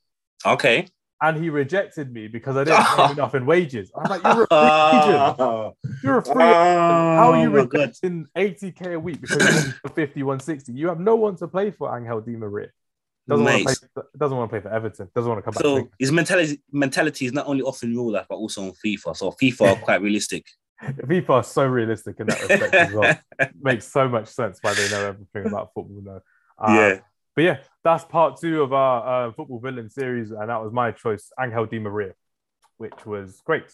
okay. 0.44 0.86
and 1.22 1.42
he 1.42 1.48
rejected 1.50 2.12
me 2.12 2.28
because 2.28 2.56
I 2.56 2.64
didn't 2.64 2.84
pay 2.84 3.12
enough 3.16 3.34
in 3.34 3.46
wages. 3.46 3.90
I'm 3.96 4.10
like, 4.10 4.22
you're 4.22 4.44
a 4.44 4.46
free 4.46 5.08
agent. 5.10 5.36
Oh, 5.40 5.72
You're 6.02 6.18
a 6.18 6.22
free 6.24 6.32
agent. 6.32 6.54
How 7.18 7.32
are 7.32 7.40
you 7.42 7.50
God. 7.50 7.72
rejecting 7.72 8.26
80k 8.36 8.94
a 8.94 9.00
week 9.00 9.20
because 9.20 9.66
you're 9.84 9.92
50, 9.94 10.22
160? 10.24 10.72
You 10.72 10.88
have 10.88 10.98
no 11.00 11.14
one 11.16 11.36
to 11.36 11.46
play 11.48 11.70
for 11.70 11.96
Angel 11.96 12.20
Di 12.20 12.36
Maria. 12.36 12.68
Doesn't 13.28 13.44
want, 13.44 13.58
to 13.68 13.88
play, 13.94 14.02
doesn't 14.18 14.36
want 14.36 14.50
to 14.50 14.52
play 14.52 14.60
for 14.60 14.74
Everton. 14.74 15.08
Doesn't 15.14 15.30
want 15.30 15.38
to 15.38 15.42
come 15.44 15.54
back. 15.54 15.62
So 15.62 15.88
his 15.96 16.10
mentality 16.10 16.60
mentality 16.72 17.24
is 17.26 17.32
not 17.32 17.46
only 17.46 17.62
off 17.62 17.80
in 17.84 17.90
real 17.94 18.10
life, 18.10 18.26
but 18.28 18.34
also 18.34 18.64
on 18.64 18.72
FIFA. 18.84 19.16
So 19.16 19.30
FIFA 19.30 19.68
are 19.68 19.76
quite 19.76 20.02
realistic. 20.02 20.44
FIFA 21.06 21.40
is 21.40 21.46
so 21.46 21.66
realistic 21.66 22.18
in 22.18 22.26
that 22.26 22.40
respect 22.40 22.74
as 22.74 22.92
well. 22.92 23.18
Makes 23.60 23.86
so 23.86 24.08
much 24.08 24.28
sense 24.28 24.58
why 24.62 24.74
they 24.74 24.90
know 24.90 25.06
everything 25.06 25.46
about 25.46 25.70
football 25.74 26.02
now. 26.02 26.20
Uh, 26.58 26.74
yeah. 26.74 26.98
But 27.34 27.42
yeah, 27.44 27.58
that's 27.82 28.04
part 28.04 28.40
two 28.40 28.62
of 28.62 28.72
our 28.72 29.28
uh, 29.28 29.32
football 29.32 29.60
villain 29.60 29.90
series, 29.90 30.30
and 30.30 30.50
that 30.50 30.62
was 30.62 30.72
my 30.72 30.90
choice, 30.90 31.30
Angel 31.40 31.66
Di 31.66 31.78
Maria, 31.78 32.12
which 32.76 33.06
was 33.06 33.40
great. 33.44 33.64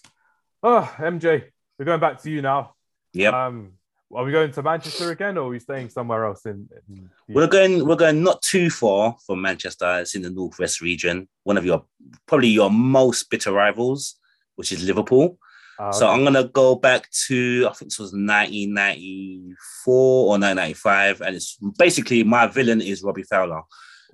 Oh, 0.62 0.92
MJ, 0.98 1.44
we're 1.78 1.84
going 1.84 2.00
back 2.00 2.22
to 2.22 2.30
you 2.30 2.42
now. 2.42 2.74
Yep. 3.14 3.34
Um, 3.34 3.72
are 4.14 4.24
we 4.24 4.32
going 4.32 4.52
to 4.52 4.62
Manchester 4.62 5.10
again, 5.10 5.36
or 5.36 5.46
are 5.46 5.48
we 5.48 5.58
staying 5.58 5.90
somewhere 5.90 6.24
else 6.24 6.46
in? 6.46 6.68
in 6.88 7.10
We're 7.28 7.46
going. 7.46 7.86
We're 7.86 7.96
going 7.96 8.22
not 8.22 8.40
too 8.42 8.70
far 8.70 9.16
from 9.26 9.42
Manchester. 9.42 10.00
It's 10.00 10.14
in 10.14 10.22
the 10.22 10.30
northwest 10.30 10.80
region. 10.80 11.28
One 11.44 11.58
of 11.58 11.64
your 11.64 11.84
probably 12.26 12.48
your 12.48 12.70
most 12.70 13.28
bitter 13.28 13.52
rivals, 13.52 14.16
which 14.56 14.72
is 14.72 14.82
Liverpool. 14.84 15.38
So 15.78 15.86
okay. 15.86 16.06
I'm 16.06 16.24
gonna 16.24 16.48
go 16.48 16.74
back 16.74 17.08
to 17.26 17.68
I 17.70 17.72
think 17.72 17.90
this 17.90 18.00
was 18.00 18.12
1994 18.12 19.94
or 19.94 20.30
1995, 20.30 21.20
and 21.20 21.36
it's 21.36 21.56
basically 21.78 22.24
my 22.24 22.48
villain 22.48 22.80
is 22.80 23.02
Robbie 23.02 23.22
Fowler. 23.22 23.62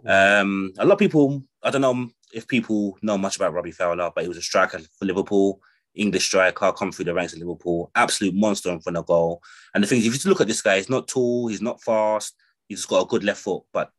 Um, 0.05 0.73
a 0.79 0.85
lot 0.85 0.95
of 0.95 0.99
people, 0.99 1.43
I 1.63 1.71
don't 1.71 1.81
know 1.81 2.11
if 2.35 2.47
people 2.47 2.99
know 3.01 3.17
much 3.17 3.37
about 3.37 3.55
Robbie 3.55 3.71
Fowler, 3.71 4.11
but 4.15 4.23
he 4.23 4.29
was 4.29 4.37
a 4.37 4.43
striker 4.43 4.79
for 4.99 5.07
Liverpool, 5.07 5.61
English 5.95 6.27
striker, 6.27 6.73
come 6.73 6.93
through 6.93 7.07
the 7.07 7.15
ranks 7.15 7.33
of 7.33 7.39
Liverpool, 7.39 7.91
absolute 7.95 8.35
monster 8.35 8.71
in 8.71 8.81
front 8.81 8.99
of 8.99 9.07
goal. 9.07 9.43
And 9.75 9.83
the 9.83 9.89
thing 9.89 10.01
is, 10.01 10.07
if 10.07 10.25
you 10.25 10.29
look 10.29 10.43
at 10.43 10.49
this 10.49 10.61
guy, 10.61 10.77
he's 10.77 10.91
not 10.91 11.09
tall, 11.09 11.49
he's 11.49 11.63
not 11.63 11.83
fast, 11.83 12.35
he's 12.69 12.85
got 12.85 13.05
a 13.05 13.07
good 13.07 13.25
left 13.25 13.41
foot, 13.41 13.63
but 13.73 13.91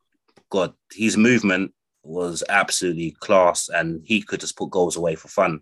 God, 0.50 0.74
his 0.92 1.18
movement 1.18 1.74
was 2.04 2.44
absolutely 2.48 3.12
class, 3.20 3.70
and 3.70 4.02
he 4.06 4.22
could 4.22 4.40
just 4.40 4.58
put 4.58 4.70
goals 4.70 4.98
away 4.98 5.16
for 5.16 5.30
fun. 5.30 5.62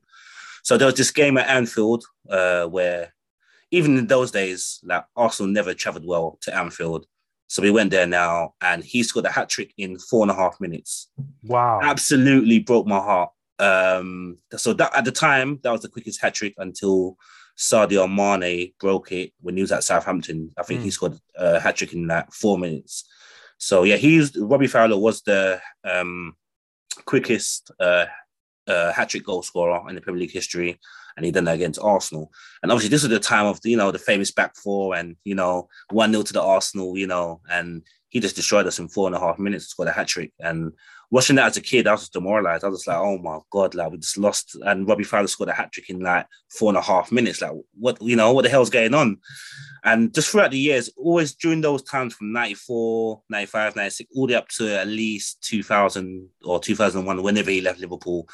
So 0.63 0.77
there 0.77 0.87
was 0.87 0.95
this 0.95 1.11
game 1.11 1.37
at 1.37 1.47
Anfield 1.47 2.03
uh, 2.29 2.65
where, 2.65 3.13
even 3.71 3.97
in 3.97 4.07
those 4.07 4.31
days, 4.31 4.79
like 4.83 5.05
Arsenal 5.15 5.51
never 5.51 5.73
travelled 5.73 6.05
well 6.05 6.37
to 6.41 6.55
Anfield. 6.55 7.05
So 7.47 7.61
we 7.61 7.69
went 7.69 7.91
there 7.91 8.07
now, 8.07 8.55
and 8.61 8.83
he 8.83 9.03
scored 9.03 9.25
a 9.25 9.31
hat 9.31 9.49
trick 9.49 9.73
in 9.77 9.99
four 9.99 10.23
and 10.23 10.31
a 10.31 10.35
half 10.35 10.59
minutes. 10.59 11.09
wow. 11.43 11.79
Absolutely 11.83 12.59
broke 12.59 12.87
my 12.87 12.97
heart. 12.97 13.29
Um, 13.59 14.39
so 14.55 14.73
that 14.73 14.95
at 14.95 15.05
the 15.05 15.11
time, 15.11 15.59
that 15.63 15.71
was 15.71 15.81
the 15.81 15.89
quickest 15.89 16.19
hat 16.21 16.33
trick 16.33 16.55
until 16.57 17.17
Sadio 17.57 18.07
Mane 18.09 18.73
broke 18.79 19.11
it 19.11 19.33
when 19.41 19.55
he 19.55 19.61
was 19.61 19.71
at 19.71 19.83
Southampton. 19.83 20.49
I 20.57 20.63
think 20.63 20.81
he 20.81 20.87
Mm. 20.89 20.93
scored 20.93 21.19
a 21.35 21.59
hat 21.59 21.75
trick 21.75 21.93
in 21.93 22.07
like 22.07 22.31
four 22.33 22.57
minutes. 22.57 23.03
So 23.59 23.83
yeah, 23.83 23.97
he's 23.97 24.35
Robbie 24.35 24.67
Fowler 24.67 24.97
was 24.97 25.21
the 25.21 25.61
um, 25.83 26.35
quickest 27.05 27.71
uh, 27.79 28.05
uh, 28.67 28.91
hat 28.91 29.09
trick 29.09 29.25
goal 29.25 29.41
scorer 29.41 29.81
in 29.89 29.95
the 29.95 30.01
Premier 30.01 30.21
League 30.21 30.31
history, 30.31 30.79
and 31.15 31.25
he 31.25 31.31
done 31.31 31.45
that 31.45 31.55
against 31.55 31.81
Arsenal. 31.81 32.31
And 32.61 32.71
obviously, 32.71 32.89
this 32.89 33.03
was 33.03 33.09
the 33.09 33.19
time 33.19 33.45
of 33.45 33.59
you 33.63 33.77
know 33.77 33.91
the 33.91 33.99
famous 33.99 34.31
back 34.31 34.55
four, 34.55 34.95
and 34.95 35.15
you 35.23 35.35
know 35.35 35.67
one 35.89 36.11
0 36.11 36.23
to 36.23 36.33
the 36.33 36.41
Arsenal, 36.41 36.97
you 36.97 37.07
know, 37.07 37.41
and 37.49 37.83
he 38.13 38.19
just 38.19 38.35
destroyed 38.35 38.67
us 38.67 38.77
in 38.77 38.87
four 38.87 39.07
and 39.07 39.15
a 39.15 39.19
half 39.19 39.39
minutes, 39.39 39.65
scored 39.65 39.87
a 39.87 39.91
hat 39.91 40.07
trick. 40.07 40.31
And 40.39 40.71
watching 41.09 41.35
that 41.35 41.47
as 41.47 41.57
a 41.57 41.61
kid, 41.61 41.87
I 41.87 41.93
was 41.93 42.09
demoralized. 42.09 42.63
I 42.63 42.67
was 42.67 42.85
like, 42.85 42.97
oh 42.97 43.17
my 43.17 43.39
god, 43.51 43.73
like 43.73 43.91
we 43.91 43.97
just 43.97 44.19
lost. 44.19 44.55
And 44.61 44.87
Robbie 44.87 45.03
Fowler 45.03 45.25
scored 45.25 45.49
a 45.49 45.53
hat 45.53 45.71
trick 45.71 45.89
in 45.89 45.99
like 45.99 46.27
four 46.49 46.69
and 46.69 46.77
a 46.77 46.81
half 46.81 47.11
minutes. 47.11 47.41
Like 47.41 47.53
what 47.79 47.99
you 48.03 48.15
know, 48.15 48.31
what 48.31 48.43
the 48.43 48.49
hell's 48.49 48.69
going 48.69 48.93
on? 48.93 49.17
And 49.83 50.13
just 50.13 50.29
throughout 50.29 50.51
the 50.51 50.59
years, 50.59 50.91
always 50.95 51.33
during 51.33 51.61
those 51.61 51.81
times 51.81 52.13
from 52.13 52.31
94, 52.33 53.23
95, 53.29 53.75
96, 53.75 54.11
all 54.15 54.27
the 54.27 54.33
way 54.33 54.37
up 54.37 54.47
to 54.49 54.79
at 54.79 54.87
least 54.87 55.43
2000 55.43 56.29
or 56.45 56.59
2001, 56.59 57.23
whenever 57.23 57.49
he 57.49 57.61
left 57.61 57.79
Liverpool, 57.79 58.27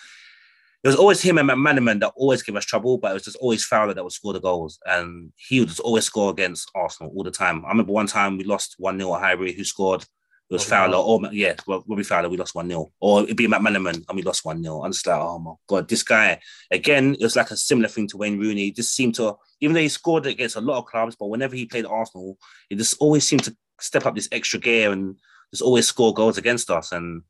it 0.83 0.87
was 0.87 0.95
always 0.95 1.21
him 1.21 1.37
and 1.37 1.49
McManaman 1.49 1.99
that 1.99 2.13
always 2.15 2.41
gave 2.41 2.55
us 2.55 2.65
trouble, 2.65 2.97
but 2.97 3.11
it 3.11 3.15
was 3.15 3.23
just 3.23 3.37
always 3.37 3.65
Fowler 3.65 3.93
that 3.93 4.03
would 4.03 4.13
score 4.13 4.31
the 4.31 4.39
goals. 4.39 4.79
And 4.85 5.33
he 5.35 5.59
would 5.59 5.69
just 5.69 5.81
always 5.81 6.05
score 6.05 6.31
against 6.31 6.71
Arsenal 6.73 7.11
all 7.13 7.23
the 7.23 7.31
time. 7.31 7.65
I 7.65 7.69
remember 7.69 7.91
one 7.91 8.07
time 8.07 8.37
we 8.37 8.45
lost 8.45 8.75
1 8.77 8.97
0 8.97 9.13
at 9.15 9.21
Highbury, 9.21 9.53
who 9.53 9.63
scored? 9.65 10.03
It 10.03 10.53
was 10.53 10.63
Fowler, 10.63 10.97
or 10.97 11.21
yeah, 11.31 11.53
Rob- 11.67 11.83
Robbie 11.87 12.03
Fowler, 12.03 12.27
we 12.27 12.37
lost 12.37 12.55
1 12.55 12.67
0. 12.67 12.91
Or 12.99 13.21
it'd 13.21 13.37
be 13.37 13.47
McManaman, 13.47 14.03
and 14.07 14.15
we 14.15 14.23
lost 14.23 14.45
1 14.45 14.63
0. 14.63 14.83
I'm 14.83 14.91
just 14.91 15.05
like, 15.05 15.19
oh 15.19 15.37
my 15.37 15.53
God, 15.67 15.87
this 15.87 16.01
guy, 16.01 16.39
again, 16.71 17.15
it 17.19 17.23
was 17.23 17.35
like 17.35 17.51
a 17.51 17.57
similar 17.57 17.89
thing 17.89 18.07
to 18.07 18.17
Wayne 18.17 18.39
Rooney. 18.39 18.63
He 18.63 18.71
just 18.71 18.95
seemed 18.95 19.15
to, 19.15 19.35
even 19.59 19.73
though 19.75 19.81
he 19.81 19.89
scored 19.89 20.25
against 20.25 20.55
a 20.55 20.61
lot 20.61 20.79
of 20.79 20.85
clubs, 20.85 21.15
but 21.15 21.27
whenever 21.27 21.55
he 21.55 21.65
played 21.65 21.85
Arsenal, 21.85 22.37
he 22.69 22.75
just 22.75 22.95
always 22.99 23.27
seemed 23.27 23.43
to 23.43 23.55
step 23.79 24.05
up 24.05 24.15
this 24.15 24.29
extra 24.31 24.59
gear 24.59 24.91
and 24.91 25.17
just 25.51 25.61
always 25.61 25.87
score 25.87 26.13
goals 26.13 26.37
against 26.37 26.71
us. 26.71 26.93
And 26.93 27.23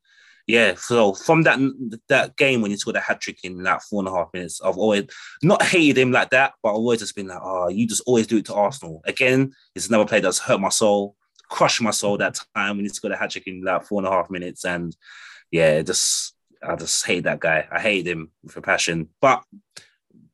yeah, 0.50 0.74
so 0.74 1.14
from 1.14 1.42
that 1.42 1.58
that 2.08 2.36
game 2.36 2.60
when 2.60 2.70
he 2.70 2.76
scored 2.76 2.96
a 2.96 3.00
hat 3.00 3.20
trick 3.20 3.38
in 3.44 3.62
like 3.62 3.82
four 3.82 4.00
and 4.00 4.08
a 4.08 4.12
half 4.12 4.28
minutes, 4.32 4.60
I've 4.60 4.76
always 4.76 5.04
not 5.42 5.62
hated 5.62 5.98
him 5.98 6.12
like 6.12 6.30
that, 6.30 6.54
but 6.62 6.70
I've 6.70 6.76
always 6.76 7.00
just 7.00 7.14
been 7.14 7.28
like, 7.28 7.40
oh, 7.42 7.68
you 7.68 7.86
just 7.86 8.02
always 8.06 8.26
do 8.26 8.38
it 8.38 8.46
to 8.46 8.54
Arsenal. 8.54 9.00
Again, 9.04 9.52
it's 9.74 9.88
another 9.88 10.06
player 10.06 10.20
that's 10.20 10.38
hurt 10.38 10.60
my 10.60 10.68
soul, 10.68 11.16
crushed 11.48 11.80
my 11.82 11.90
soul 11.90 12.18
that 12.18 12.38
time 12.54 12.76
when 12.76 12.84
he 12.84 12.88
scored 12.88 13.12
a 13.12 13.16
hat 13.16 13.30
trick 13.30 13.46
in 13.46 13.62
like 13.62 13.84
four 13.84 14.00
and 14.00 14.08
a 14.08 14.10
half 14.10 14.30
minutes. 14.30 14.64
And 14.64 14.96
yeah, 15.50 15.82
just 15.82 16.34
I 16.62 16.76
just 16.76 17.06
hate 17.06 17.24
that 17.24 17.40
guy. 17.40 17.66
I 17.70 17.80
hate 17.80 18.06
him 18.06 18.30
with 18.42 18.56
a 18.56 18.62
passion. 18.62 19.08
But 19.20 19.42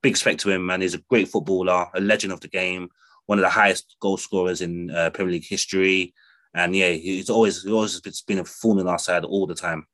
big 0.03 0.15
respect 0.15 0.41
to 0.41 0.51
him, 0.51 0.67
man. 0.67 0.81
He's 0.81 0.95
a 0.95 1.03
great 1.11 1.29
footballer, 1.29 1.89
a 1.95 2.01
legend 2.01 2.33
of 2.33 2.41
the 2.41 2.49
game, 2.49 2.89
one 3.27 3.39
of 3.39 3.43
the 3.43 3.51
highest 3.51 3.97
goal 4.01 4.17
scorers 4.17 4.61
in 4.61 4.91
uh, 4.91 5.11
Premier 5.11 5.33
League 5.33 5.47
history. 5.47 6.15
And 6.55 6.75
yeah, 6.75 6.91
he's 6.91 7.29
always 7.29 7.63
he's 7.63 7.73
always 7.73 8.01
been 8.23 8.39
a 8.39 8.45
fool 8.45 8.81
on 8.81 8.89
our 8.89 8.99
side 8.99 9.25
all 9.25 9.47
the 9.47 9.55
time. 9.55 9.87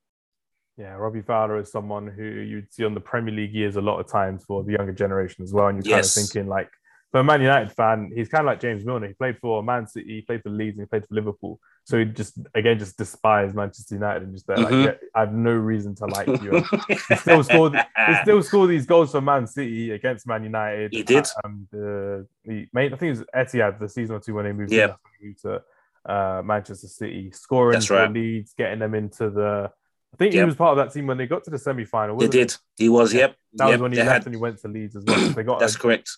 Yeah, 0.78 0.94
Robbie 0.94 1.22
Fowler 1.22 1.58
is 1.58 1.70
someone 1.70 2.06
who 2.08 2.24
you'd 2.24 2.72
see 2.72 2.84
on 2.84 2.94
the 2.94 3.00
Premier 3.00 3.34
League 3.34 3.52
years 3.54 3.76
a 3.76 3.80
lot 3.80 4.00
of 4.00 4.06
times 4.10 4.44
for 4.44 4.64
the 4.64 4.72
younger 4.72 4.92
generation 4.92 5.44
as 5.44 5.52
well. 5.52 5.68
And 5.68 5.76
you're 5.84 5.96
Yes. 5.96 6.14
kind 6.14 6.24
of 6.24 6.30
thinking 6.30 6.48
like, 6.48 6.70
for 7.10 7.20
a 7.20 7.24
Man 7.24 7.42
United 7.42 7.70
fan, 7.72 8.10
he's 8.14 8.30
kind 8.30 8.40
of 8.40 8.46
like 8.46 8.58
James 8.58 8.86
Milner. 8.86 9.08
He 9.08 9.12
played 9.12 9.36
for 9.38 9.62
Man 9.62 9.86
City, 9.86 10.08
he 10.14 10.20
played 10.22 10.42
for 10.42 10.48
Leeds, 10.48 10.78
and 10.78 10.86
he 10.86 10.88
played 10.88 11.06
for 11.06 11.14
Liverpool. 11.14 11.60
So 11.84 11.98
he 11.98 12.06
just 12.06 12.38
again 12.54 12.78
just 12.78 12.96
despised 12.96 13.54
Manchester 13.54 13.96
United 13.96 14.22
and 14.22 14.32
just 14.32 14.46
Mhm. 14.46 14.62
like, 14.64 14.72
yeah, 14.72 15.08
I 15.14 15.20
have 15.20 15.34
no 15.34 15.52
reason 15.52 15.94
to 15.96 16.06
like 16.06 16.26
you. 16.26 16.64
he 16.88 17.16
still 17.16 17.42
scored. 17.44 17.74
He 17.74 18.14
still 18.22 18.42
scored 18.42 18.70
these 18.70 18.86
goals 18.86 19.12
for 19.12 19.20
Man 19.20 19.46
City 19.46 19.90
against 19.90 20.26
Man 20.26 20.42
United. 20.42 20.90
He 20.94 21.02
did. 21.02 21.26
Um, 21.44 21.68
the, 21.70 22.26
the 22.46 22.66
main, 22.72 22.94
I 22.94 22.96
think 22.96 23.14
it 23.14 23.18
was 23.18 23.24
Etihad 23.52 23.78
the 23.78 23.90
season 23.90 24.16
or 24.16 24.20
two 24.20 24.32
when 24.32 24.46
they 24.46 24.52
moved, 24.52 24.72
Yeah. 24.72 24.84
in, 24.84 24.88
that's 24.88 25.00
when 25.04 25.12
he 25.20 25.26
moved 25.26 25.42
to 25.42 25.62
uh, 26.10 26.42
Manchester 26.42 26.88
City, 26.88 27.30
scoring 27.32 27.74
That's 27.74 27.86
for 27.86 27.94
right. 27.96 28.10
Leeds, 28.10 28.54
getting 28.56 28.78
them 28.78 28.94
into 28.94 29.28
the 29.28 29.70
I 30.12 30.16
think 30.16 30.34
he 30.34 30.42
was 30.44 30.56
part 30.56 30.78
of 30.78 30.84
that 30.84 30.92
team 30.92 31.06
when 31.06 31.16
they 31.16 31.26
got 31.26 31.44
to 31.44 31.50
the 31.50 31.58
semi 31.58 31.84
final. 31.84 32.16
They 32.18 32.28
did. 32.28 32.54
He 32.76 32.88
was. 32.88 33.14
Yep. 33.14 33.34
That 33.54 33.64
yep. 33.66 33.72
was 33.74 33.82
when 33.82 33.92
he 33.92 33.98
they 33.98 34.04
left 34.04 34.12
had- 34.12 34.26
and 34.26 34.34
he 34.34 34.40
went 34.40 34.58
to 34.58 34.68
Leeds 34.68 34.96
as 34.96 35.04
well. 35.06 35.30
They 35.34 35.42
got 35.42 35.58
That's 35.58 35.74
a, 35.74 35.78
correct. 35.78 36.10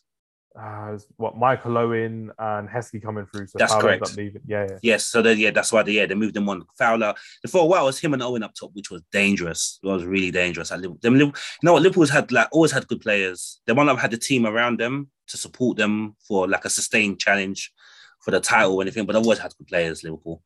uh, 0.61 0.99
what 1.17 1.37
Michael 1.37 1.79
Owen 1.79 2.33
and 2.39 2.69
Heskey 2.69 3.01
coming 3.03 3.27
through. 3.27 3.47
So 3.47 3.59
That's 3.59 3.73
Fowler 3.73 3.99
correct. 3.99 4.19
Yeah, 4.47 4.67
yeah. 4.69 4.79
Yes. 4.83 5.05
So 5.07 5.23
then, 5.23 5.39
yeah, 5.39 5.51
that's 5.51 5.73
why 5.73 5.83
they 5.83 5.93
yeah 5.93 6.07
they 6.07 6.15
moved 6.17 6.35
them 6.35 6.49
on. 6.49 6.65
Fowler. 6.77 7.15
For 7.49 7.63
a 7.63 7.67
while, 7.67 7.85
it 7.85 7.87
was 7.87 8.01
him 8.01 8.15
and 8.15 8.23
Owen 8.23 8.43
up 8.43 8.55
top, 8.55 8.71
which 8.73 8.91
was 8.91 9.03
dangerous. 9.13 9.79
It 9.83 9.87
was 9.87 10.05
really 10.05 10.33
dangerous. 10.33 10.71
Liverpool. 10.73 10.99
Them, 11.01 11.17
you 11.17 11.33
know 11.63 11.73
what? 11.75 11.83
Liverpool's 11.83 12.11
had 12.11 12.33
like 12.33 12.49
always 12.51 12.73
had 12.73 12.89
good 12.89 13.01
players. 13.01 13.61
They 13.67 13.75
might 13.75 13.85
not 13.85 13.97
have 13.97 14.03
had 14.03 14.11
the 14.11 14.19
team 14.19 14.45
around 14.45 14.81
them 14.81 15.11
to 15.29 15.37
support 15.37 15.77
them 15.77 16.17
for 16.27 16.49
like 16.49 16.65
a 16.65 16.71
sustained 16.71 17.21
challenge 17.21 17.73
for 18.21 18.31
the 18.33 18.41
title 18.41 18.75
or 18.75 18.83
anything, 18.83 19.07
but 19.07 19.13
they've 19.13 19.23
always 19.23 19.39
had 19.39 19.55
good 19.57 19.69
players. 19.69 20.03
Liverpool. 20.03 20.43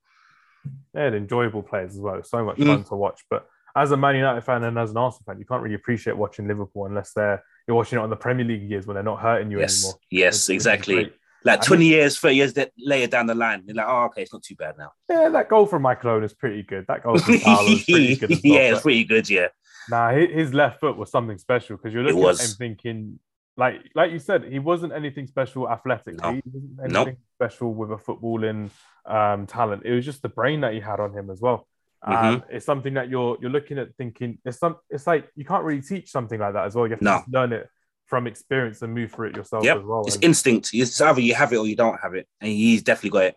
They 0.95 1.03
had 1.03 1.15
enjoyable 1.15 1.63
players 1.63 1.95
as 1.95 2.01
well. 2.01 2.15
It 2.15 2.19
was 2.19 2.31
so 2.31 2.45
much 2.45 2.57
Mm. 2.57 2.67
fun 2.67 2.85
to 2.85 2.95
watch. 2.97 3.23
But 3.31 3.47
as 3.77 3.91
a 3.93 3.97
Man 3.97 4.17
United 4.17 4.43
fan 4.43 4.65
and 4.65 4.79
as 4.79 4.91
an 4.91 4.97
Arsenal 4.97 5.23
fan, 5.27 5.39
you 5.39 5.45
can't 5.45 5.63
really 5.63 5.75
appreciate 5.77 6.17
watching 6.17 6.49
Liverpool 6.49 6.87
unless 6.87 7.13
they're 7.13 7.43
you're 7.67 7.77
watching 7.77 7.99
it 7.99 8.03
on 8.03 8.09
the 8.11 8.17
Premier 8.17 8.47
League 8.47 8.63
years 8.63 8.87
when 8.87 8.95
they're 8.95 9.03
not 9.05 9.21
hurting 9.21 9.51
you 9.51 9.61
Yes. 9.61 9.85
anymore. 9.85 9.99
Yes. 10.11 10.49
Which 10.49 10.55
exactly. 10.55 10.95
great. 10.95 11.13
Like 11.45 11.61
I 11.61 11.65
20 11.65 11.85
years, 11.87 12.19
30 12.19 12.35
years 12.37 12.53
that 12.55 12.73
later 12.79 13.07
down 13.11 13.27
the 13.27 13.35
line, 13.35 13.63
you're 13.67 13.77
like, 13.77 13.87
oh, 13.87 14.05
okay, 14.07 14.23
it's 14.23 14.33
not 14.33 14.43
too 14.43 14.57
bad 14.57 14.77
now. 14.79 14.93
Yeah, 15.09 15.29
that 15.29 15.49
goal 15.49 15.67
from 15.67 15.83
Michael 15.83 16.11
Owen 16.11 16.25
is 16.25 16.33
pretty 16.35 16.63
good. 16.63 16.87
That 16.89 17.03
goal 17.05 17.19
from 17.19 17.35
was 17.47 17.85
pretty 17.85 18.17
good. 18.17 18.33
As 18.33 18.41
well. 18.45 18.53
yeah, 18.55 18.73
it's 18.73 18.81
pretty 18.83 19.05
good. 19.05 19.29
Yeah. 19.31 19.49
nah, 19.91 20.11
his 20.11 20.53
left 20.55 20.81
foot 20.81 20.97
was 20.97 21.11
something 21.11 21.39
special 21.39 21.77
because 21.77 21.93
you're 21.95 22.03
looking 22.03 22.25
at 22.25 22.41
him 22.41 22.51
thinking, 22.59 23.19
like, 23.59 23.75
like 23.95 24.11
you 24.13 24.19
said, 24.21 24.45
he 24.45 24.59
wasn't 24.61 24.93
anything 24.95 25.27
special 25.27 25.69
athletically. 25.69 26.15
No. 26.23 26.33
He 26.33 26.43
wasn't 26.47 26.81
anything 26.81 26.93
Nope. 26.93 27.17
special 27.37 27.75
with 27.75 27.91
a 27.93 27.97
footballing 27.97 28.71
um, 29.05 29.47
talent. 29.47 29.83
It 29.85 29.93
was 29.95 30.05
just 30.05 30.23
the 30.23 30.29
brain 30.31 30.61
that 30.63 30.73
he 30.73 30.81
had 30.81 31.01
on 31.01 31.13
him 31.13 31.29
as 31.31 31.41
well. 31.41 31.67
Um, 32.03 32.15
Mm-hmm. 32.15 32.55
it's 32.57 32.65
something 32.65 32.95
that 32.95 33.09
you're 33.11 33.37
you're 33.41 33.51
looking 33.51 33.77
at 33.79 33.89
thinking. 33.97 34.39
It's 34.45 34.59
some. 34.59 34.77
It's 34.89 35.07
like 35.07 35.29
you 35.35 35.45
can't 35.45 35.65
really 35.65 35.83
teach 35.83 36.11
something 36.11 36.39
like 36.39 36.53
that 36.55 36.65
as 36.67 36.75
well. 36.77 36.87
You 36.87 36.93
have 36.93 37.01
to 37.01 37.05
No. 37.05 37.23
learn 37.29 37.53
it 37.53 37.69
from 38.07 38.27
experience 38.29 38.81
and 38.83 38.95
move 38.95 39.11
through 39.13 39.29
it 39.31 39.37
yourself 39.37 39.65
Yep. 39.65 39.77
as 39.79 39.85
well. 39.85 40.03
It's 40.07 40.15
And- 40.15 40.25
instinct. 40.25 40.71
It's 40.73 41.01
either 41.01 41.21
you 41.21 41.35
have 41.35 41.53
it 41.53 41.57
or 41.57 41.67
you 41.67 41.75
don't 41.77 42.01
have 42.01 42.15
it. 42.15 42.27
And 42.41 42.51
he's 42.53 42.83
definitely 42.83 43.11
got 43.19 43.25
it. 43.31 43.37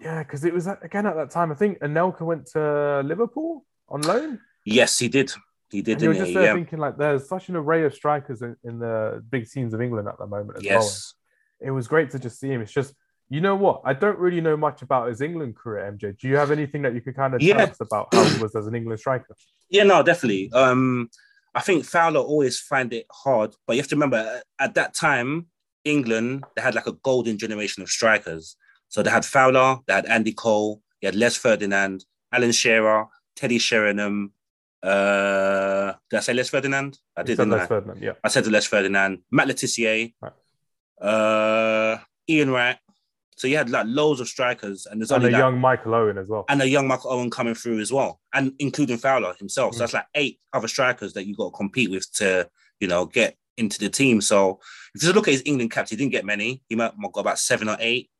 yeah, 0.00 0.22
because 0.24 0.44
it 0.44 0.52
was 0.52 0.66
again 0.66 1.06
at 1.06 1.14
that 1.14 1.30
time. 1.30 1.52
I 1.52 1.54
think 1.54 1.78
Anelka 1.78 2.22
went 2.22 2.46
to 2.54 3.02
Liverpool 3.04 3.64
on 3.88 4.00
loan. 4.02 4.40
Yes, 4.64 4.98
he 4.98 5.08
did. 5.08 5.32
He 5.70 5.82
did, 5.82 6.00
you're 6.02 6.12
didn't 6.12 6.26
just 6.26 6.28
he? 6.30 6.34
there 6.34 6.44
Yeah. 6.44 6.54
thinking 6.54 6.78
like 6.78 6.96
there's 6.98 7.28
such 7.28 7.48
an 7.48 7.56
array 7.56 7.84
of 7.84 7.94
strikers 7.94 8.42
in, 8.42 8.56
in 8.64 8.78
the 8.78 9.22
big 9.30 9.48
teams 9.50 9.72
of 9.74 9.80
England 9.80 10.08
at 10.08 10.18
the 10.18 10.26
moment 10.26 10.58
as 10.58 10.64
well. 10.64 10.72
Yes. 10.82 11.14
It 11.60 11.70
was 11.70 11.86
great 11.88 12.10
to 12.10 12.18
just 12.18 12.40
see 12.40 12.48
him. 12.48 12.60
It's 12.62 12.72
just 12.72 12.94
you 13.32 13.40
know 13.40 13.54
what? 13.54 13.82
I 13.84 13.92
don't 13.92 14.18
really 14.18 14.40
know 14.40 14.56
much 14.56 14.82
about 14.82 15.08
his 15.08 15.20
England 15.20 15.54
career, 15.54 15.92
MJ. 15.92 16.18
Do 16.18 16.26
you 16.26 16.36
have 16.36 16.50
anything 16.50 16.82
that 16.82 16.94
you 16.94 17.00
could 17.00 17.14
kind 17.14 17.32
of 17.34 17.40
Yeah. 17.40 17.58
tell 17.58 17.70
us 17.70 17.80
about 17.80 18.08
how 18.12 18.24
he 18.24 18.42
was 18.42 18.56
as 18.56 18.66
an 18.66 18.74
England 18.74 18.98
striker? 19.00 19.36
Yeah, 19.72 19.84
no, 19.84 20.02
definitely. 20.02 20.50
Um, 20.52 21.10
I 21.54 21.60
think 21.60 21.84
Fowler 21.84 22.18
always 22.18 22.58
find 22.58 22.92
it 22.92 23.06
hard, 23.12 23.54
but 23.68 23.74
you 23.76 23.80
have 23.82 23.88
to 23.90 23.94
remember 23.94 24.16
at- 24.16 24.42
at 24.58 24.74
that 24.74 24.94
time, 24.94 25.46
England 25.84 26.42
they 26.56 26.62
had 26.62 26.74
like 26.74 26.88
a 26.88 26.92
golden 27.04 27.38
generation 27.38 27.80
of 27.84 27.88
strikers. 27.88 28.56
So 28.88 29.02
they 29.04 29.10
had 29.10 29.24
Fowler, 29.24 29.76
they 29.86 29.92
had 29.94 30.06
Andy 30.06 30.32
Cole, 30.32 30.82
they 31.00 31.06
had 31.06 31.14
Les 31.14 31.36
Ferdinand, 31.36 32.04
Alan 32.32 32.50
Shearer, 32.50 33.06
Teddy 33.36 33.58
Sheringham. 33.58 34.32
Uh, 34.82 35.92
did 36.10 36.16
I 36.16 36.20
say 36.20 36.32
Les 36.34 36.48
Ferdinand? 36.48 36.98
I 37.16 37.22
did, 37.22 37.36
said 37.36 37.44
didn't 37.44 37.58
Les 37.58 37.64
I? 37.64 37.66
Ferdinand, 37.66 38.02
yeah. 38.02 38.12
I 38.24 38.28
said 38.28 38.46
Les 38.46 38.66
Ferdinand, 38.66 39.18
Matt 39.30 39.48
Le 39.48 39.54
Tissier, 39.54 40.14
Right. 40.20 40.32
uh, 41.06 41.98
Ian 42.28 42.50
Wright. 42.50 42.76
So 43.36 43.46
you 43.46 43.56
had 43.56 43.70
like 43.70 43.86
loads 43.88 44.20
of 44.20 44.28
strikers, 44.28 44.86
and 44.86 45.00
there's 45.00 45.10
And 45.10 45.22
only 45.24 45.30
a 45.30 45.32
like, 45.32 45.40
young 45.40 45.58
Michael 45.58 45.94
Owen 45.94 46.18
as 46.18 46.28
well. 46.28 46.44
and 46.48 46.60
a 46.60 46.68
young 46.68 46.86
Michael 46.86 47.12
Owen 47.12 47.30
coming 47.30 47.54
through 47.54 47.80
as 47.80 47.90
well, 47.92 48.20
and 48.34 48.52
including 48.58 48.98
Fowler 48.98 49.34
himself. 49.38 49.72
Mm. 49.72 49.74
So 49.74 49.78
that's 49.80 49.94
like 49.94 50.06
eight 50.14 50.40
other 50.52 50.68
strikers 50.68 51.14
that 51.14 51.26
you 51.26 51.34
got 51.34 51.50
to 51.50 51.56
compete 51.56 51.90
with 51.90 52.10
to, 52.14 52.48
you 52.80 52.88
know, 52.88 53.06
get 53.06 53.36
into 53.56 53.78
the 53.78 53.88
team. 53.88 54.20
So 54.20 54.60
if 54.94 55.02
you 55.02 55.12
look 55.12 55.26
at 55.28 55.32
his 55.32 55.42
England 55.46 55.70
caps, 55.70 55.90
he 55.90 55.96
didn't 55.96 56.12
get 56.12 56.24
many. 56.26 56.62
He 56.68 56.74
might 56.76 56.92
have 57.00 57.12
got 57.12 57.20
about 57.20 57.38
seven 57.38 57.68
or 57.70 57.76
eight, 57.80 58.10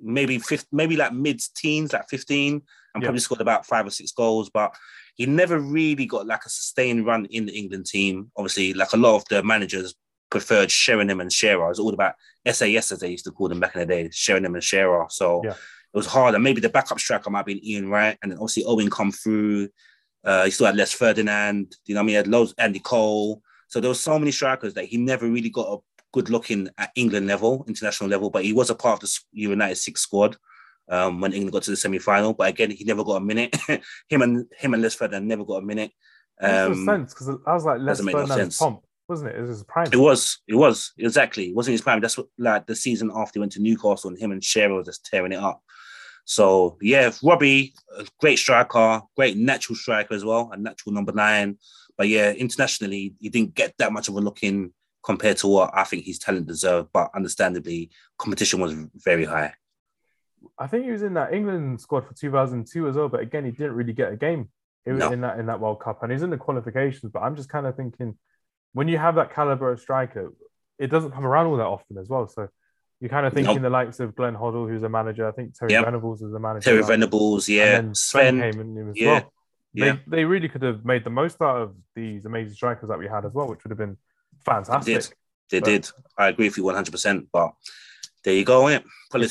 maybe 0.00 0.38
fifth, 0.38 0.66
maybe 0.72 0.96
like 0.96 1.12
mid 1.12 1.40
teens, 1.56 1.92
like 1.92 2.08
15, 2.08 2.54
and 2.54 2.62
Yeah. 3.02 3.06
probably 3.06 3.20
scored 3.20 3.40
about 3.40 3.66
five 3.66 3.86
or 3.86 3.90
six 3.90 4.10
goals. 4.12 4.50
But 4.50 4.74
he 5.16 5.26
never 5.26 5.58
really 5.58 6.06
got 6.06 6.26
like 6.26 6.44
a 6.44 6.48
sustained 6.50 7.04
run 7.06 7.24
in 7.26 7.46
the 7.46 7.52
England 7.52 7.86
team. 7.86 8.30
Obviously, 8.36 8.72
like 8.74 8.92
a 8.92 8.96
lot 8.98 9.16
of 9.16 9.24
the 9.28 9.42
managers 9.42 9.94
preferred 10.30 10.70
Sheringham 10.70 11.20
and 11.20 11.32
Shearer. 11.32 11.64
It 11.66 11.68
was 11.70 11.78
all 11.80 11.94
about 11.94 12.14
SAS 12.46 12.92
as 12.92 13.00
they 13.00 13.10
used 13.10 13.24
to 13.24 13.32
call 13.32 13.48
them 13.48 13.60
back 13.60 13.74
in 13.74 13.80
the 13.80 13.86
day, 13.86 14.08
Sheringham 14.12 14.54
and 14.54 14.62
Shearer. 14.62 15.06
So 15.08 15.42
Yeah. 15.44 15.52
it 15.52 15.96
was 15.96 16.06
hard. 16.06 16.34
And 16.34 16.44
maybe 16.44 16.60
the 16.60 16.68
backup 16.68 17.00
striker 17.00 17.30
might 17.30 17.38
have 17.40 17.46
been 17.46 17.64
Ian 17.64 17.88
Wright, 17.88 18.18
and 18.22 18.30
then 18.30 18.38
obviously 18.38 18.64
Owen 18.64 18.90
come 18.90 19.10
through. 19.12 19.68
Uh, 20.24 20.44
he 20.44 20.50
still 20.50 20.66
had 20.66 20.76
Les 20.76 20.92
Ferdinand. 20.92 21.74
You 21.86 21.94
know, 21.94 22.00
what 22.00 22.02
I 22.02 22.06
mean, 22.06 22.12
he 22.12 22.16
had 22.16 22.26
loads 22.28 22.54
Andy 22.58 22.80
Cole. 22.80 23.40
So 23.68 23.80
there 23.80 23.88
was 23.88 24.00
so 24.00 24.18
many 24.18 24.32
strikers 24.32 24.74
that 24.74 24.84
he 24.86 24.96
never 24.96 25.28
really 25.28 25.50
got 25.50 25.72
a 25.72 25.78
good 26.12 26.28
looking 26.30 26.68
at 26.78 26.90
England 26.96 27.26
level, 27.26 27.64
international 27.68 28.10
level. 28.10 28.30
But 28.30 28.44
he 28.44 28.52
was 28.52 28.68
a 28.70 28.74
part 28.74 29.02
of 29.02 29.08
the 29.08 29.18
Euro 29.42 29.56
96 29.56 30.00
squad 30.00 30.36
um, 30.88 31.20
when 31.20 31.32
England 31.32 31.52
got 31.52 31.62
to 31.64 31.70
the 31.70 31.76
semi 31.76 31.98
final. 31.98 32.32
But 32.32 32.48
again, 32.50 32.70
he 32.70 32.84
never 32.84 33.04
got 33.04 33.16
a 33.16 33.20
minute. 33.20 33.56
him 34.08 34.22
and 34.22 34.46
him 34.56 34.74
and 34.74 34.82
Les 34.82 34.94
Ferdinand 34.94 35.26
never 35.26 35.44
got 35.44 35.62
a 35.62 35.66
minute. 35.66 35.92
Makes 36.40 36.54
Um, 36.54 36.84
sense 36.84 37.14
because 37.14 37.28
I 37.46 37.54
was 37.54 37.64
like 37.64 37.80
Les 37.80 38.00
no 38.02 38.12
Ferdinand's 38.12 38.58
pomp, 38.58 38.82
wasn't 39.08 39.30
it? 39.30 39.36
It 39.36 39.40
was 39.40 39.50
his 39.50 39.64
prime. 39.64 39.88
It 39.92 39.96
was, 39.96 40.38
it 40.46 40.54
was 40.54 40.92
exactly. 40.98 41.48
It 41.48 41.54
wasn't 41.54 41.72
his 41.72 41.82
prime. 41.82 42.00
That's 42.00 42.18
what 42.18 42.26
like 42.38 42.66
the 42.66 42.76
season 42.76 43.10
after 43.14 43.38
he 43.38 43.40
went 43.40 43.52
to 43.52 43.62
Newcastle 43.62 44.10
and 44.10 44.18
him 44.18 44.32
and 44.32 44.44
Shearer 44.44 44.74
was 44.74 44.86
just 44.86 45.04
tearing 45.06 45.32
it 45.32 45.38
up. 45.38 45.62
So 46.24 46.76
yeah, 46.82 47.12
Robbie, 47.22 47.72
great 48.20 48.38
striker, 48.38 49.00
great 49.16 49.36
natural 49.36 49.76
striker 49.76 50.14
as 50.14 50.24
well, 50.24 50.50
a 50.52 50.56
natural 50.56 50.92
number 50.92 51.12
nine. 51.12 51.58
But 51.96 52.08
yeah, 52.08 52.32
internationally, 52.32 53.14
he 53.20 53.28
didn't 53.30 53.54
get 53.54 53.74
that 53.78 53.92
much 53.92 54.08
of 54.08 54.16
a 54.16 54.20
look 54.20 54.42
in 54.42 54.72
compared 55.02 55.36
to 55.38 55.46
what 55.46 55.70
I 55.72 55.84
think 55.84 56.04
his 56.04 56.18
talent 56.18 56.48
deserved. 56.48 56.88
But 56.92 57.10
understandably, 57.14 57.90
competition 58.18 58.60
was 58.60 58.74
very 58.96 59.24
high. 59.24 59.54
I 60.58 60.66
think 60.66 60.84
he 60.84 60.90
was 60.92 61.02
in 61.02 61.14
that 61.14 61.32
England 61.34 61.80
squad 61.80 62.06
for 62.06 62.14
2002 62.14 62.88
as 62.88 62.96
well, 62.96 63.08
but 63.08 63.20
again, 63.20 63.44
he 63.44 63.50
didn't 63.50 63.74
really 63.74 63.92
get 63.92 64.12
a 64.12 64.16
game 64.16 64.48
He 64.84 64.92
was 64.92 65.00
No. 65.00 65.10
in 65.12 65.20
that 65.22 65.38
in 65.40 65.46
that 65.46 65.58
World 65.60 65.80
Cup, 65.80 66.02
and 66.02 66.12
he's 66.12 66.22
in 66.22 66.30
the 66.30 66.36
qualifications. 66.36 67.10
But 67.12 67.20
I'm 67.24 67.34
just 67.36 67.48
kind 67.48 67.66
of 67.66 67.74
thinking, 67.76 68.16
when 68.72 68.86
you 68.88 68.98
have 68.98 69.16
that 69.16 69.32
caliber 69.34 69.72
of 69.72 69.80
striker, 69.80 70.32
it 70.78 70.88
doesn't 70.88 71.10
come 71.12 71.26
around 71.26 71.46
all 71.46 71.56
that 71.56 71.66
often 71.66 71.98
as 71.98 72.08
well. 72.08 72.28
So 72.28 72.48
you're 73.00 73.08
kind 73.10 73.26
of 73.26 73.32
thinking 73.32 73.56
Nope. 73.56 73.62
the 73.62 73.70
likes 73.70 73.98
of 74.00 74.14
Glenn 74.14 74.36
Hoddle, 74.36 74.68
who's 74.68 74.82
a 74.84 74.88
manager. 74.88 75.26
I 75.26 75.32
think 75.32 75.54
Terry 75.54 75.72
Yep. 75.72 75.84
Venables 75.86 76.22
is 76.22 76.32
a 76.32 76.38
manager. 76.38 76.64
Terry 76.70 76.80
now. 76.82 76.86
Venables, 76.86 77.48
And 77.48 77.56
yeah, 77.56 77.72
then 77.72 77.94
Sven 77.94 78.40
came 78.40 78.60
in 78.60 78.90
as 78.90 78.96
yeah, 78.96 79.06
well. 79.12 79.32
They, 79.74 79.86
yeah. 79.86 79.96
they 80.06 80.24
really 80.24 80.48
could 80.48 80.62
have 80.62 80.84
made 80.84 81.02
the 81.04 81.10
most 81.10 81.40
out 81.42 81.60
of 81.62 81.74
these 81.94 82.24
amazing 82.24 82.54
strikers 82.54 82.88
that 82.88 82.98
we 82.98 83.08
had 83.08 83.24
as 83.26 83.32
well, 83.34 83.48
which 83.48 83.64
would 83.64 83.70
have 83.70 83.78
been 83.78 83.96
fantastic. 84.44 85.16
They 85.50 85.60
But- 85.60 85.66
did. 85.66 85.90
I 86.16 86.28
agree 86.28 86.46
with 86.48 86.56
you 86.58 86.64
100%. 86.64 87.26
But 87.32 87.52
there 88.26 88.34
you 88.34 88.44
go, 88.44 88.64
innit? 88.64 88.82
It's 88.82 88.84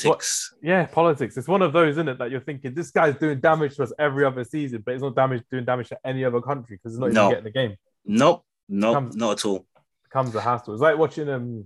what- 0.04 0.18
Politics. 0.18 0.54
Yeah, 0.62 0.86
politics. 0.86 1.36
It's 1.36 1.46
one 1.46 1.62
of 1.62 1.72
those, 1.72 1.90
isn't 1.92 2.08
it, 2.08 2.18
that 2.18 2.30
you're 2.30 2.40
thinking 2.40 2.74
this 2.74 2.90
guy's 2.90 3.14
doing 3.16 3.38
damage 3.40 3.76
to 3.76 3.84
us 3.84 3.92
every 3.98 4.24
other 4.24 4.42
season, 4.42 4.82
but 4.84 4.94
it's 4.94 5.02
not 5.02 5.14
damage 5.14 5.42
doing 5.50 5.64
damage 5.66 5.88
to 5.90 5.98
any 6.04 6.24
other 6.24 6.40
country 6.40 6.76
because 6.76 6.94
it's 6.94 7.00
not 7.00 7.12
No. 7.12 7.26
even 7.26 7.30
getting 7.30 7.44
the 7.44 7.50
game. 7.50 7.76
Nope, 8.06 8.44
nope, 8.68 8.94
Comes- 8.94 9.16
not 9.16 9.32
at 9.32 9.44
all. 9.46 9.66
Becomes 10.02 10.34
a 10.34 10.40
hassle. 10.40 10.72
It's 10.74 10.82
like 10.82 10.96
watching 10.98 11.28
um 11.28 11.64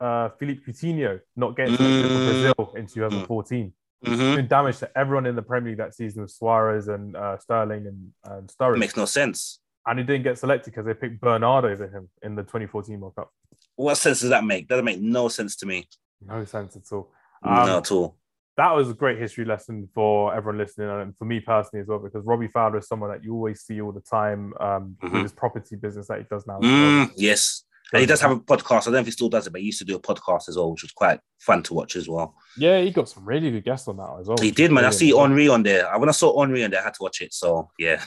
uh 0.00 0.28
Philippe 0.38 0.60
Coutinho 0.66 1.20
not 1.36 1.56
getting 1.56 1.74
Mm. 1.76 2.02
for 2.02 2.08
Brazil 2.08 2.74
in 2.76 2.86
2014. 2.86 3.72
hmm 4.04 4.14
Doing 4.16 4.46
damage 4.48 4.78
to 4.78 4.90
everyone 4.98 5.24
in 5.26 5.36
the 5.36 5.42
Premier 5.42 5.70
League 5.70 5.78
that 5.78 5.94
season 5.94 6.22
with 6.22 6.30
Suarez 6.32 6.88
and 6.88 7.16
uh, 7.16 7.38
Sterling 7.38 7.86
and, 7.86 8.12
and 8.24 8.48
Sturridge. 8.50 8.78
Makes 8.78 8.96
no 8.96 9.06
sense. 9.06 9.60
and 9.86 9.98
he 10.00 10.04
didn't 10.04 10.24
get 10.24 10.36
selected 10.36 10.70
because 10.72 10.84
they 10.84 10.94
picked 10.94 11.20
Bernard 11.20 11.64
over 11.64 11.86
him 11.88 12.10
in 12.22 12.34
the 12.34 12.42
2014 12.42 12.98
World 13.00 13.14
Cup. 13.14 13.30
What 13.76 13.94
sense 13.94 14.20
does 14.20 14.30
that 14.30 14.42
make? 14.44 14.66
Doesn't 14.68 14.84
make 14.84 15.00
no 15.00 15.28
sense 15.28 15.54
to 15.56 15.66
me. 15.66 15.88
No 16.24 16.44
sense 16.44 16.76
at 16.76 16.82
all. 16.92 17.10
Um, 17.42 17.54
Not 17.54 17.68
at 17.86 17.92
all. 17.92 18.16
that 18.56 18.74
was 18.74 18.90
a 18.90 18.94
great 18.94 19.18
history 19.18 19.44
lesson 19.44 19.88
for 19.94 20.34
everyone 20.34 20.58
listening 20.58 20.88
and 20.88 21.16
for 21.18 21.24
me 21.26 21.40
personally 21.40 21.82
as 21.82 21.88
well 21.88 21.98
because 21.98 22.24
Robbie 22.24 22.48
Fowler 22.48 22.78
is 22.78 22.88
someone 22.88 23.10
that 23.10 23.22
you 23.22 23.34
always 23.34 23.60
see 23.62 23.80
all 23.80 23.92
the 23.92 24.00
time 24.00 24.54
um, 24.60 24.96
Mhm. 25.02 25.12
with 25.12 25.22
his 25.22 25.32
property 25.32 25.76
business 25.76 26.08
that 26.08 26.18
he 26.18 26.24
does 26.30 26.46
now. 26.46 26.58
Mm, 26.60 27.12
yes. 27.16 27.64
And 27.92 28.00
he 28.00 28.06
does 28.06 28.20
have 28.20 28.32
a 28.32 28.36
podcast. 28.40 28.80
I 28.82 28.84
don't 28.86 28.94
know 28.94 28.98
if 29.00 29.04
he 29.06 29.12
still 29.12 29.28
does 29.28 29.46
it, 29.46 29.50
but 29.50 29.60
he 29.60 29.66
used 29.66 29.78
to 29.78 29.84
do 29.84 29.94
a 29.94 30.00
podcast 30.00 30.48
as 30.48 30.56
well, 30.56 30.72
which 30.72 30.82
was 30.82 30.90
quite 30.90 31.20
fun 31.38 31.62
to 31.64 31.74
watch 31.74 31.94
as 31.94 32.08
well. 32.08 32.34
Yeah, 32.56 32.80
he 32.80 32.90
got 32.90 33.08
some 33.08 33.24
really 33.24 33.50
good 33.52 33.64
guests 33.64 33.86
on 33.86 33.98
that 33.98 34.16
as 34.20 34.26
well. 34.26 34.38
He 34.40 34.50
did, 34.50 34.72
man. 34.72 34.84
I 34.84 34.90
see. 34.90 35.12
Henri 35.14 35.48
on 35.48 35.62
there. 35.62 35.88
I 35.88 35.96
when 35.98 36.08
I 36.08 36.12
saw 36.12 36.42
Henri 36.42 36.64
on 36.64 36.70
there, 36.72 36.80
I 36.80 36.84
had 36.84 36.94
to 36.94 37.02
watch 37.02 37.20
it. 37.20 37.32
So 37.32 37.70
yeah, 37.78 38.02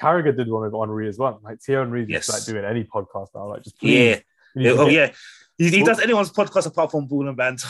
Carragher 0.00 0.36
did 0.36 0.48
one 0.48 0.62
with 0.62 0.74
Henri 0.74 1.08
as 1.08 1.18
well. 1.18 1.40
Like 1.42 1.58
Thierry 1.60 1.84
Henry 1.84 2.06
Yes. 2.08 2.26
just 2.26 2.46
like 2.46 2.54
doing 2.54 2.64
any 2.64 2.84
podcast 2.84 3.28
now. 3.34 3.48
Like 3.48 3.64
just 3.64 3.78
please, 3.80 3.92
yeah. 3.92 4.20
you 4.54 4.62
need 4.70 4.76
to 4.76 4.82
Oh 4.82 4.88
yeah. 4.88 5.10
He, 5.58 5.68
he 5.70 5.82
does 5.82 6.00
anyone's 6.00 6.30
podcast 6.30 6.66
apart 6.66 6.90
from 6.92 7.06
Ball 7.06 7.28
and 7.28 7.36
Banter. 7.36 7.68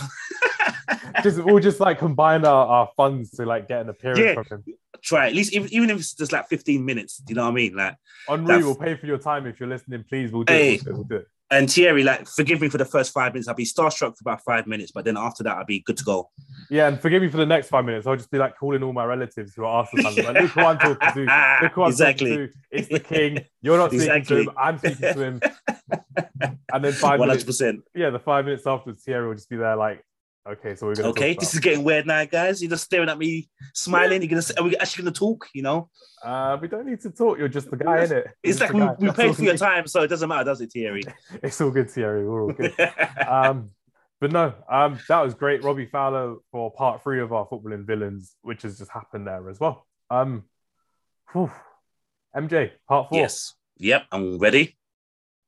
just 1.22 1.42
we'll 1.42 1.58
just 1.58 1.80
like 1.80 1.98
combine 1.98 2.44
our, 2.44 2.66
our 2.66 2.90
funds 2.96 3.30
to 3.32 3.46
like 3.46 3.66
get 3.68 3.80
an 3.80 3.88
appearance 3.88 4.20
Yeah. 4.20 4.34
from 4.34 4.46
him. 4.64 4.64
Try 5.00 5.28
at 5.28 5.34
least, 5.34 5.52
even, 5.54 5.72
even 5.72 5.90
if 5.90 5.98
it's 5.98 6.12
just 6.14 6.32
like 6.32 6.48
15 6.48 6.84
minutes. 6.84 7.18
Do 7.18 7.30
you 7.30 7.36
know 7.36 7.44
what 7.44 7.50
I 7.52 7.54
mean? 7.54 7.76
Like, 7.76 7.96
Henri 8.28 8.46
That's- 8.46 8.64
will 8.64 8.74
pay 8.74 8.96
for 8.96 9.06
your 9.06 9.18
time 9.18 9.46
if 9.46 9.58
you're 9.60 9.68
listening. 9.68 10.04
Please, 10.08 10.32
we'll 10.32 10.42
do 10.44 10.52
Hey. 10.52 10.74
it. 10.74 10.82
We'll 10.86 11.04
do 11.04 11.16
it. 11.16 11.26
We'll 11.50 11.58
do 11.60 11.64
it. 11.64 11.64
And 11.64 11.70
Thierry, 11.72 12.04
like, 12.04 12.26
forgive 12.26 12.60
me 12.60 12.68
for 12.68 12.78
the 12.78 12.84
first 12.84 13.12
five 13.12 13.32
minutes. 13.32 13.48
I'll 13.48 13.54
be 13.54 13.64
starstruck 13.64 14.16
for 14.16 14.22
about 14.22 14.42
five 14.44 14.66
minutes, 14.66 14.92
but 14.92 15.04
then 15.04 15.16
after 15.16 15.42
that, 15.44 15.56
I'll 15.56 15.64
be 15.64 15.80
good 15.80 15.96
to 15.98 16.04
go. 16.04 16.30
Yeah, 16.70 16.88
and 16.88 17.00
forgive 17.00 17.22
me 17.22 17.28
for 17.28 17.38
the 17.38 17.46
next 17.46 17.68
five 17.68 17.84
minutes. 17.84 18.06
I'll 18.06 18.16
just 18.16 18.30
be 18.30 18.38
like 18.38 18.56
calling 18.58 18.82
all 18.82 18.92
my 18.92 19.04
relatives 19.04 19.54
who 19.54 19.64
are 19.64 19.78
Arsenal 19.84 20.12
fans. 20.12 20.18
Like, 20.26 20.40
look 20.42 20.50
who 20.50 20.60
I'm 20.60 20.78
talking 20.78 21.24
to. 21.26 21.58
Look 21.62 21.72
who 21.72 21.82
I'm 21.82 21.90
Exactly. 21.90 22.30
talking 22.30 22.46
to. 22.48 22.52
It's 22.70 22.88
the 22.88 23.00
king. 23.00 23.44
You're 23.62 23.78
not 23.78 23.90
speaking 23.90 24.08
Exactly. 24.14 24.44
to 24.44 24.50
him. 24.50 24.56
I'm 24.58 24.78
speaking 24.78 25.14
to 25.14 25.22
him. 25.22 25.40
And 26.72 26.84
then 26.84 26.92
five 26.92 27.18
One 27.18 27.28
hundred 27.30 27.46
minutes. 27.60 27.88
Yeah, 27.94 28.10
the 28.10 28.18
five 28.18 28.44
minutes 28.44 28.66
afterwards, 28.66 29.02
Thierry 29.02 29.26
will 29.26 29.34
just 29.34 29.48
be 29.48 29.56
there 29.56 29.74
like, 29.76 30.04
okay, 30.52 30.74
so 30.74 30.86
we're 30.86 30.94
gonna 30.94 31.08
Okay, 31.08 31.34
this 31.34 31.54
is 31.54 31.60
getting 31.60 31.84
weird 31.84 32.06
now, 32.06 32.24
guys. 32.24 32.60
You're 32.62 32.70
just 32.70 32.84
staring 32.84 33.08
at 33.08 33.18
me, 33.18 33.48
smiling. 33.74 34.22
You're 34.22 34.30
gonna, 34.30 34.42
are 34.58 34.64
we 34.64 34.76
actually 34.76 35.04
gonna 35.04 35.14
talk? 35.14 35.48
You 35.54 35.62
know, 35.62 35.90
uh, 36.24 36.56
we 36.60 36.68
don't 36.68 36.86
need 36.86 37.00
to 37.02 37.10
talk. 37.10 37.38
You're 37.38 37.48
just 37.48 37.70
the 37.70 37.76
guy 37.76 38.04
in 38.04 38.12
it. 38.12 38.26
it's 38.42 38.60
like 38.60 38.72
we, 38.72 38.86
we 38.98 39.10
paid 39.12 39.36
for 39.36 39.42
your 39.42 39.56
time, 39.56 39.86
so 39.86 40.02
it 40.02 40.08
doesn't 40.08 40.28
matter, 40.28 40.44
does 40.44 40.60
it, 40.60 40.72
Thierry? 40.72 41.02
It's 41.42 41.60
all 41.60 41.70
good, 41.70 41.90
Thierry. 41.90 42.26
We're 42.26 42.42
all 42.42 42.52
good. 42.52 42.74
um, 43.28 43.70
but 44.20 44.32
no, 44.32 44.54
um, 44.68 44.98
that 45.08 45.20
was 45.20 45.34
great, 45.34 45.62
Robbie 45.62 45.86
Fowler, 45.86 46.36
for 46.50 46.72
part 46.72 47.02
three 47.02 47.20
of 47.20 47.32
our 47.32 47.46
footballing 47.46 47.86
villains, 47.86 48.34
which 48.42 48.62
has 48.62 48.78
just 48.78 48.90
happened 48.90 49.26
there 49.26 49.48
as 49.48 49.60
well. 49.60 49.86
Um, 50.10 50.44
whew. 51.32 51.50
MJ, 52.36 52.72
part 52.88 53.08
four. 53.08 53.18
yes. 53.18 53.54
Yep. 53.78 54.06
I'm 54.10 54.38
ready. 54.38 54.76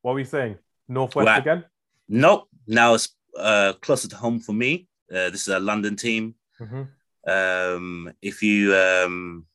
What 0.03 0.13
are 0.13 0.15
we 0.15 0.25
saying? 0.25 0.57
Northwest 0.89 1.27
Right. 1.27 1.39
again? 1.39 1.65
Nope. 2.09 2.49
Now 2.67 2.95
it's 2.95 3.09
uh, 3.37 3.73
closer 3.81 4.09
to 4.09 4.17
home 4.17 4.41
for 4.41 4.53
me. 4.53 4.87
Uh, 5.11 5.31
this 5.31 5.43
is 5.43 5.49
a 5.49 5.59
London 5.61 5.97
team. 5.97 6.35
Mhm. 6.61 6.89
Um, 7.27 8.13
if 8.23 8.43
you 8.43 8.75
um, 8.77 9.47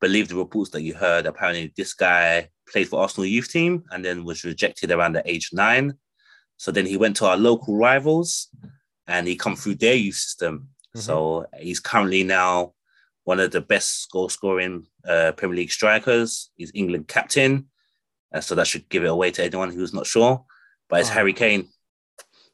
believe 0.00 0.28
the 0.28 0.36
reports 0.36 0.70
that 0.70 0.82
you 0.82 0.94
heard, 0.94 1.26
apparently 1.26 1.72
this 1.76 1.94
guy 1.94 2.48
played 2.70 2.88
for 2.88 3.00
Arsenal 3.00 3.26
youth 3.26 3.48
team 3.50 3.84
and 3.90 4.04
then 4.04 4.24
was 4.24 4.44
rejected 4.44 4.90
around 4.90 5.12
the 5.14 5.28
age 5.30 5.50
nine. 5.52 5.94
So 6.56 6.70
then 6.70 6.86
he 6.86 6.96
went 6.96 7.16
to 7.16 7.26
our 7.26 7.36
local 7.36 7.76
rivals 7.76 8.48
and 9.06 9.26
he 9.26 9.36
come 9.36 9.56
through 9.56 9.76
their 9.76 9.94
youth 9.94 10.14
system. 10.16 10.68
Mhm. 10.96 11.00
So 11.00 11.46
he's 11.58 11.80
currently 11.80 12.22
now 12.24 12.74
one 13.24 13.40
of 13.40 13.50
the 13.50 13.60
best 13.60 14.10
goal 14.10 14.28
scoring 14.28 14.86
uh, 15.06 15.32
Premier 15.36 15.56
League 15.56 15.72
strikers. 15.72 16.50
He's 16.56 16.70
England 16.74 17.08
captain. 17.08 17.68
Uh, 18.32 18.40
so 18.40 18.54
that 18.54 18.66
should 18.66 18.88
give 18.88 19.04
it 19.04 19.08
away 19.10 19.30
to 19.32 19.44
anyone 19.44 19.70
who's 19.72 19.92
not 19.92 20.06
sure. 20.06 20.44
But 20.88 21.00
it's 21.00 21.10
Oh. 21.10 21.14
Harry 21.14 21.32
Kane. 21.32 21.68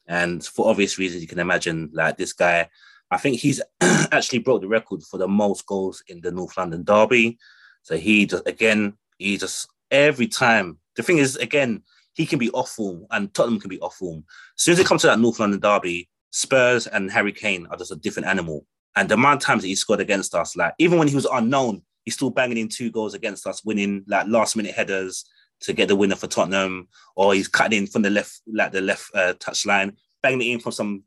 And 0.08 0.44
for 0.44 0.68
obvious 0.68 0.98
reasons, 0.98 1.22
you 1.22 1.28
can 1.28 1.38
imagine 1.38 1.90
like 1.92 2.16
this 2.16 2.32
guy, 2.32 2.68
I 3.10 3.18
think 3.18 3.38
he's 3.38 3.60
actually 3.80 4.40
broke 4.40 4.62
the 4.62 4.68
record 4.68 5.02
for 5.02 5.18
the 5.18 5.28
most 5.28 5.66
goals 5.66 6.02
in 6.08 6.20
the 6.22 6.32
North 6.32 6.56
London 6.56 6.82
derby. 6.82 7.38
So 7.82 7.96
he 7.96 8.26
just 8.26 8.46
again, 8.48 8.94
he 9.18 9.36
just 9.36 9.68
every 9.90 10.26
time. 10.26 10.78
The 10.96 11.02
thing 11.04 11.18
is, 11.18 11.36
again, 11.36 11.84
he 12.14 12.26
can 12.26 12.40
be 12.40 12.50
off 12.50 12.70
form 12.70 13.06
and 13.12 13.32
Tottenham 13.32 13.60
can 13.60 13.68
be 13.68 13.78
off 13.78 13.96
form. 13.96 14.24
As 14.56 14.64
soon 14.64 14.72
as 14.72 14.78
it 14.80 14.86
comes 14.86 15.02
to 15.02 15.06
that 15.06 15.20
North 15.20 15.38
London 15.38 15.60
derby, 15.60 16.08
Spurs 16.30 16.86
and 16.88 17.10
Harry 17.10 17.32
Kane 17.32 17.66
are 17.70 17.76
just 17.76 17.92
a 17.92 17.96
different 17.96 18.26
animal. 18.26 18.66
And 18.96 19.08
the 19.08 19.14
amount 19.14 19.42
of 19.42 19.46
times 19.46 19.62
that 19.62 19.68
he 19.68 19.76
scored 19.76 20.00
against 20.00 20.34
us, 20.34 20.56
like 20.56 20.74
even 20.78 20.98
when 20.98 21.06
he 21.06 21.14
was 21.14 21.26
unknown, 21.26 21.82
he's 22.04 22.14
still 22.14 22.30
banging 22.30 22.56
in 22.56 22.68
two 22.68 22.90
goals 22.90 23.14
against 23.14 23.46
us, 23.46 23.64
winning 23.64 24.04
like 24.08 24.26
last 24.26 24.56
minute 24.56 24.74
headers 24.74 25.24
to 25.60 25.72
get 25.72 25.88
the 25.88 25.96
winner 25.96 26.16
for 26.16 26.26
Tottenham, 26.26 26.88
or 27.16 27.34
he's 27.34 27.48
cutting 27.48 27.78
in 27.78 27.86
from 27.86 28.02
the 28.02 28.10
left, 28.10 28.40
like 28.46 28.72
the 28.72 28.80
left 28.80 29.10
uh, 29.14 29.34
touchline, 29.34 29.96
banging 30.22 30.42
it 30.42 30.52
in 30.52 30.60
from 30.60 30.72
some 30.72 31.02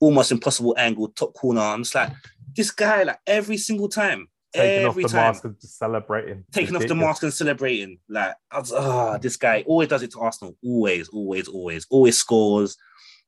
almost 0.00 0.32
impossible 0.32 0.74
angle, 0.78 1.08
top 1.08 1.34
corner. 1.34 1.60
I'm 1.60 1.82
just 1.82 1.94
like, 1.94 2.12
this 2.54 2.70
guy, 2.70 3.02
like 3.02 3.20
every 3.26 3.56
single 3.56 3.88
time, 3.88 4.28
Taking 4.54 4.86
off 4.86 4.92
every 4.92 5.02
the 5.02 5.08
time, 5.10 5.32
mask 5.32 5.44
and 5.44 5.60
just 5.60 5.78
celebrating. 5.78 6.44
taking 6.50 6.76
off 6.76 6.86
the 6.86 6.94
mask 6.94 7.22
and 7.22 7.34
celebrating. 7.34 7.98
Like, 8.08 8.36
I 8.50 8.58
was, 8.58 8.72
ah, 8.72 9.18
this 9.18 9.36
guy 9.36 9.64
always 9.66 9.88
does 9.88 10.02
it 10.02 10.12
to 10.12 10.20
Arsenal. 10.20 10.56
Always, 10.64 11.08
always, 11.08 11.48
always, 11.48 11.86
always 11.90 12.16
scores. 12.16 12.76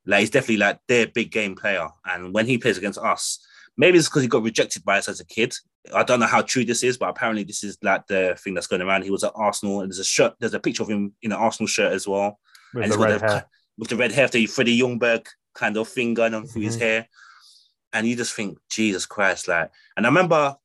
Like, 0.05 0.21
he's 0.21 0.29
definitely 0.31 0.57
like 0.57 0.79
their 0.87 1.07
big 1.07 1.31
game 1.31 1.55
player. 1.55 1.87
And 2.05 2.33
when 2.33 2.47
he 2.47 2.57
plays 2.57 2.77
against 2.77 2.97
us, 2.97 3.45
maybe 3.79 3.97
it's 3.97 4.09
because 4.09 4.21
he 4.21 4.27
got 4.27 4.43
rejected 4.43 4.83
by 4.83 4.97
us 4.99 5.07
as 5.07 5.21
a 5.21 5.25
kid. 5.25 5.55
I 5.95 6.03
don't 6.03 6.19
know 6.19 6.27
how 6.27 6.41
true 6.41 6.65
this 6.65 6.83
is, 6.83 6.97
but 6.97 7.09
apparently 7.09 7.43
this 7.45 7.63
is 7.63 7.77
like 7.81 8.05
the 8.07 8.37
thing 8.43 8.53
that's 8.53 8.67
going 8.67 8.81
around. 8.81 9.03
He 9.05 9.09
was 9.09 9.23
at 9.23 9.31
Arsenal, 9.35 9.79
and 9.81 9.89
there's 9.89 9.99
a 9.99 10.03
shirt, 10.03 10.33
there's 10.39 10.53
a 10.53 10.59
picture 10.59 10.83
of 10.83 10.89
him 10.89 11.13
in 11.23 11.31
an 11.31 11.37
Arsenal 11.39 11.67
shirt 11.67 11.93
as 11.93 12.05
well 12.07 12.37
With 12.73 12.83
and 12.83 12.91
the 12.93 12.97
red 12.99 13.19
the- 13.21 13.27
hair. 13.27 13.45
with 13.77 13.87
the 13.89 13.95
red 13.95 14.11
hair, 14.11 14.27
the 14.27 14.45
Freddie 14.45 14.77
Ljungberg 14.79 15.25
kind 15.55 15.77
of 15.77 15.87
thing 15.87 16.13
going 16.13 16.33
on 16.33 16.45
through 16.45 16.63
his 16.63 16.75
Mhm. 16.77 16.81
hair. 16.81 17.07
And 17.93 18.05
you 18.05 18.15
just 18.17 18.33
think, 18.35 18.59
Jesus 18.69 19.05
Christ, 19.05 19.47
like, 19.47 19.71
and 19.97 20.05
I 20.05 20.09
remember 20.09 20.57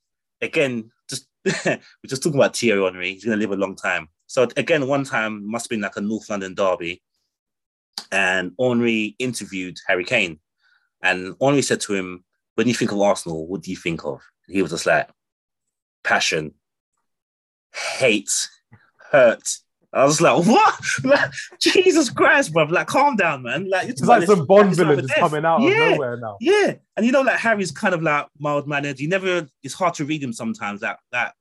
again, 0.43 0.91
just 1.09 1.27
we're 1.45 1.81
just 2.09 2.23
talking 2.23 2.39
about 2.39 2.57
Thierry 2.57 2.83
Henry, 2.83 3.15
he's 3.15 3.25
gonna 3.25 3.37
live 3.37 3.53
a 3.53 3.57
long 3.57 3.77
time. 3.77 4.09
So 4.27 4.49
again, 4.57 4.87
one 4.89 5.05
time 5.05 5.49
must 5.49 5.67
have 5.67 5.71
been 5.71 5.81
like 5.83 5.97
a 5.97 6.01
North 6.01 6.29
London 6.29 6.55
derby, 6.55 7.01
and 8.11 8.53
Henry 8.59 9.15
interviewed 9.19 9.79
Harry 9.87 10.05
Kane, 10.05 10.41
and 11.03 11.35
Henry 11.41 11.63
said 11.63 11.81
to 11.83 11.95
him, 11.95 12.25
When 12.55 12.69
you 12.69 12.75
think 12.75 12.93
of 12.93 13.01
Arsenal, 13.01 13.47
what 13.47 13.63
do 13.63 13.71
you 13.71 13.77
think 13.77 14.05
of? 14.05 14.23
He 14.47 14.63
was 14.63 14.71
just 14.71 14.87
like 14.87 15.09
passion, 16.03 16.55
hate, 17.73 18.49
hurt. 19.11 19.59
I 19.93 20.05
was 20.05 20.21
like, 20.21 20.45
what? 20.45 20.75
Like, 21.05 21.31
Jesus 21.61 22.11
Christ, 22.11 22.53
bro. 22.53 22.65
Like, 22.65 22.89
calm 22.89 23.15
down, 23.17 23.43
man. 23.43 23.71
Like, 23.71 23.89
It's 23.89 24.03
like 24.03 24.25
some 24.25 24.45
Bond 24.47 24.75
villain 24.75 25.01
just 25.01 25.15
coming 25.15 25.45
out 25.45 25.63
of 25.63 25.69
nowhere 25.69 26.17
now. 26.17 26.37
Yeah, 26.41 26.75
and 26.97 27.07
you 27.07 27.13
know, 27.13 27.23
like 27.23 27.39
Harry's 27.39 27.71
kind 27.71 27.95
of 27.95 28.03
like 28.03 28.27
mild 28.39 28.67
mannered. 28.67 28.99
You 28.99 29.09
never. 29.09 29.47
It's 29.63 29.75
hard 29.75 29.95
to 29.95 30.05
read 30.05 30.23
him 30.23 30.33
sometimes. 30.33 30.81
That 30.81 30.99
that 31.13 31.35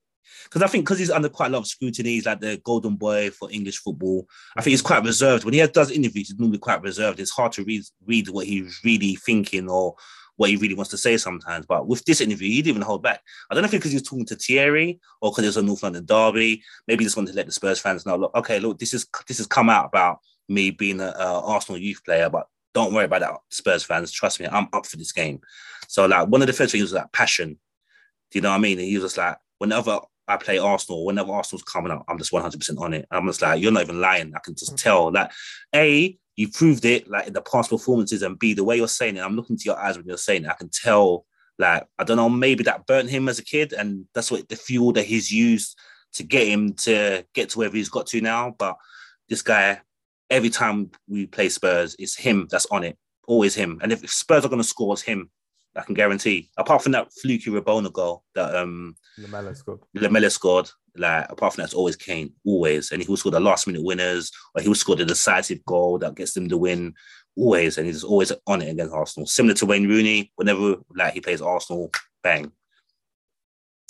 because 0.44 0.62
I 0.62 0.68
think 0.68 0.86
because 0.86 1.00
he's 1.00 1.10
under 1.10 1.30
quite 1.30 1.48
a 1.48 1.50
lot 1.50 1.60
of 1.60 1.68
scrutiny. 1.68 2.12
He's 2.12 2.26
like 2.26 2.40
the 2.40 2.62
golden 2.64 2.96
boy 2.96 3.32
for 3.32 3.50
English 3.52 3.80
football. 3.80 4.28
I 4.56 4.62
think 4.62 4.72
he's 4.72 4.82
quite 4.82 5.04
reserved. 5.04 5.46
When 5.46 5.54
he 5.54 5.66
does 5.68 5.92
interviews, 5.92 6.30
he's 6.30 6.40
normally 6.40 6.60
quite 6.60 6.82
reserved. 6.82 7.20
It's 7.20 7.32
hard 7.32 7.52
to 7.54 7.64
read 7.64 7.84
read 8.06 8.30
what 8.30 8.46
he's 8.46 8.80
really 8.84 9.16
thinking 9.16 9.70
or 9.70 9.96
what 10.36 10.50
he 10.50 10.56
really 10.56 10.74
wants 10.74 10.92
to 10.92 10.98
say 10.98 11.18
sometimes. 11.18 11.66
But 11.66 11.88
with 11.88 12.04
this 12.06 12.22
interview, 12.22 12.50
he 12.50 12.62
didn't 12.62 12.78
even 12.78 12.82
hold 12.82 13.04
back. 13.04 13.22
I 13.50 13.54
don't 13.54 13.62
know 13.62 13.68
if 13.68 13.72
because 13.72 13.92
he 13.92 13.98
was 13.98 14.08
talking 14.08 14.26
to 14.26 14.36
Thierry 14.36 15.00
or 15.22 15.32
because 15.32 15.44
it 15.44 15.48
was 15.48 15.58
a 15.58 15.62
North 15.62 15.84
London 15.84 16.06
derby. 16.06 16.64
Maybe 16.88 17.04
he 17.04 17.06
just 17.06 17.18
wanted 17.18 17.32
to 17.32 17.38
let 17.38 17.46
the 17.46 17.52
Spurs 17.52 17.80
fans 17.80 18.06
know, 18.06 18.16
look, 18.16 18.36
okay, 18.36 18.60
look, 18.60 18.80
this 18.80 18.94
is 18.94 19.06
this 19.28 19.38
has 19.38 19.48
come 19.48 19.70
out 19.70 19.86
about 19.86 20.20
me 20.50 20.72
being 20.72 21.00
an 21.00 21.14
Arsenal 21.18 21.80
youth 21.80 22.04
player, 22.04 22.30
but 22.30 22.48
don't 22.74 22.94
worry 22.94 23.06
about 23.06 23.22
that, 23.22 23.34
Spurs 23.50 23.84
fans. 23.84 24.12
Trust 24.12 24.40
me, 24.40 24.48
I'm 24.48 24.68
up 24.74 24.86
for 24.88 24.98
this 24.98 25.12
game. 25.12 25.40
So 25.88 26.06
like 26.06 26.28
one 26.28 26.42
of 26.42 26.48
the 26.48 26.54
first 26.54 26.72
things 26.72 26.82
was 26.82 26.94
like 26.94 27.12
passion. 27.12 27.60
Do 28.32 28.40
you 28.40 28.42
know 28.42 28.50
what 28.50 28.56
I 28.56 28.60
mean? 28.60 28.80
And 28.80 28.88
he 28.88 28.96
was 28.96 29.06
just 29.06 29.18
like, 29.18 29.38
whenever 29.60 30.00
I 30.28 30.38
play 30.38 30.58
Arsenal, 30.58 31.06
whenever 31.06 31.32
Arsenal's 31.32 31.64
coming 31.64 31.92
up, 31.92 32.06
I'm 32.08 32.18
just 32.18 32.32
100% 32.32 32.80
on 32.80 32.94
it. 32.94 33.06
I'm 33.12 33.28
just 33.28 33.42
like, 33.42 33.62
you're 33.62 33.72
not 33.72 33.84
even 33.84 34.00
lying. 34.00 34.34
I 34.36 34.40
can 34.40 34.56
just 34.56 34.78
tell 34.78 35.12
that 35.12 35.34
A, 35.76 36.18
you 36.36 36.50
proved 36.50 36.86
it 36.86 37.10
like 37.10 37.28
in 37.28 37.34
the 37.34 37.42
past 37.42 37.70
performances, 37.70 38.22
and 38.22 38.40
B, 38.40 38.54
the 38.54 38.64
way 38.64 38.78
you're 38.78 38.88
saying 38.88 39.18
it, 39.18 39.22
I'm 39.22 39.36
looking 39.36 39.58
to 39.58 39.66
your 39.66 39.78
eyes 39.78 39.98
when 39.98 40.08
you're 40.08 40.18
saying 40.18 40.46
it. 40.46 40.50
I 40.50 40.54
can 40.54 40.70
tell, 40.70 41.26
like, 41.60 41.86
I 42.00 42.04
don't 42.04 42.18
know, 42.18 42.30
maybe 42.30 42.64
that 42.64 42.88
burnt 42.88 43.10
him 43.10 43.28
as 43.28 43.40
a 43.40 43.44
kid, 43.44 43.74
and 43.74 44.06
that's 44.14 44.32
what 44.32 44.48
the 44.48 44.56
fuel 44.56 44.94
that 44.94 45.06
he's 45.06 45.32
used 45.32 45.78
to 46.14 46.24
get 46.24 46.48
him 46.48 46.74
to 46.74 47.26
get 47.34 47.50
to 47.50 47.60
wherever 47.60 47.76
he's 47.76 47.90
got 47.90 48.08
to 48.08 48.22
now. 48.22 48.56
But 48.58 48.78
this 49.30 49.42
guy, 49.42 49.82
every 50.30 50.50
time 50.50 50.92
we 51.08 51.28
play 51.28 51.50
Spurs, 51.50 51.96
it's 52.00 52.16
him 52.16 52.48
that's 52.50 52.68
on 52.72 52.84
it. 52.84 52.98
Always 53.28 53.56
him. 53.56 53.80
And 53.82 53.92
if, 53.92 54.04
if 54.04 54.12
Spurs 54.12 54.46
are 54.46 54.50
going 54.50 54.62
to 54.62 54.68
score, 54.68 54.94
it's 54.94 55.02
him. 55.02 55.30
I 55.76 55.82
can 55.82 55.96
guarantee. 55.96 56.52
Apart 56.58 56.84
from 56.84 56.92
that 56.92 57.12
fluky 57.14 57.50
Rabona 57.50 57.92
goal 57.92 58.24
that 58.36 58.56
um 58.56 58.96
Lamela 59.18 59.54
scored. 59.56 59.80
Lamela 59.94 60.30
scored, 60.30 60.70
like 60.96 61.26
apart 61.30 61.54
from 61.54 61.62
that, 61.62 61.66
it's 61.66 61.74
always 61.74 61.96
Kane, 61.96 62.34
always. 62.46 62.92
And 62.92 63.02
he 63.02 63.08
will 63.08 63.18
score 63.18 63.32
the 63.32 63.40
last 63.40 63.68
minute 63.68 63.84
winners, 63.84 64.32
or 64.56 64.62
he 64.62 64.68
will 64.68 64.76
score 64.76 64.96
the 64.96 65.06
decisive 65.06 65.64
goal 65.66 66.00
that 66.00 66.16
gets 66.16 66.34
them 66.34 66.48
the 66.48 66.58
win, 66.58 66.94
always. 67.38 67.78
And 67.78 67.86
he's 67.88 68.04
always 68.04 68.32
on 68.48 68.62
it 68.62 68.70
against 68.72 68.94
Arsenal. 68.94 69.28
Similar 69.28 69.56
to 69.56 69.66
Wayne 69.66 69.88
Rooney, 69.88 70.32
whenever 70.36 70.78
like 70.96 71.14
he 71.14 71.22
plays 71.22 71.42
Arsenal, 71.42 71.92
bang, 72.24 72.52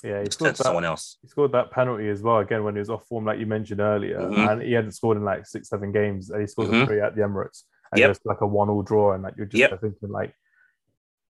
Yeah, 0.04 0.22
he 0.24 0.30
scored, 0.30 0.56
to 0.56 0.64
someone 0.64 0.84
else. 0.84 1.18
he 1.22 1.28
scored 1.30 1.54
that 1.54 1.72
penalty 1.72 2.10
as 2.10 2.22
well 2.22 2.40
again 2.40 2.64
when 2.66 2.76
he 2.76 2.80
was 2.80 2.90
off 2.90 3.08
form, 3.08 3.26
like 3.26 3.40
you 3.40 3.46
mentioned 3.46 3.80
earlier. 3.80 4.20
Mhm. 4.20 4.52
And 4.52 4.62
he 4.62 4.74
hadn't 4.74 4.92
scored 4.92 5.18
in 5.18 5.24
like 5.24 5.46
six, 5.46 5.70
seven 5.70 5.92
games. 5.94 6.30
And 6.30 6.42
he 6.42 6.48
scored 6.48 6.70
Mhm. 6.70 6.84
a 6.84 6.86
three 6.86 7.00
at 7.02 7.16
the 7.16 7.22
Emirates. 7.22 7.64
And 7.92 8.00
Yep. 8.00 8.06
it 8.06 8.10
was 8.10 8.20
like 8.26 8.42
a 8.42 8.48
one 8.48 8.70
all 8.70 8.82
draw. 8.82 9.14
And 9.14 9.24
like 9.24 9.36
you're 9.38 9.46
just 9.46 9.60
Yep. 9.60 9.80
thinking, 9.80 10.10
like, 10.10 10.36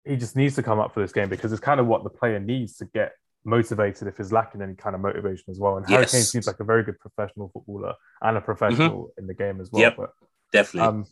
he 0.06 0.16
just 0.18 0.36
needs 0.36 0.56
to 0.56 0.64
come 0.64 0.80
up 0.80 0.94
for 0.94 1.02
this 1.02 1.12
game 1.14 1.30
because 1.30 1.52
it's 1.52 1.62
kind 1.62 1.80
of 1.80 1.88
what 1.88 2.04
the 2.04 2.10
player 2.10 2.40
needs 2.40 2.78
to 2.78 2.86
get 2.86 3.14
motivated 3.46 4.08
if 4.08 4.18
he's 4.18 4.32
lacking 4.32 4.62
any 4.62 4.76
kind 4.76 4.96
of 4.96 5.02
motivation 5.02 5.46
as 5.50 5.60
well. 5.60 5.78
And 5.78 5.88
Harry 5.90 6.06
Kane 6.06 6.22
seems 6.22 6.48
like 6.48 6.60
a 6.60 6.64
very 6.64 6.84
good 6.84 7.00
professional 7.00 7.50
footballer 7.50 7.94
and 8.22 8.38
a 8.38 8.42
professional 8.42 9.12
in 9.18 9.28
the 9.28 9.34
game 9.34 9.60
as 9.60 9.70
well. 9.72 9.82
Yep. 9.82 9.98
But 9.98 10.10
Definitely. 10.52 10.88
um, 10.88 11.06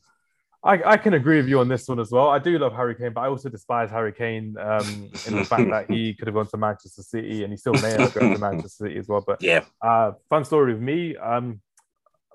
I, 0.63 0.91
I 0.91 0.97
can 0.97 1.15
agree 1.15 1.37
with 1.37 1.47
you 1.47 1.59
on 1.59 1.67
this 1.67 1.87
one 1.87 1.99
as 1.99 2.11
well. 2.11 2.29
I 2.29 2.37
do 2.37 2.57
love 2.59 2.73
Harry 2.73 2.93
Kane, 2.93 3.13
but 3.13 3.21
I 3.21 3.27
also 3.27 3.49
despise 3.49 3.89
Harry 3.89 4.13
Kane 4.13 4.55
um, 4.59 5.09
in 5.25 5.35
the 5.35 5.43
fact 5.43 5.69
that 5.69 5.89
he 5.89 6.13
could 6.19 6.27
have 6.27 6.35
gone 6.35 6.47
to 6.47 6.57
Manchester 6.57 7.01
City 7.01 7.43
and 7.43 7.51
he 7.51 7.57
still 7.57 7.73
may 7.73 7.91
have 7.91 8.13
gone 8.13 8.33
to 8.33 8.37
Manchester 8.39 8.85
City 8.85 8.99
as 8.99 9.07
well. 9.07 9.23
But 9.25 9.41
yeah. 9.41 9.65
uh, 9.81 10.11
fun 10.29 10.45
story 10.45 10.73
with 10.73 10.81
me. 10.81 11.17
Um, 11.17 11.61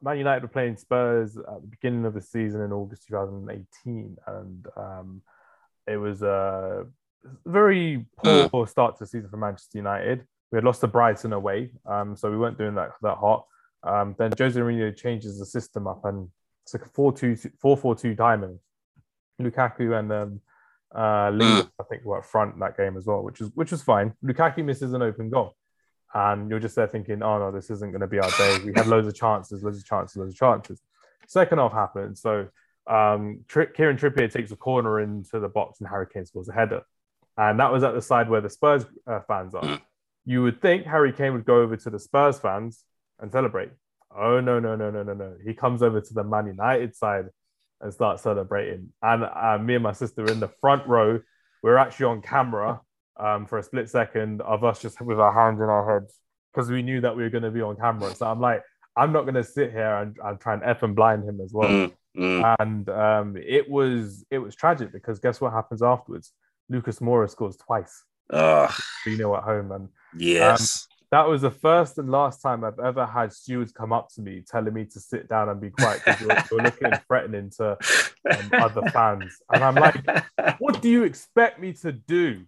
Man 0.02 0.18
United 0.18 0.42
were 0.42 0.48
playing 0.48 0.76
Spurs 0.76 1.36
at 1.36 1.62
the 1.62 1.68
beginning 1.68 2.04
of 2.04 2.14
the 2.14 2.20
season 2.20 2.60
in 2.60 2.72
August 2.72 3.06
2018, 3.08 4.16
and 4.26 4.66
um, 4.76 5.22
it 5.86 5.96
was 5.96 6.22
a 6.22 6.86
very 7.44 8.06
poor 8.24 8.66
start 8.66 8.96
to 8.96 9.04
the 9.04 9.06
season 9.06 9.30
for 9.30 9.36
Manchester 9.36 9.78
United. 9.78 10.26
We 10.52 10.56
had 10.56 10.64
lost 10.64 10.80
to 10.82 10.86
Brighton 10.86 11.32
away, 11.32 11.72
um, 11.86 12.16
so 12.16 12.30
we 12.30 12.38
weren't 12.38 12.58
doing 12.58 12.74
that 12.76 12.92
that 13.02 13.16
hot. 13.16 13.46
Um, 13.82 14.14
then 14.18 14.32
Jose 14.36 14.58
Mourinho 14.58 14.96
changes 14.96 15.38
the 15.38 15.46
system 15.46 15.86
up, 15.86 16.04
and 16.04 16.28
It's 16.64 16.74
like 16.74 16.86
a 16.86 16.88
4-2, 16.88 17.52
4-4-2 17.62 18.16
diamond. 18.16 18.58
Lukaku 19.40 19.98
and 19.98 20.12
um, 20.12 20.40
uh, 20.94 21.30
Lingard, 21.30 21.70
I 21.78 21.84
think, 21.84 22.04
were 22.04 22.18
up 22.18 22.24
front 22.24 22.54
in 22.54 22.60
that 22.60 22.76
game 22.76 22.96
as 22.96 23.06
well, 23.06 23.22
which 23.22 23.40
is 23.40 23.50
which 23.54 23.70
was 23.70 23.82
fine. 23.82 24.14
Lukaku 24.24 24.64
misses 24.64 24.92
an 24.92 25.02
open 25.02 25.30
goal, 25.30 25.54
and 26.14 26.48
you're 26.48 26.60
just 26.60 26.74
there 26.76 26.86
thinking, 26.86 27.22
"Oh 27.22 27.38
no, 27.38 27.50
this 27.52 27.70
isn't 27.70 27.90
going 27.90 28.00
to 28.00 28.06
be 28.06 28.18
our 28.18 28.30
day." 28.30 28.58
We 28.64 28.72
had 28.74 28.86
loads 28.86 29.06
of 29.06 29.14
chances, 29.14 29.62
loads 29.62 29.78
of 29.78 29.84
chances, 29.84 30.16
loads 30.16 30.32
of 30.32 30.38
chances. 30.38 30.80
Second 31.28 31.58
half 31.58 31.72
happened, 31.72 32.16
so 32.16 32.48
um, 32.86 33.44
Tri- 33.48 33.66
Kieran 33.66 33.96
Trippier 33.96 34.32
takes 34.32 34.52
a 34.52 34.56
corner 34.56 35.00
into 35.00 35.40
the 35.40 35.48
box, 35.48 35.80
and 35.80 35.88
Harry 35.88 36.06
Kane 36.12 36.24
scores 36.24 36.48
a 36.48 36.52
header, 36.52 36.82
and 37.36 37.60
that 37.60 37.72
was 37.72 37.82
at 37.82 37.94
the 37.94 38.02
side 38.02 38.28
where 38.28 38.40
the 38.40 38.50
Spurs 38.50 38.84
uh, 39.06 39.20
fans 39.28 39.54
are. 39.54 39.80
You 40.24 40.42
would 40.42 40.60
think 40.60 40.86
Harry 40.86 41.12
Kane 41.12 41.32
would 41.34 41.44
go 41.44 41.60
over 41.60 41.76
to 41.76 41.90
the 41.90 41.98
Spurs 41.98 42.38
fans 42.38 42.82
and 43.20 43.30
celebrate. 43.30 43.70
Oh 44.16 44.40
no, 44.40 44.58
no, 44.58 44.74
no, 44.74 44.90
no, 44.90 45.02
no, 45.02 45.14
no! 45.14 45.34
He 45.44 45.54
comes 45.54 45.82
over 45.82 46.00
to 46.00 46.14
the 46.14 46.24
Man 46.24 46.46
United 46.46 46.96
side 46.96 47.26
and 47.80 47.92
starts 47.92 48.22
celebrating. 48.22 48.92
And 49.02 49.24
uh, 49.24 49.58
me 49.58 49.74
and 49.74 49.82
my 49.82 49.92
sister 49.92 50.22
were 50.22 50.32
in 50.32 50.40
the 50.40 50.50
front 50.60 50.86
row. 50.86 51.20
We 51.62 51.70
are 51.70 51.78
actually 51.78 52.06
on 52.06 52.22
camera 52.22 52.80
um, 53.18 53.46
for 53.46 53.58
a 53.58 53.62
split 53.62 53.88
second 53.88 54.40
of 54.42 54.64
us 54.64 54.80
just 54.80 55.00
with 55.00 55.20
our 55.20 55.32
hands 55.32 55.60
in 55.60 55.68
our 55.68 56.00
heads 56.00 56.14
because 56.52 56.70
we 56.70 56.82
knew 56.82 57.00
that 57.02 57.16
we 57.16 57.22
were 57.22 57.30
going 57.30 57.42
to 57.44 57.50
be 57.50 57.60
on 57.60 57.76
camera. 57.76 58.14
So 58.14 58.26
I'm 58.26 58.40
like, 58.40 58.62
I'm 58.96 59.12
not 59.12 59.22
going 59.22 59.34
to 59.34 59.44
sit 59.44 59.72
here 59.72 59.96
and, 59.96 60.16
and 60.24 60.40
try 60.40 60.54
and 60.54 60.62
f 60.64 60.82
and 60.82 60.96
blind 60.96 61.28
him 61.28 61.40
as 61.42 61.52
well. 61.52 61.68
Mm, 61.68 61.92
mm. 62.16 62.56
And 62.60 62.88
um, 62.88 63.36
it 63.36 63.68
was 63.68 64.24
it 64.30 64.38
was 64.38 64.54
tragic 64.54 64.92
because 64.92 65.18
guess 65.18 65.40
what 65.40 65.52
happens 65.52 65.82
afterwards? 65.82 66.32
Lucas 66.68 67.00
Moura 67.00 67.28
scores 67.30 67.56
twice. 67.56 68.04
Ugh, 68.30 68.72
You 69.06 69.16
know 69.18 69.36
at 69.36 69.44
home 69.44 69.70
and 69.72 69.88
yes. 70.18 70.88
that 71.12 71.28
was 71.28 71.42
the 71.42 71.50
first 71.50 71.98
and 71.98 72.10
last 72.10 72.42
time 72.42 72.64
I've 72.64 72.80
ever 72.80 73.06
had 73.06 73.32
stewards 73.32 73.70
come 73.70 73.92
up 73.92 74.08
to 74.14 74.20
me 74.20 74.42
telling 74.46 74.74
me 74.74 74.84
to 74.86 75.00
sit 75.00 75.28
down 75.28 75.48
and 75.48 75.60
be 75.60 75.70
quiet 75.70 76.02
because 76.04 76.20
you're, 76.20 76.36
you're 76.50 76.62
looking 76.62 76.90
threatening 77.06 77.50
to 77.58 77.78
um, 78.28 78.50
other 78.52 78.82
fans. 78.90 79.36
And 79.52 79.62
I'm 79.62 79.76
like, 79.76 80.04
what 80.58 80.82
do 80.82 80.90
you 80.90 81.04
expect 81.04 81.60
me 81.60 81.72
to 81.74 81.92
do? 81.92 82.44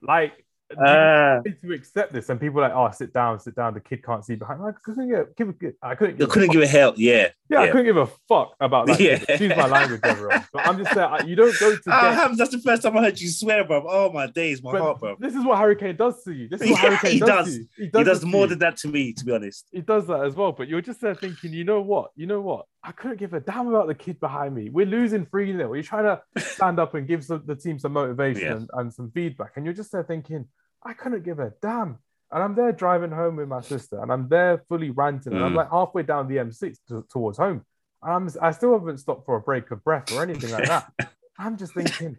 Like, 0.00 0.41
Uh, 0.78 1.42
to 1.42 1.72
accept 1.72 2.12
this? 2.12 2.28
And 2.28 2.40
people 2.40 2.60
are 2.60 2.68
like, 2.68 2.76
oh, 2.76 2.90
sit 2.94 3.12
down, 3.12 3.38
sit 3.40 3.54
down. 3.54 3.74
The 3.74 3.80
kid 3.80 4.04
can't 4.04 4.24
see 4.24 4.34
behind. 4.36 4.60
I 4.62 4.72
couldn't 4.82 5.08
give, 5.10 5.36
give, 5.36 5.58
give 5.58 5.72
I 5.82 5.94
couldn't 5.94 6.14
you 6.18 6.26
give, 6.26 6.30
couldn't 6.30 6.50
a 6.50 6.52
give 6.52 6.62
a 6.62 6.66
hell. 6.66 6.94
Yeah. 6.96 7.24
fuck. 7.24 7.34
yeah, 7.50 7.60
I 7.60 7.66
couldn't 7.68 7.86
give 7.86 7.96
a 7.96 8.06
fuck 8.28 8.54
about 8.60 8.86
that. 8.86 9.00
Yeah. 9.00 9.22
Excuse 9.28 9.56
my 9.56 9.66
language, 9.66 10.00
everyone. 10.04 10.46
But 10.52 10.66
I'm 10.66 10.78
just 10.78 10.92
saying, 10.94 11.28
you 11.28 11.36
don't 11.36 11.58
go 11.58 11.74
to 11.74 11.80
Ah, 11.88 12.00
get. 12.10 12.14
Hams, 12.14 12.38
that's 12.42 12.50
the 12.52 12.58
first 12.58 12.82
time 12.82 12.96
I 12.96 13.02
heard 13.02 13.20
you 13.20 13.28
swear, 13.28 13.64
bro. 13.64 13.84
Oh 13.88 14.12
my 14.12 14.26
days, 14.26 14.62
my 14.62 14.72
but 14.72 14.80
heart, 14.82 15.00
bro. 15.00 15.16
this 15.18 15.34
is 15.34 15.44
what 15.44 15.58
Harry 15.58 15.76
Kane 15.76 15.96
does 15.96 16.22
to 16.24 16.32
you. 16.32 16.48
This 16.48 16.60
is 16.62 16.70
what 16.70 16.82
Yeah, 16.82 16.88
Harry 16.88 16.98
Kane 16.98 17.12
he 17.12 17.18
does, 17.20 17.28
does. 17.28 17.46
to 17.46 17.52
you. 17.60 17.66
He 17.76 17.82
He 17.84 17.88
does, 17.90 18.06
does 18.06 18.20
to 18.20 18.26
more 18.26 18.42
you. 18.42 18.48
than 18.48 18.58
that 18.60 18.76
to 18.78 18.88
me, 18.88 19.12
to 19.14 19.24
be 19.24 19.32
honest. 19.32 19.66
he 19.72 19.80
does 19.80 20.06
that 20.08 20.24
as 20.24 20.34
well. 20.34 20.52
But 20.52 20.68
you're 20.68 20.80
just 20.82 21.00
there 21.00 21.14
thinking, 21.14 21.52
you 21.52 21.64
know 21.64 21.80
what? 21.80 22.10
You 22.16 22.26
know 22.26 22.40
what? 22.40 22.66
I 22.84 22.90
couldn't 22.92 23.18
give 23.18 23.32
a 23.32 23.40
damn 23.40 23.68
about 23.68 23.86
the 23.86 23.94
kid 23.94 24.18
behind 24.18 24.54
me. 24.54 24.68
We're 24.68 24.86
losing 24.86 25.24
3 25.26 25.52
0. 25.52 25.72
You're 25.72 25.82
trying 25.84 26.04
to 26.04 26.20
stand 26.44 26.78
up 26.80 26.94
and 26.94 27.06
give 27.06 27.24
some, 27.24 27.42
the 27.46 27.54
team 27.54 27.78
some 27.78 27.92
motivation 27.92 28.42
Yeah. 28.42 28.52
and, 28.56 28.70
and 28.74 28.92
some 28.92 29.10
feedback. 29.12 29.52
And 29.56 29.64
you're 29.64 29.74
just 29.74 29.92
there 29.92 30.02
thinking, 30.02 30.46
I 30.84 30.92
couldn't 30.94 31.24
give 31.24 31.38
a 31.38 31.52
damn. 31.62 31.98
And 32.30 32.42
I'm 32.42 32.54
there 32.54 32.72
driving 32.72 33.10
home 33.10 33.36
with 33.36 33.48
my 33.48 33.60
sister 33.60 34.00
and 34.02 34.10
I'm 34.10 34.28
there 34.28 34.62
fully 34.68 34.90
ranting. 34.90 35.34
And 35.34 35.44
I'm 35.44 35.52
Mm. 35.52 35.56
like 35.56 35.70
halfway 35.70 36.02
down 36.02 36.28
the 36.28 36.38
M6 36.38 36.78
to, 36.88 37.04
towards 37.10 37.36
home. 37.38 37.64
And 38.02 38.12
I'm, 38.12 38.28
I 38.40 38.50
still 38.52 38.72
haven't 38.78 38.98
stopped 38.98 39.26
for 39.26 39.36
a 39.36 39.40
break 39.40 39.70
of 39.70 39.84
breath 39.84 40.10
or 40.12 40.22
anything 40.22 40.50
like 40.50 40.66
that. 40.66 40.90
I'm 41.38 41.56
just 41.56 41.74
thinking, 41.74 42.16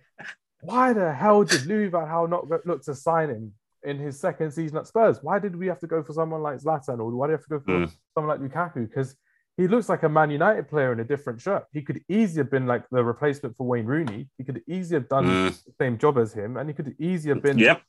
why 0.61 0.93
the 0.93 1.11
hell 1.13 1.43
did 1.43 1.65
Louis 1.65 1.87
Van 1.87 2.05
Gaal 2.07 2.29
not 2.29 2.47
look 2.65 2.83
to 2.83 2.95
sign 2.95 3.29
him 3.29 3.53
in 3.83 3.97
his 3.97 4.19
second 4.19 4.51
season 4.51 4.77
at 4.77 4.87
Spurs? 4.87 5.19
Why 5.21 5.39
did 5.39 5.55
we 5.55 5.67
have 5.67 5.79
to 5.79 5.87
go 5.87 6.03
for 6.03 6.13
someone 6.13 6.41
like 6.43 6.59
Zlatan 6.59 6.99
or 6.99 7.09
why 7.11 7.25
do 7.27 7.29
we 7.29 7.33
have 7.33 7.43
to 7.43 7.49
go 7.49 7.59
for 7.59 7.71
Mm. 7.71 7.91
someone 8.13 8.39
like 8.39 8.51
Lukaku? 8.51 8.87
Because 8.87 9.15
he 9.57 9.67
looks 9.67 9.89
like 9.89 10.03
a 10.03 10.09
Man 10.09 10.29
United 10.31 10.67
player 10.69 10.93
in 10.93 10.99
a 10.99 11.03
different 11.03 11.41
shirt. 11.41 11.65
He 11.73 11.81
could 11.81 12.01
easily 12.07 12.39
have 12.43 12.51
been 12.51 12.65
like 12.67 12.83
the 12.91 13.03
replacement 13.03 13.57
for 13.57 13.67
Wayne 13.67 13.85
Rooney. 13.85 14.29
He 14.37 14.43
could 14.43 14.61
easily 14.67 14.99
have 15.01 15.09
done 15.09 15.25
Mm. 15.25 15.63
the 15.65 15.71
same 15.79 15.97
job 15.97 16.17
as 16.19 16.33
him 16.33 16.57
and 16.57 16.69
he 16.69 16.73
could 16.73 16.95
easily 16.99 17.33
have 17.33 17.43
been 17.43 17.57
Yep. 17.57 17.81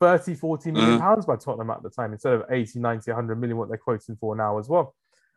30, 0.00 0.34
40 0.34 0.70
million 0.72 0.98
Mm. 0.98 1.00
pounds 1.00 1.26
by 1.26 1.36
Tottenham 1.36 1.70
at 1.70 1.82
the 1.82 1.90
time 1.90 2.12
instead 2.12 2.32
of 2.34 2.44
80, 2.50 2.78
90, 2.80 3.10
100 3.10 3.36
million, 3.40 3.56
what 3.56 3.68
they're 3.68 3.78
quoting 3.78 4.16
for 4.16 4.34
now 4.36 4.58
as 4.58 4.68
well. 4.68 4.94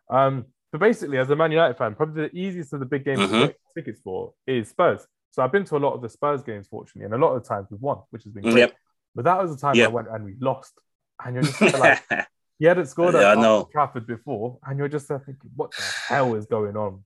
Um, 0.10 0.45
but 0.72 0.80
basically, 0.82 1.18
as 1.18 1.30
a 1.30 1.36
Man 1.36 1.51
United 1.51 1.78
fan, 1.78 1.95
probably 1.95 2.28
the 2.28 2.36
easiest 2.38 2.74
of 2.74 2.80
the 2.80 2.86
big 2.86 3.05
games 3.05 3.20
to 3.20 3.28
Mhm. 3.28 3.47
get 3.47 3.58
tickets 3.74 4.01
for 4.01 4.34
is 4.45 4.70
Spurs. 4.70 5.08
So 5.32 5.43
I've 5.43 5.51
been 5.51 5.66
to 5.66 5.78
a 5.78 5.80
lot 5.80 5.93
of 5.93 6.01
the 6.01 6.10
Spurs 6.10 6.43
games, 6.43 6.68
fortunately, 6.68 7.05
and 7.05 7.14
a 7.14 7.18
lot 7.26 7.34
of 7.36 7.43
the 7.43 7.47
times 7.47 7.68
we've 7.70 7.82
won, 7.82 7.99
which 8.10 8.24
has 8.24 8.34
been 8.34 8.43
great. 8.43 8.58
Yep. 8.58 8.76
But 9.16 9.26
that 9.26 9.41
was 9.41 9.53
the 9.55 9.62
time 9.62 9.76
Yep. 9.76 9.89
I 9.89 9.91
went 9.93 10.08
and 10.10 10.26
we 10.26 10.36
lost. 10.39 10.74
And 11.24 11.36
you're 11.36 11.43
just 11.43 11.80
like, 11.80 11.99
he 12.60 12.66
hadn't 12.66 12.88
scored 12.88 13.14
Yeah, 13.16 13.32
at 13.34 13.72
Trafford 13.72 14.05
before, 14.08 14.60
and 14.66 14.78
you're 14.78 14.88
just 14.88 15.08
thinking, 15.08 15.36
what 15.55 15.72
the 15.72 15.82
hell 16.08 16.36
is 16.36 16.45
going 16.45 16.76
on? 16.78 17.03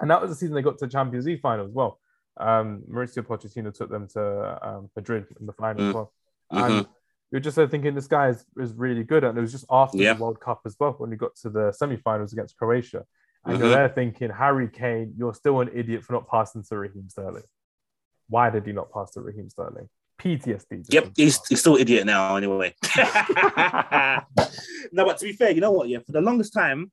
And 0.00 0.10
that 0.10 0.20
was 0.20 0.30
the 0.30 0.34
season 0.36 0.54
they 0.54 0.62
got 0.62 0.78
to 0.78 0.88
Champions 0.88 1.26
League 1.26 1.40
final 1.40 1.64
as 1.66 1.72
well. 1.72 1.98
Um, 2.38 2.82
Mauricio 2.90 3.22
Pochettino 3.22 3.72
took 3.72 3.90
them 3.90 4.08
to 4.08 4.58
um, 4.68 4.90
Madrid 4.96 5.26
in 5.38 5.46
the 5.46 5.52
final 5.52 5.82
as 5.82 5.92
Mm. 5.92 5.94
well. 5.94 6.12
Mhm. 6.52 6.78
And 6.78 6.86
you're 7.30 7.40
just 7.40 7.56
thinking 7.56 7.94
this 7.94 8.06
guy 8.06 8.28
is, 8.28 8.44
is 8.58 8.72
really 8.74 9.04
good. 9.04 9.24
And 9.24 9.36
it 9.36 9.40
was 9.40 9.52
just 9.52 9.64
after 9.70 9.98
Yeah. 9.98 10.14
the 10.14 10.22
World 10.22 10.40
Cup 10.40 10.60
as 10.66 10.76
well 10.78 10.92
when 10.98 11.10
we 11.10 11.16
got 11.16 11.34
to 11.36 11.50
the 11.50 11.72
semi-finals 11.72 12.32
against 12.32 12.56
Croatia. 12.56 13.04
And 13.44 13.56
Mhm. 13.56 13.60
you're 13.60 13.70
there 13.70 13.88
thinking, 13.88 14.30
Harry 14.30 14.68
Kane, 14.68 15.14
you're 15.16 15.34
still 15.34 15.60
an 15.60 15.70
idiot 15.74 16.04
for 16.04 16.12
not 16.12 16.28
passing 16.28 16.62
to 16.64 16.78
Raheem 16.78 17.08
Sterling. 17.08 17.42
Why 18.28 18.50
did 18.50 18.66
he 18.66 18.72
not 18.72 18.92
pass 18.92 19.10
to 19.12 19.20
Raheem 19.20 19.48
Sterling? 19.50 19.88
PTSD. 20.18 20.84
Yep, 20.88 21.12
he's, 21.16 21.44
he's 21.48 21.58
still 21.60 21.74
an 21.76 21.80
idiot 21.80 22.06
now, 22.06 22.36
anyway. 22.36 22.74
no, 24.92 25.04
but 25.04 25.18
to 25.18 25.24
be 25.24 25.32
fair, 25.32 25.50
you 25.50 25.60
know 25.60 25.72
what? 25.72 25.88
Yeah, 25.88 25.98
for 25.98 26.12
the 26.12 26.20
longest 26.20 26.52
time, 26.52 26.92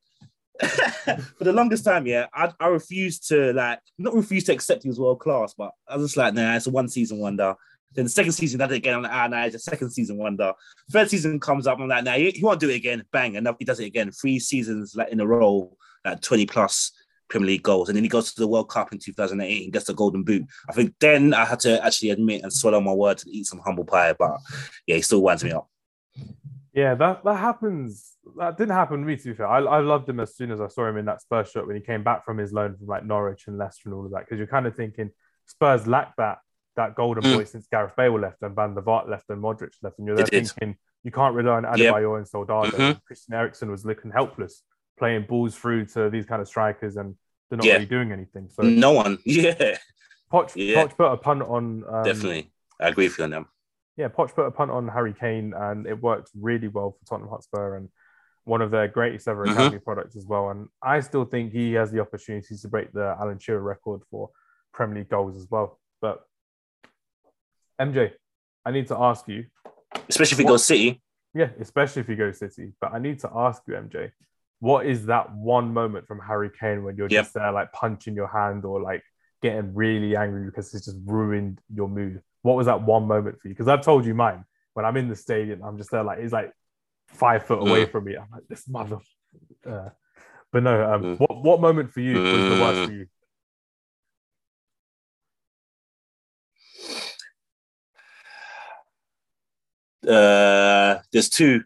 for 0.60 1.43
the 1.43 1.53
longest 1.53 1.86
time, 1.86 2.07
yeah, 2.07 2.28
I, 2.34 2.51
I 2.60 2.68
refused 2.68 3.28
to 3.30 3.53
like 3.53 3.80
not 3.97 4.14
refuse 4.16 4.43
to 4.45 4.53
accept 4.53 4.84
he 4.84 4.89
was 4.89 4.99
world 4.99 5.20
class, 5.20 5.53
but 5.57 5.72
I 5.88 5.95
was 5.97 6.07
just 6.07 6.18
like, 6.18 6.34
nah, 6.34 6.55
it's 6.55 6.68
a 6.68 6.72
one 6.72 6.89
season 6.89 7.20
wonder. 7.20 7.55
Then 7.93 8.05
the 8.05 8.09
second 8.09 8.33
season, 8.33 8.59
that 8.59 8.71
again, 8.71 8.95
I'm 8.95 9.01
like, 9.03 9.11
ah, 9.11 9.27
nah, 9.27 9.45
it's 9.45 9.55
a 9.55 9.59
second 9.59 9.89
season 9.91 10.17
wonder. 10.17 10.53
Third 10.91 11.09
season 11.09 11.39
comes 11.39 11.67
up, 11.67 11.79
I'm 11.79 11.87
like, 11.87 12.03
nah, 12.03 12.13
he, 12.13 12.31
he 12.31 12.43
won't 12.43 12.59
do 12.59 12.69
it 12.69 12.75
again. 12.75 13.03
Bang, 13.11 13.35
and 13.35 13.47
he 13.57 13.65
does 13.65 13.79
it 13.79 13.85
again. 13.85 14.11
Three 14.11 14.39
seasons 14.39 14.93
like 14.95 15.09
in 15.09 15.19
a 15.19 15.25
row, 15.25 15.75
like 16.05 16.21
20 16.21 16.45
plus 16.45 16.91
Premier 17.29 17.47
League 17.47 17.63
goals, 17.63 17.89
and 17.89 17.95
then 17.95 18.03
he 18.03 18.09
goes 18.09 18.33
to 18.33 18.39
the 18.39 18.47
World 18.47 18.69
Cup 18.69 18.91
in 18.91 18.99
2018 18.99 19.63
and 19.63 19.73
gets 19.73 19.85
the 19.85 19.93
Golden 19.93 20.23
Boot. 20.23 20.45
I 20.69 20.73
think 20.73 20.93
then 20.99 21.33
I 21.33 21.45
had 21.45 21.59
to 21.61 21.83
actually 21.83 22.11
admit 22.11 22.43
and 22.43 22.51
swallow 22.53 22.81
my 22.81 22.93
words 22.93 23.23
and 23.23 23.33
eat 23.33 23.45
some 23.45 23.59
humble 23.59 23.85
pie, 23.85 24.13
but 24.13 24.37
yeah, 24.85 24.95
he 24.95 25.01
still 25.01 25.21
winds 25.21 25.43
me 25.43 25.51
up. 25.51 25.69
Yeah, 26.73 26.95
that, 26.95 27.23
that 27.23 27.35
happens. 27.35 28.13
That 28.37 28.57
didn't 28.57 28.75
happen 28.75 29.01
to 29.01 29.05
me, 29.05 29.17
to 29.17 29.23
be 29.23 29.33
fair. 29.33 29.47
I, 29.47 29.59
I 29.59 29.79
loved 29.79 30.07
him 30.07 30.19
as 30.19 30.35
soon 30.35 30.51
as 30.51 30.61
I 30.61 30.67
saw 30.67 30.87
him 30.87 30.97
in 30.97 31.05
that 31.05 31.21
Spurs 31.21 31.49
shirt 31.49 31.65
when 31.65 31.75
he 31.75 31.81
came 31.81 32.03
back 32.03 32.23
from 32.23 32.37
his 32.37 32.53
loan 32.53 32.75
from 32.77 32.87
like 32.87 33.05
Norwich 33.05 33.47
and 33.47 33.57
Leicester 33.57 33.89
and 33.89 33.95
all 33.95 34.05
of 34.05 34.11
that. 34.11 34.21
Because 34.21 34.37
you're 34.37 34.47
kind 34.47 34.67
of 34.67 34.75
thinking 34.75 35.09
Spurs 35.45 35.87
lack 35.87 36.15
that 36.17 36.39
that 36.80 36.95
golden 36.95 37.23
Mm. 37.23 37.36
boy 37.38 37.43
since 37.43 37.67
Gareth 37.67 37.95
Bale 37.95 38.17
left 38.19 38.41
and 38.41 38.55
Van 38.55 38.73
der 38.73 38.82
Vaart 38.82 39.09
left 39.09 39.30
and 39.30 39.41
Modric 39.43 39.73
left. 39.84 39.97
And 39.99 40.07
you're 40.07 40.15
there 40.15 40.25
did. 40.25 40.47
thinking 40.47 40.77
you 41.03 41.11
can't 41.11 41.36
rely 41.36 41.55
on 41.57 41.63
Yep. 41.63 41.93
Adebayor 41.93 42.17
and 42.17 42.27
Soldado. 42.27 42.69
Mhm. 42.77 43.03
Christian 43.05 43.34
Eriksen 43.34 43.69
was 43.69 43.86
looking 43.86 44.11
helpless, 44.11 44.63
playing 44.97 45.25
balls 45.27 45.55
through 45.57 45.86
to 45.88 46.09
these 46.09 46.25
kind 46.25 46.41
of 46.41 46.47
strikers 46.47 46.95
and 46.97 47.15
they're 47.49 47.57
not 47.57 47.65
Yeah. 47.65 47.73
really 47.73 47.86
doing 47.86 48.11
anything. 48.11 48.49
So 48.49 48.63
No 48.63 48.91
one, 48.93 49.17
yeah, 49.25 49.77
Poch, 50.32 50.51
Yeah. 50.55 50.84
Poch 50.86 50.95
put 50.97 51.11
a 51.11 51.17
punt 51.17 51.41
on 51.43 51.84
um, 51.93 52.03
definitely. 52.03 52.51
I 52.80 52.88
agree 52.89 53.07
with 53.07 53.17
you 53.17 53.23
on 53.25 53.30
them. 53.32 53.45
yeah, 53.97 54.07
Poch 54.07 54.34
put 54.34 54.45
a 54.45 54.51
punt 54.51 54.71
on 54.71 54.88
Harry 54.88 55.13
Kane, 55.13 55.53
and 55.53 55.86
it 55.86 56.01
worked 56.01 56.30
really 56.39 56.69
well 56.69 56.91
for 56.97 57.05
Tottenham 57.05 57.30
Hotspur 57.30 57.75
and 57.75 57.89
one 58.45 58.61
of 58.61 58.71
their 58.71 58.88
greatest 58.88 59.27
ever 59.27 59.45
Mhm. 59.45 59.51
academy 59.53 59.80
products 59.80 60.15
as 60.15 60.25
well. 60.25 60.49
And 60.51 60.69
I 60.82 61.01
still 61.01 61.25
think 61.25 61.51
he 61.51 61.73
has 61.73 61.91
the 61.91 61.99
opportunity 61.99 62.55
to 62.55 62.67
break 62.69 62.91
the 62.93 63.15
Alan 63.19 63.38
Shearer 63.39 63.61
record 63.61 64.01
for 64.09 64.30
Premier 64.73 64.99
League 64.99 65.09
goals 65.09 65.36
as 65.36 65.47
well. 65.51 65.80
But 66.01 66.23
MJ, 67.80 68.11
I 68.65 68.71
need 68.71 68.88
to 68.88 68.97
ask 68.97 69.27
you, 69.27 69.45
Especially 70.07 70.36
if 70.36 70.39
he 70.39 70.43
What- 70.45 70.51
goes 70.51 70.65
City. 70.65 71.01
yeah, 71.34 71.49
especially 71.59 72.01
if 72.01 72.09
you 72.09 72.15
go 72.15 72.32
City, 72.32 72.73
but 72.82 72.93
I 72.93 72.99
need 72.99 73.19
to 73.19 73.30
ask 73.34 73.63
you, 73.67 73.75
MJ, 73.75 74.11
what 74.59 74.86
is 74.86 75.05
that 75.07 75.34
one 75.34 75.73
moment 75.73 76.07
from 76.07 76.19
Harry 76.19 76.49
Kane 76.59 76.84
when 76.84 76.95
you're 76.97 77.07
Yep. 77.09 77.23
just 77.23 77.34
there 77.34 77.51
like 77.51 77.71
punching 77.71 78.13
your 78.15 78.27
hand 78.27 78.65
or 78.65 78.82
like 78.82 79.03
getting 79.41 79.73
really 79.73 80.15
angry 80.15 80.45
because 80.45 80.73
it's 80.73 80.86
just 80.86 80.97
ruined 81.05 81.59
your 81.73 81.88
mood? 81.88 82.21
What 82.41 82.55
was 82.57 82.65
that 82.67 82.82
one 82.82 83.07
moment 83.07 83.39
for 83.41 83.47
you? 83.47 83.53
Because 83.53 83.67
I've 83.67 83.82
told 83.82 84.05
you 84.05 84.13
mine. 84.13 84.43
When 84.73 84.86
I'm 84.86 84.97
in 84.97 85.07
the 85.09 85.15
stadium, 85.15 85.63
I'm 85.63 85.77
just 85.77 85.91
there 85.91 86.03
like 86.03 86.19
he's 86.19 86.32
like 86.34 86.53
five 87.07 87.43
foot 87.45 87.59
away 87.61 87.86
Mm. 87.86 87.91
from 87.91 88.03
me. 88.05 88.15
I'm 88.17 88.30
like 88.32 88.47
this 88.47 88.67
mother. 88.67 88.99
Uh, 89.65 89.89
but 90.51 90.63
no, 90.63 90.93
um, 90.93 91.03
Mm. 91.03 91.19
what 91.19 91.43
what 91.43 91.61
moment 91.61 91.91
for 91.91 91.99
you 92.01 92.21
was 92.21 92.32
the 92.32 92.61
worst 92.61 92.80
Mm. 92.80 92.86
for 92.86 92.91
you? 92.93 93.07
Uh, 100.10 100.99
there's 101.14 101.30
two. 101.30 101.64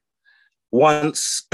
Once 0.72 1.48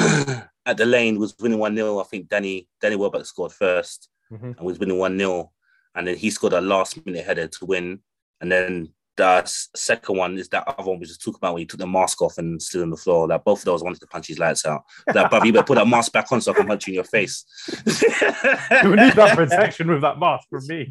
at 0.65 0.77
the 0.77 0.85
lane 0.85 1.19
was 1.19 1.35
winning 1.39 1.59
1 1.59 1.75
0. 1.75 1.99
I 1.99 2.03
think 2.03 2.29
Danny 2.29 2.67
Danny 2.81 2.95
Welbeck 2.95 3.25
scored 3.25 3.51
first 3.51 4.09
Mhm. 4.31 4.57
and 4.57 4.65
was 4.65 4.79
winning 4.79 4.97
1 4.97 5.17
0. 5.17 5.51
And 5.95 6.07
then 6.07 6.15
he 6.17 6.29
scored 6.29 6.53
a 6.53 6.61
last 6.61 7.03
minute 7.05 7.25
header 7.25 7.47
to 7.47 7.65
win. 7.65 7.99
And 8.41 8.51
then 8.51 8.93
the 9.17 9.43
second 9.75 10.15
one 10.15 10.37
is 10.37 10.47
that 10.49 10.65
other 10.65 10.89
one 10.89 10.99
we 10.99 11.05
just 11.05 11.21
talked 11.21 11.37
about 11.37 11.53
when 11.53 11.59
he 11.61 11.65
took 11.65 11.79
the 11.79 11.87
mask 11.87 12.21
off 12.21 12.37
and 12.37 12.61
slid 12.61 12.83
on 12.83 12.89
the 12.91 12.95
floor. 12.95 13.27
Like 13.27 13.43
both 13.43 13.59
of 13.59 13.65
those 13.65 13.83
wanted 13.83 13.99
to 13.99 14.07
punch 14.07 14.27
his 14.27 14.39
lights 14.39 14.65
out. 14.65 14.83
Like, 15.13 15.29
but 15.29 15.45
you 15.45 15.51
better 15.51 15.65
put 15.65 15.75
that 15.75 15.87
mask 15.87 16.13
back 16.13 16.31
on 16.31 16.39
so 16.39 16.53
I 16.53 16.55
can 16.55 16.67
punch 16.67 16.87
you 16.87 16.91
in 16.91 16.95
your 16.95 17.03
face. 17.03 17.43
you 17.85 18.95
need 18.95 19.13
that 19.13 19.33
protection 19.35 19.89
with 19.89 20.01
that 20.01 20.19
mask 20.19 20.47
from 20.49 20.65
me. 20.67 20.89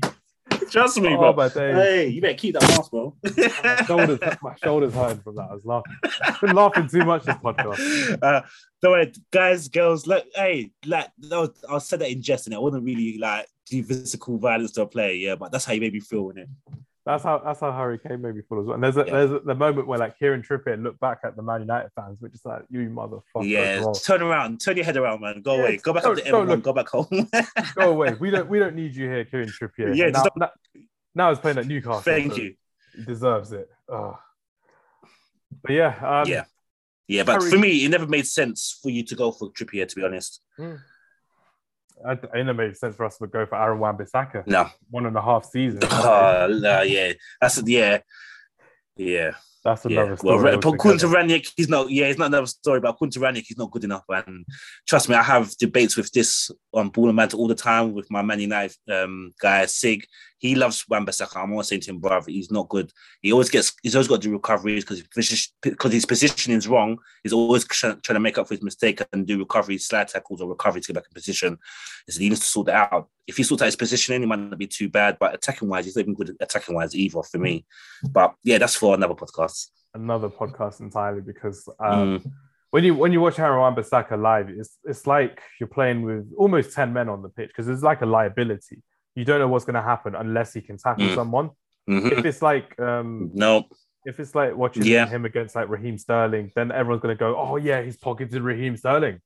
Trust 0.72 1.00
me, 1.00 1.14
Oh, 1.14 1.32
bro. 1.32 1.32
my. 1.32 1.48
Hey, 1.48 2.08
you 2.08 2.20
better 2.20 2.34
keep 2.34 2.54
that 2.54 2.62
mask, 2.62 2.90
bro. 2.90 3.14
my 3.64 3.84
shoulders, 3.84 4.18
my 4.42 4.54
shoulders 4.62 4.94
hurt 4.94 5.22
from 5.22 5.36
that. 5.36 5.48
I 5.50 5.54
was 5.54 5.64
laughing. 5.64 5.96
I've 6.22 6.40
been 6.40 6.54
laughing 6.54 6.88
too 6.88 7.04
much 7.04 7.24
this 7.24 7.36
podcast. 7.36 8.22
uh, 8.22 8.42
don't 8.82 8.92
worry, 8.92 9.12
guys, 9.30 9.68
girls. 9.68 10.06
Look, 10.06 10.24
hey, 10.34 10.70
like 10.86 11.10
no, 11.18 11.52
I 11.70 11.78
said 11.78 12.00
that 12.00 12.10
in 12.10 12.22
jest, 12.22 12.46
and 12.46 12.54
I 12.54 12.58
wouldn't 12.58 12.84
really 12.84 13.18
like 13.18 13.46
do 13.66 13.82
physical 13.82 14.38
violence 14.38 14.72
to 14.72 14.82
a 14.82 14.86
player, 14.86 15.12
yeah. 15.12 15.34
But 15.34 15.52
that's 15.52 15.64
how 15.64 15.72
you 15.72 15.80
made 15.80 15.92
me 15.92 16.00
feel, 16.00 16.32
innit? 16.32 16.48
That's 17.08 17.24
how 17.24 17.38
that's 17.38 17.60
how 17.60 17.72
Harry 17.72 17.98
Kane 17.98 18.20
made 18.20 18.34
me 18.34 18.42
feel 18.46 18.60
as 18.60 18.66
well. 18.66 18.74
And 18.74 18.84
there's 18.84 18.98
a, 18.98 19.04
Yeah. 19.06 19.12
there's 19.12 19.30
a, 19.32 19.38
the 19.40 19.54
moment 19.54 19.86
where 19.88 19.98
like 19.98 20.18
Kieran 20.18 20.42
Trippier 20.42 20.80
looked 20.82 21.00
back 21.00 21.20
at 21.24 21.36
the 21.36 21.42
Man 21.42 21.62
United 21.62 21.90
fans, 21.96 22.20
which 22.20 22.34
is 22.34 22.44
like 22.44 22.64
you 22.68 22.80
motherfucker. 22.90 23.48
Yeah, 23.48 23.80
well. 23.80 23.94
turn 23.94 24.20
around, 24.20 24.60
turn 24.60 24.76
your 24.76 24.84
head 24.84 24.98
around, 24.98 25.22
man. 25.22 25.40
Go 25.40 25.54
Yeah, 25.54 25.60
away, 25.62 25.76
go 25.78 25.94
back 25.94 26.04
up 26.04 26.16
to 26.16 26.26
everyone, 26.26 26.60
go 26.60 26.74
back 26.74 26.88
home. 26.88 27.08
Go 27.74 27.90
away. 27.92 28.14
We 28.20 28.30
don't 28.30 28.46
we 28.50 28.58
don't 28.58 28.74
need 28.76 28.94
you 28.94 29.08
here, 29.08 29.24
Kieran 29.24 29.48
Trippier. 29.48 29.96
Yeah, 29.96 30.10
now, 30.10 30.24
now, 30.36 30.50
now 31.14 31.28
he's 31.30 31.38
playing 31.38 31.56
at 31.56 31.66
Newcastle. 31.66 32.02
Thank 32.02 32.32
so 32.34 32.38
you. 32.42 32.54
He 32.94 33.04
deserves 33.04 33.52
it. 33.52 33.70
Ugh. 33.90 34.14
But 35.62 35.72
yeah, 35.72 35.94
um, 36.22 36.28
Yeah. 36.28 36.44
Yeah, 37.06 37.22
but 37.22 37.40
Harry- 37.40 37.50
for 37.50 37.56
me, 37.58 37.86
it 37.86 37.88
never 37.88 38.06
made 38.06 38.26
sense 38.26 38.78
for 38.82 38.90
you 38.90 39.02
to 39.06 39.14
go 39.14 39.32
for 39.32 39.50
Trippier, 39.52 39.88
to 39.88 39.96
be 39.96 40.04
honest. 40.04 40.42
I, 42.06 42.12
I 42.12 42.38
it 42.40 42.54
made 42.54 42.76
sense 42.76 42.96
for 42.96 43.04
us 43.04 43.18
to 43.18 43.26
go 43.26 43.46
for 43.46 43.60
Aaron 43.60 43.78
Wan-Bissaka. 43.78 44.46
No. 44.46 44.68
One 44.90 45.06
and 45.06 45.16
a 45.16 45.22
half 45.22 45.44
seasons. 45.44 45.84
Oh, 45.90 46.58
no, 46.60 46.82
yeah. 46.82 47.12
That's 47.40 47.62
yeah. 47.66 47.98
Yeah. 48.96 49.32
That's 49.74 49.86
Yeah. 49.86 50.14
story. 50.16 50.42
Well, 50.42 50.54
according 50.54 50.98
to. 51.00 51.06
Rangnick, 51.06 51.52
he's 51.56 51.68
not. 51.68 51.90
Yeah, 51.90 52.06
it's 52.06 52.18
not 52.18 52.26
another 52.26 52.46
story. 52.46 52.80
But 52.80 52.90
according 52.90 53.12
to 53.12 53.20
Rangnick, 53.20 53.44
he's 53.46 53.58
not 53.58 53.70
good 53.70 53.84
enough. 53.84 54.04
And 54.08 54.44
trust 54.86 55.08
me, 55.08 55.14
I 55.14 55.22
have 55.22 55.56
debates 55.56 55.96
with 55.96 56.10
this 56.12 56.50
on 56.72 56.90
Ball 56.90 57.08
and 57.08 57.16
Banter 57.16 57.36
all 57.36 57.48
the 57.48 57.54
time 57.54 57.92
with 57.92 58.10
my 58.10 58.22
Man 58.22 58.40
United 58.40 58.76
um, 58.90 59.32
guy 59.40 59.66
Sig. 59.66 60.06
He 60.40 60.54
loves 60.54 60.84
Wan-Bissaka. 60.88 61.42
I'm 61.42 61.50
always 61.50 61.66
saying 61.66 61.80
to 61.82 61.90
him, 61.90 61.98
brother, 61.98 62.30
he's 62.30 62.50
not 62.50 62.68
good. 62.68 62.92
He 63.22 63.32
always 63.32 63.50
gets. 63.50 63.72
He's 63.82 63.96
always 63.96 64.06
got 64.06 64.22
to 64.22 64.28
do 64.28 64.32
recoveries 64.32 64.84
because 64.84 65.48
because 65.60 65.92
his 65.92 66.06
positioning 66.06 66.58
is 66.58 66.68
wrong. 66.68 66.98
He's 67.24 67.32
always 67.32 67.64
trying, 67.64 68.00
trying 68.02 68.14
to 68.14 68.20
make 68.20 68.38
up 68.38 68.46
for 68.46 68.54
his 68.54 68.62
mistake 68.62 69.00
and 69.12 69.26
do 69.26 69.38
recoveries, 69.38 69.86
slide 69.86 70.08
tackles, 70.08 70.40
or 70.40 70.48
recovery 70.48 70.80
to 70.80 70.86
get 70.86 70.94
back 70.94 71.06
in 71.10 71.14
position. 71.14 71.58
So 72.08 72.20
he 72.20 72.28
needs 72.28 72.40
to 72.40 72.46
sort 72.46 72.66
that 72.66 72.92
out. 72.92 73.08
If 73.26 73.36
he 73.36 73.42
sorts 73.42 73.62
out 73.62 73.66
his 73.66 73.76
positioning, 73.76 74.22
it 74.22 74.26
might 74.26 74.38
not 74.38 74.58
be 74.58 74.68
too 74.68 74.88
bad. 74.88 75.18
But 75.18 75.34
attacking 75.34 75.68
wise, 75.68 75.86
he's 75.86 75.96
not 75.96 76.02
even 76.02 76.14
good 76.14 76.36
attacking 76.40 76.74
wise 76.74 76.94
either 76.94 77.22
for 77.24 77.38
me. 77.38 77.66
But 78.08 78.34
yeah, 78.44 78.58
that's 78.58 78.76
for 78.76 78.94
another 78.94 79.14
podcast. 79.14 79.57
Another 79.94 80.28
podcast 80.40 80.76
entirely 80.80 81.22
because 81.32 81.58
um, 81.80 81.98
Mm. 82.08 82.32
when 82.74 82.82
you 82.86 82.92
when 83.02 83.12
you 83.14 83.20
watch 83.26 83.38
Aaron 83.38 83.60
Wan-Bissaka 83.64 84.16
live, 84.30 84.48
it's 84.60 84.72
it's 84.90 85.04
like 85.14 85.34
you're 85.58 85.74
playing 85.78 85.98
with 86.08 86.24
almost 86.42 86.68
ten 86.78 86.88
men 86.98 87.08
on 87.14 87.20
the 87.24 87.30
pitch 87.36 87.48
because 87.52 87.68
it's 87.72 87.82
like 87.90 88.00
a 88.02 88.06
liability. 88.16 88.78
You 89.18 89.24
don't 89.28 89.40
know 89.42 89.48
what's 89.52 89.64
going 89.68 89.80
to 89.82 89.88
happen 89.92 90.12
unless 90.24 90.48
he 90.56 90.60
can 90.68 90.76
tackle 90.86 91.08
Mm. 91.08 91.14
someone. 91.20 91.48
Mhm. 91.88 92.12
If 92.16 92.24
it's 92.30 92.42
like 92.50 92.68
um, 92.88 93.30
No, 93.44 93.52
if 94.10 94.14
it's 94.20 94.34
like 94.40 94.52
watching 94.62 94.84
Yeah. 94.94 95.06
him 95.14 95.24
against 95.30 95.52
like 95.58 95.68
Raheem 95.76 95.96
Sterling, 96.04 96.46
then 96.56 96.66
everyone's 96.78 97.02
going 97.04 97.16
to 97.16 97.22
go, 97.26 97.30
"Oh 97.36 97.56
yeah, 97.68 97.78
he's 97.86 97.96
pocketed 98.06 98.42
Raheem 98.50 98.74
Sterling." 98.82 99.16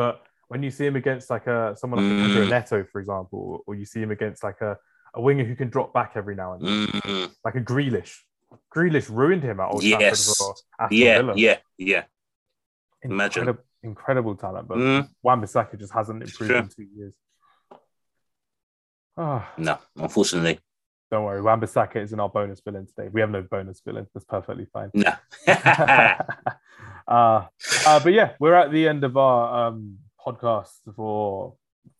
But 0.00 0.14
when 0.50 0.60
you 0.64 0.70
see 0.76 0.86
him 0.90 0.96
against 1.02 1.26
like 1.34 1.46
a 1.56 1.74
someone 1.80 1.98
like 2.00 2.30
Mm. 2.36 2.50
Neto, 2.54 2.78
for 2.92 2.98
example, 3.04 3.40
or 3.66 3.72
you 3.80 3.86
see 3.92 4.00
him 4.04 4.10
against 4.18 4.40
like 4.48 4.60
a, 4.68 4.72
a 5.18 5.20
winger 5.26 5.44
who 5.48 5.56
can 5.60 5.68
drop 5.74 5.90
back 5.98 6.10
every 6.20 6.36
now 6.42 6.48
and 6.54 6.60
then, 6.66 6.86
Mm, 7.08 7.26
like 7.46 7.56
a 7.62 7.64
Grealish. 7.72 8.14
Grealish 8.74 9.08
ruined 9.08 9.42
him 9.42 9.60
at 9.60 9.68
Old 9.70 9.82
Yes. 9.82 10.24
Trafford 10.24 10.36
for 10.36 10.84
Aston 10.84 10.98
yeah, 10.98 11.16
Villa. 11.18 11.32
yeah, 11.36 11.56
yeah. 11.78 12.04
Imagine. 13.02 13.42
Incredible, 13.48 13.64
incredible 13.82 14.34
talent, 14.36 14.68
but 14.68 14.78
Mm, 14.78 15.08
Wan-Bissaka 15.22 15.78
just 15.78 15.92
hasn't 15.92 16.22
improved 16.22 16.50
Sure. 16.50 16.58
in 16.58 16.68
two 16.68 16.82
years. 16.94 17.14
Ah, 19.16 19.52
no, 19.58 19.78
unfortunately, 19.96 20.58
don't 21.10 21.24
worry, 21.24 21.42
Wan-Bissaka 21.42 21.96
is 21.96 22.12
in 22.12 22.20
our 22.20 22.28
bonus 22.28 22.60
villain 22.60 22.86
today. 22.86 23.08
We 23.12 23.20
have 23.20 23.30
no 23.30 23.42
bonus 23.42 23.80
villain. 23.84 24.06
That's 24.14 24.24
perfectly 24.24 24.66
fine. 24.72 24.90
no. 24.94 25.12
uh, 25.46 26.14
uh, 27.08 27.46
but 28.00 28.12
yeah, 28.12 28.32
we're 28.38 28.54
at 28.54 28.70
the 28.72 28.88
end 28.88 29.04
of 29.04 29.16
our 29.16 29.68
um, 29.68 29.98
podcast 30.24 30.70
for 30.94 31.54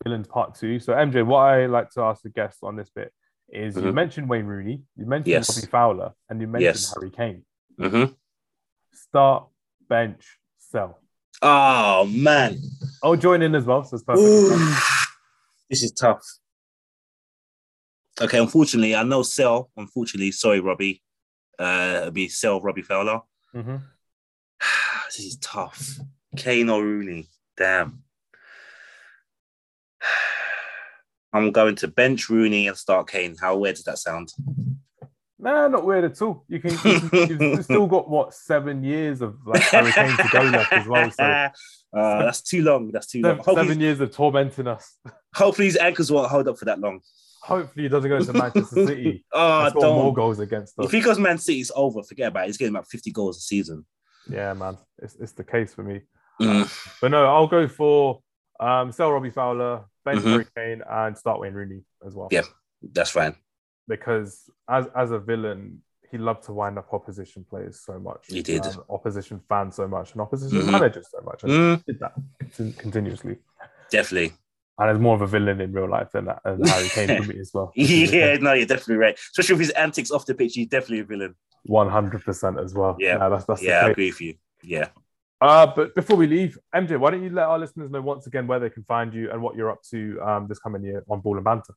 villains 0.04 0.28
part 0.28 0.54
two. 0.54 0.78
So 0.80 0.92
MJ, 0.94 1.24
what 1.26 1.40
I 1.40 1.66
like 1.66 1.90
to 1.90 2.02
ask 2.02 2.22
the 2.22 2.30
guests 2.30 2.62
on 2.62 2.76
this 2.76 2.90
bit 2.90 3.12
is 3.52 3.76
you 3.76 3.82
Mhm. 3.82 3.94
mentioned 3.94 4.28
Wayne 4.28 4.46
Rooney, 4.46 4.82
you 4.96 5.06
mentioned 5.06 5.28
Yes. 5.32 5.56
Robbie 5.56 5.66
Fowler, 5.70 6.14
and 6.28 6.40
you 6.40 6.46
mentioned 6.46 6.76
Yes. 6.76 6.94
Harry 6.94 7.10
Kane. 7.10 7.44
Mhm. 7.78 8.16
Start, 8.92 9.48
bench, 9.88 10.38
sell. 10.58 11.02
Oh 11.42 12.04
man, 12.06 12.60
I'll 13.02 13.16
join 13.16 13.42
in 13.42 13.54
as 13.54 13.64
well. 13.64 13.82
So 13.84 13.94
it's 13.96 14.04
perfect. 14.04 14.24
Ooh, 14.26 14.74
this 15.68 15.82
is 15.82 15.92
tough. 15.92 16.22
Okay, 18.20 18.38
unfortunately, 18.38 18.94
I 18.94 19.02
know 19.02 19.22
Sell. 19.22 19.70
Unfortunately, 19.76 20.30
sorry, 20.32 20.60
Robbie. 20.60 21.02
Uh, 21.58 21.96
it'll 22.00 22.10
be 22.10 22.28
Sell 22.28 22.60
Robbie 22.60 22.82
Fowler. 22.82 23.20
hmm 23.52 23.76
this 25.06 25.20
is 25.20 25.36
tough. 25.38 25.98
Kane 26.36 26.68
or 26.68 26.82
Rooney? 26.84 27.28
Damn. 27.56 28.04
I'm 31.32 31.52
going 31.52 31.76
to 31.76 31.88
bench 31.88 32.28
Rooney 32.28 32.66
and 32.68 32.76
start 32.76 33.08
Kane. 33.10 33.36
How 33.40 33.56
weird 33.56 33.76
does 33.76 33.84
that 33.84 33.98
sound? 33.98 34.32
Nah, 35.38 35.68
not 35.68 35.86
weird 35.86 36.04
at 36.04 36.20
all. 36.20 36.44
You 36.48 36.60
can, 36.60 36.70
you 36.72 37.00
can 37.08 37.40
you've 37.40 37.64
still 37.64 37.86
got 37.86 38.10
what 38.10 38.34
seven 38.34 38.84
years 38.84 39.22
of 39.22 39.36
like 39.46 39.62
Harry 39.62 39.90
Kane 39.92 40.16
to 40.16 40.28
go 40.30 40.42
left 40.42 40.72
as 40.72 40.86
well. 40.86 41.10
So 41.10 41.48
Uh, 41.92 42.22
that's 42.22 42.40
too 42.40 42.62
long. 42.62 42.92
That's 42.92 43.08
too 43.08 43.20
long. 43.20 43.32
seven, 43.32 43.44
Hopefully, 43.44 43.66
seven 43.66 43.80
years 43.80 44.00
of 44.00 44.12
tormenting 44.14 44.68
us. 44.68 44.96
hopefully 45.34 45.66
his 45.66 45.76
ankles 45.76 46.12
won't 46.12 46.30
hold 46.30 46.46
up 46.46 46.56
for 46.56 46.66
that 46.66 46.78
long. 46.78 47.00
Hopefully, 47.42 47.82
he 47.84 47.88
doesn't 47.88 48.08
go 48.08 48.20
to 48.22 48.32
Manchester 48.32 48.86
City. 48.86 49.24
oh, 49.32 49.68
score 49.70 49.82
more 49.82 50.04
don't. 50.04 50.14
goals 50.14 50.38
against 50.38 50.78
us. 50.78 50.84
If 50.86 50.92
he 50.92 51.00
goes 51.00 51.18
Man 51.18 51.36
City, 51.38 51.58
it's 51.58 51.72
over. 51.74 52.04
Forget 52.04 52.28
about 52.28 52.44
it. 52.44 52.46
He's 52.46 52.58
getting 52.58 52.74
about 52.76 52.86
50 52.86 53.10
goals 53.10 53.38
a 53.38 53.40
season. 53.40 53.84
Yeah, 54.30 54.52
man, 54.52 54.78
it's, 54.98 55.16
it's 55.16 55.32
the 55.32 55.42
case 55.42 55.74
for 55.74 55.82
me. 55.82 56.02
Mm. 56.40 56.70
But 57.00 57.10
no, 57.10 57.24
I'll 57.26 57.48
go 57.48 57.66
for 57.66 58.20
um, 58.60 58.92
sell 58.92 59.10
Robbie 59.12 59.30
Fowler, 59.30 59.84
bench 60.04 60.22
Mhm. 60.22 60.46
Kane, 60.54 60.82
and 60.88 61.16
start 61.18 61.40
Wayne 61.40 61.54
Rooney 61.54 61.82
as 62.06 62.14
well. 62.14 62.28
Yeah. 62.30 62.42
That's 62.82 63.10
fine. 63.10 63.34
because 63.88 64.48
as 64.68 64.86
as 64.94 65.10
a 65.10 65.18
villain, 65.18 65.82
he 66.10 66.16
loved 66.18 66.44
to 66.44 66.52
wind 66.52 66.78
up 66.78 66.88
opposition 66.92 67.44
players 67.50 67.80
so 67.80 67.98
much. 67.98 68.26
He 68.28 68.40
did. 68.42 68.64
opposition 68.88 69.40
fans 69.48 69.74
so 69.76 69.86
much, 69.88 70.12
and 70.12 70.20
opposition 70.20 70.58
Mhm. 70.60 70.72
managers 70.72 71.08
so 71.10 71.20
much. 71.22 71.42
Mm, 71.42 71.82
he 71.86 71.92
did 71.92 72.00
that 72.00 72.14
continuously. 72.78 73.36
definitely. 73.90 74.32
And 74.78 74.90
is 74.96 74.98
more 74.98 75.14
of 75.14 75.20
a 75.22 75.26
villain 75.26 75.60
in 75.60 75.72
real 75.72 75.90
life 75.90 76.10
than, 76.12 76.24
than 76.44 76.62
Harry 76.64 76.88
Kane 76.88 77.22
for 77.22 77.28
me 77.32 77.38
as 77.40 77.50
well. 77.52 77.70
Yeah, 77.76 78.36
no, 78.40 78.52
you're 78.54 78.64
definitely 78.66 78.96
right. 78.96 79.14
Especially 79.32 79.54
with 79.56 79.60
his 79.66 79.70
antics 79.70 80.10
off 80.10 80.24
the 80.24 80.34
pitch, 80.34 80.54
he's 80.54 80.68
definitely 80.68 81.00
a 81.00 81.04
villain. 81.04 81.34
one 81.64 81.90
hundred 81.90 82.24
percent 82.24 82.58
as 82.58 82.72
well. 82.74 82.96
Yeah. 82.98 83.18
No, 83.18 83.28
that's 83.30 83.44
that's 83.44 83.62
Yeah, 83.62 83.84
I 83.86 83.90
agree 83.90 84.08
with 84.10 84.20
you. 84.22 84.34
Yeah. 84.62 84.88
Uh, 85.40 85.66
but 85.74 85.94
before 85.94 86.16
we 86.16 86.26
leave, 86.26 86.58
MJ, 86.74 86.98
why 86.98 87.10
don't 87.10 87.22
you 87.22 87.30
let 87.30 87.46
our 87.46 87.58
listeners 87.58 87.90
know 87.90 88.02
once 88.02 88.26
again 88.26 88.46
where 88.46 88.58
they 88.58 88.68
can 88.68 88.84
find 88.84 89.14
you 89.14 89.30
and 89.30 89.40
what 89.40 89.56
you're 89.56 89.70
up 89.70 89.82
to 89.90 90.20
um, 90.20 90.46
this 90.48 90.58
coming 90.58 90.84
year 90.84 91.02
on 91.08 91.20
Ball 91.20 91.36
and 91.36 91.44
Banter? 91.44 91.74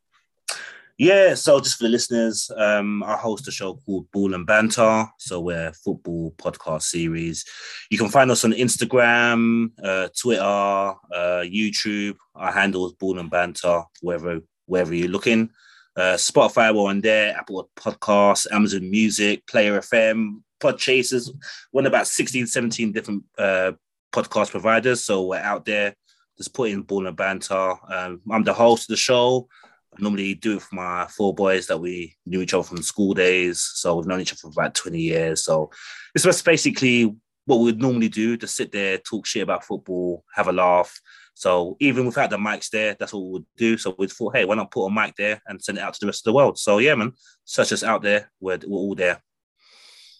Yeah, 0.97 1.33
so 1.33 1.59
just 1.59 1.77
for 1.77 1.85
the 1.85 1.89
listeners, 1.89 2.51
um, 2.55 3.01
I 3.03 3.17
host 3.17 3.47
a 3.47 3.51
show 3.51 3.79
called 3.83 4.11
Ball 4.11 4.35
and 4.35 4.45
Banter. 4.45 5.07
So 5.17 5.39
we're 5.39 5.73
football 5.73 6.35
podcast 6.37 6.83
series. 6.83 7.45
You 7.89 7.97
can 7.97 8.09
find 8.09 8.29
us 8.29 8.45
on 8.45 8.51
Instagram, 8.51 9.71
uh, 9.83 10.09
Twitter, 10.19 10.43
uh, 10.43 11.43
YouTube. 11.43 12.15
Our 12.35 12.51
handle 12.51 12.85
is 12.85 12.93
Ball 12.93 13.17
and 13.17 13.31
Banter, 13.31 13.83
wherever 14.01 14.39
wherever 14.65 14.93
you're 14.93 15.09
looking. 15.09 15.49
Uh, 15.95 16.15
Spotify, 16.15 16.73
we're 16.73 16.89
on 16.89 17.01
there, 17.01 17.35
Apple 17.37 17.69
Podcasts, 17.75 18.51
Amazon 18.51 18.89
Music, 18.89 19.45
Player 19.45 19.79
FM, 19.79 20.41
Podchasers. 20.59 21.29
We're 21.71 21.81
on 21.81 21.85
about 21.85 22.07
16, 22.07 22.47
17 22.47 22.91
different 22.91 23.23
uh, 23.37 23.73
podcast 24.11 24.51
providers. 24.51 25.03
So 25.03 25.27
we're 25.27 25.39
out 25.39 25.65
there. 25.65 25.95
Just 26.37 26.53
putting 26.53 26.75
in 26.75 26.81
Ball 26.81 27.07
and 27.07 27.15
Banter. 27.15 27.75
Um, 27.87 28.21
I'm 28.31 28.43
the 28.43 28.53
host 28.53 28.83
of 28.83 28.93
the 28.93 28.97
show. 28.97 29.47
I 29.93 30.01
normally 30.01 30.33
do 30.33 30.57
it 30.57 30.63
for 30.63 30.75
my 30.75 31.05
four 31.07 31.35
boys 31.35 31.67
that 31.67 31.77
we 31.77 32.15
knew 32.25 32.41
each 32.41 32.55
other 32.55 32.63
from 32.63 32.81
school 32.81 33.13
days. 33.13 33.61
So 33.61 33.95
we've 33.95 34.07
known 34.07 34.21
each 34.21 34.31
other 34.31 34.39
for 34.39 34.47
about 34.47 34.73
20 34.73 34.99
years. 34.99 35.43
So 35.43 35.69
it's 36.15 36.23
just 36.23 36.43
basically 36.43 37.15
what 37.45 37.57
we 37.57 37.65
would 37.65 37.81
normally 37.81 38.09
do 38.09 38.35
to 38.37 38.47
sit 38.47 38.71
there, 38.71 38.97
talk 38.97 39.27
shit 39.27 39.43
about 39.43 39.65
football, 39.65 40.23
have 40.33 40.47
a 40.47 40.53
laugh. 40.53 40.99
So 41.33 41.77
even 41.79 42.05
without 42.05 42.29
the 42.29 42.37
mics 42.37 42.69
there, 42.69 42.95
that's 42.99 43.13
what 43.13 43.23
we 43.23 43.31
would 43.31 43.45
do. 43.57 43.77
So 43.77 43.95
we 43.97 44.07
thought, 44.07 44.35
hey, 44.35 44.45
why 44.45 44.55
not 44.55 44.71
put 44.71 44.85
a 44.85 44.91
mic 44.91 45.15
there 45.15 45.41
and 45.47 45.61
send 45.61 45.77
it 45.77 45.81
out 45.81 45.93
to 45.95 45.99
the 45.99 46.05
rest 46.07 46.21
of 46.21 46.31
the 46.31 46.35
world? 46.35 46.57
So 46.57 46.77
yeah, 46.77 46.95
man, 46.95 47.13
search 47.43 47.71
us 47.71 47.83
out 47.83 48.01
there. 48.01 48.31
We're, 48.39 48.59
we're 48.65 48.77
all 48.77 48.95
there. 48.95 49.21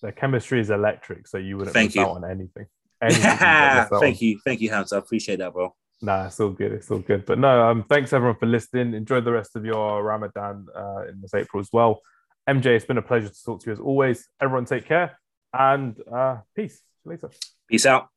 The 0.02 0.12
chemistry 0.12 0.60
is 0.60 0.70
electric, 0.70 1.28
so 1.28 1.38
you 1.38 1.58
wouldn't 1.58 1.74
Thank 1.74 1.90
miss 1.90 1.96
you. 1.96 2.02
out 2.02 2.18
on 2.18 2.26
anything. 2.26 2.66
Anything 3.02 3.24
you 3.24 3.30
don't 3.30 3.40
miss 3.40 3.42
out 3.42 3.92
on. 3.94 4.00
Thank 4.02 4.22
you. 4.22 4.40
Thank 4.44 4.62
you, 4.62 4.70
Hans. 4.70 4.92
I 4.92 4.98
appreciate 4.98 5.40
that, 5.40 5.54
bro. 5.54 5.74
Nah, 6.02 6.26
it's 6.26 6.40
all 6.42 6.50
good. 6.50 6.74
It's 6.74 6.92
all 6.92 7.00
good. 7.00 7.26
But 7.26 7.40
no, 7.40 7.70
um, 7.70 7.86
thanks 7.88 8.12
everyone 8.12 8.38
for 8.38 8.46
listening. 8.46 8.94
Enjoy 8.94 9.22
the 9.22 9.32
rest 9.32 9.56
of 9.56 9.64
your 9.64 10.04
Ramadan 10.04 10.68
uh, 10.76 11.04
in 11.08 11.22
this 11.22 11.34
April 11.34 11.62
as 11.62 11.70
well. 11.72 12.02
MJ, 12.50 12.66
it's 12.66 12.86
been 12.86 12.98
a 12.98 13.02
pleasure 13.02 13.30
to 13.30 13.44
talk 13.46 13.62
to 13.62 13.68
you 13.68 13.72
as 13.72 13.80
always. 13.80 14.28
Everyone, 14.42 14.66
take 14.66 14.86
care 14.86 15.18
and 15.54 15.96
uh, 16.12 16.38
peace. 16.56 16.76
See 16.76 16.82
you 17.06 17.12
later. 17.12 17.30
Peace 17.70 17.86
out. 17.86 18.10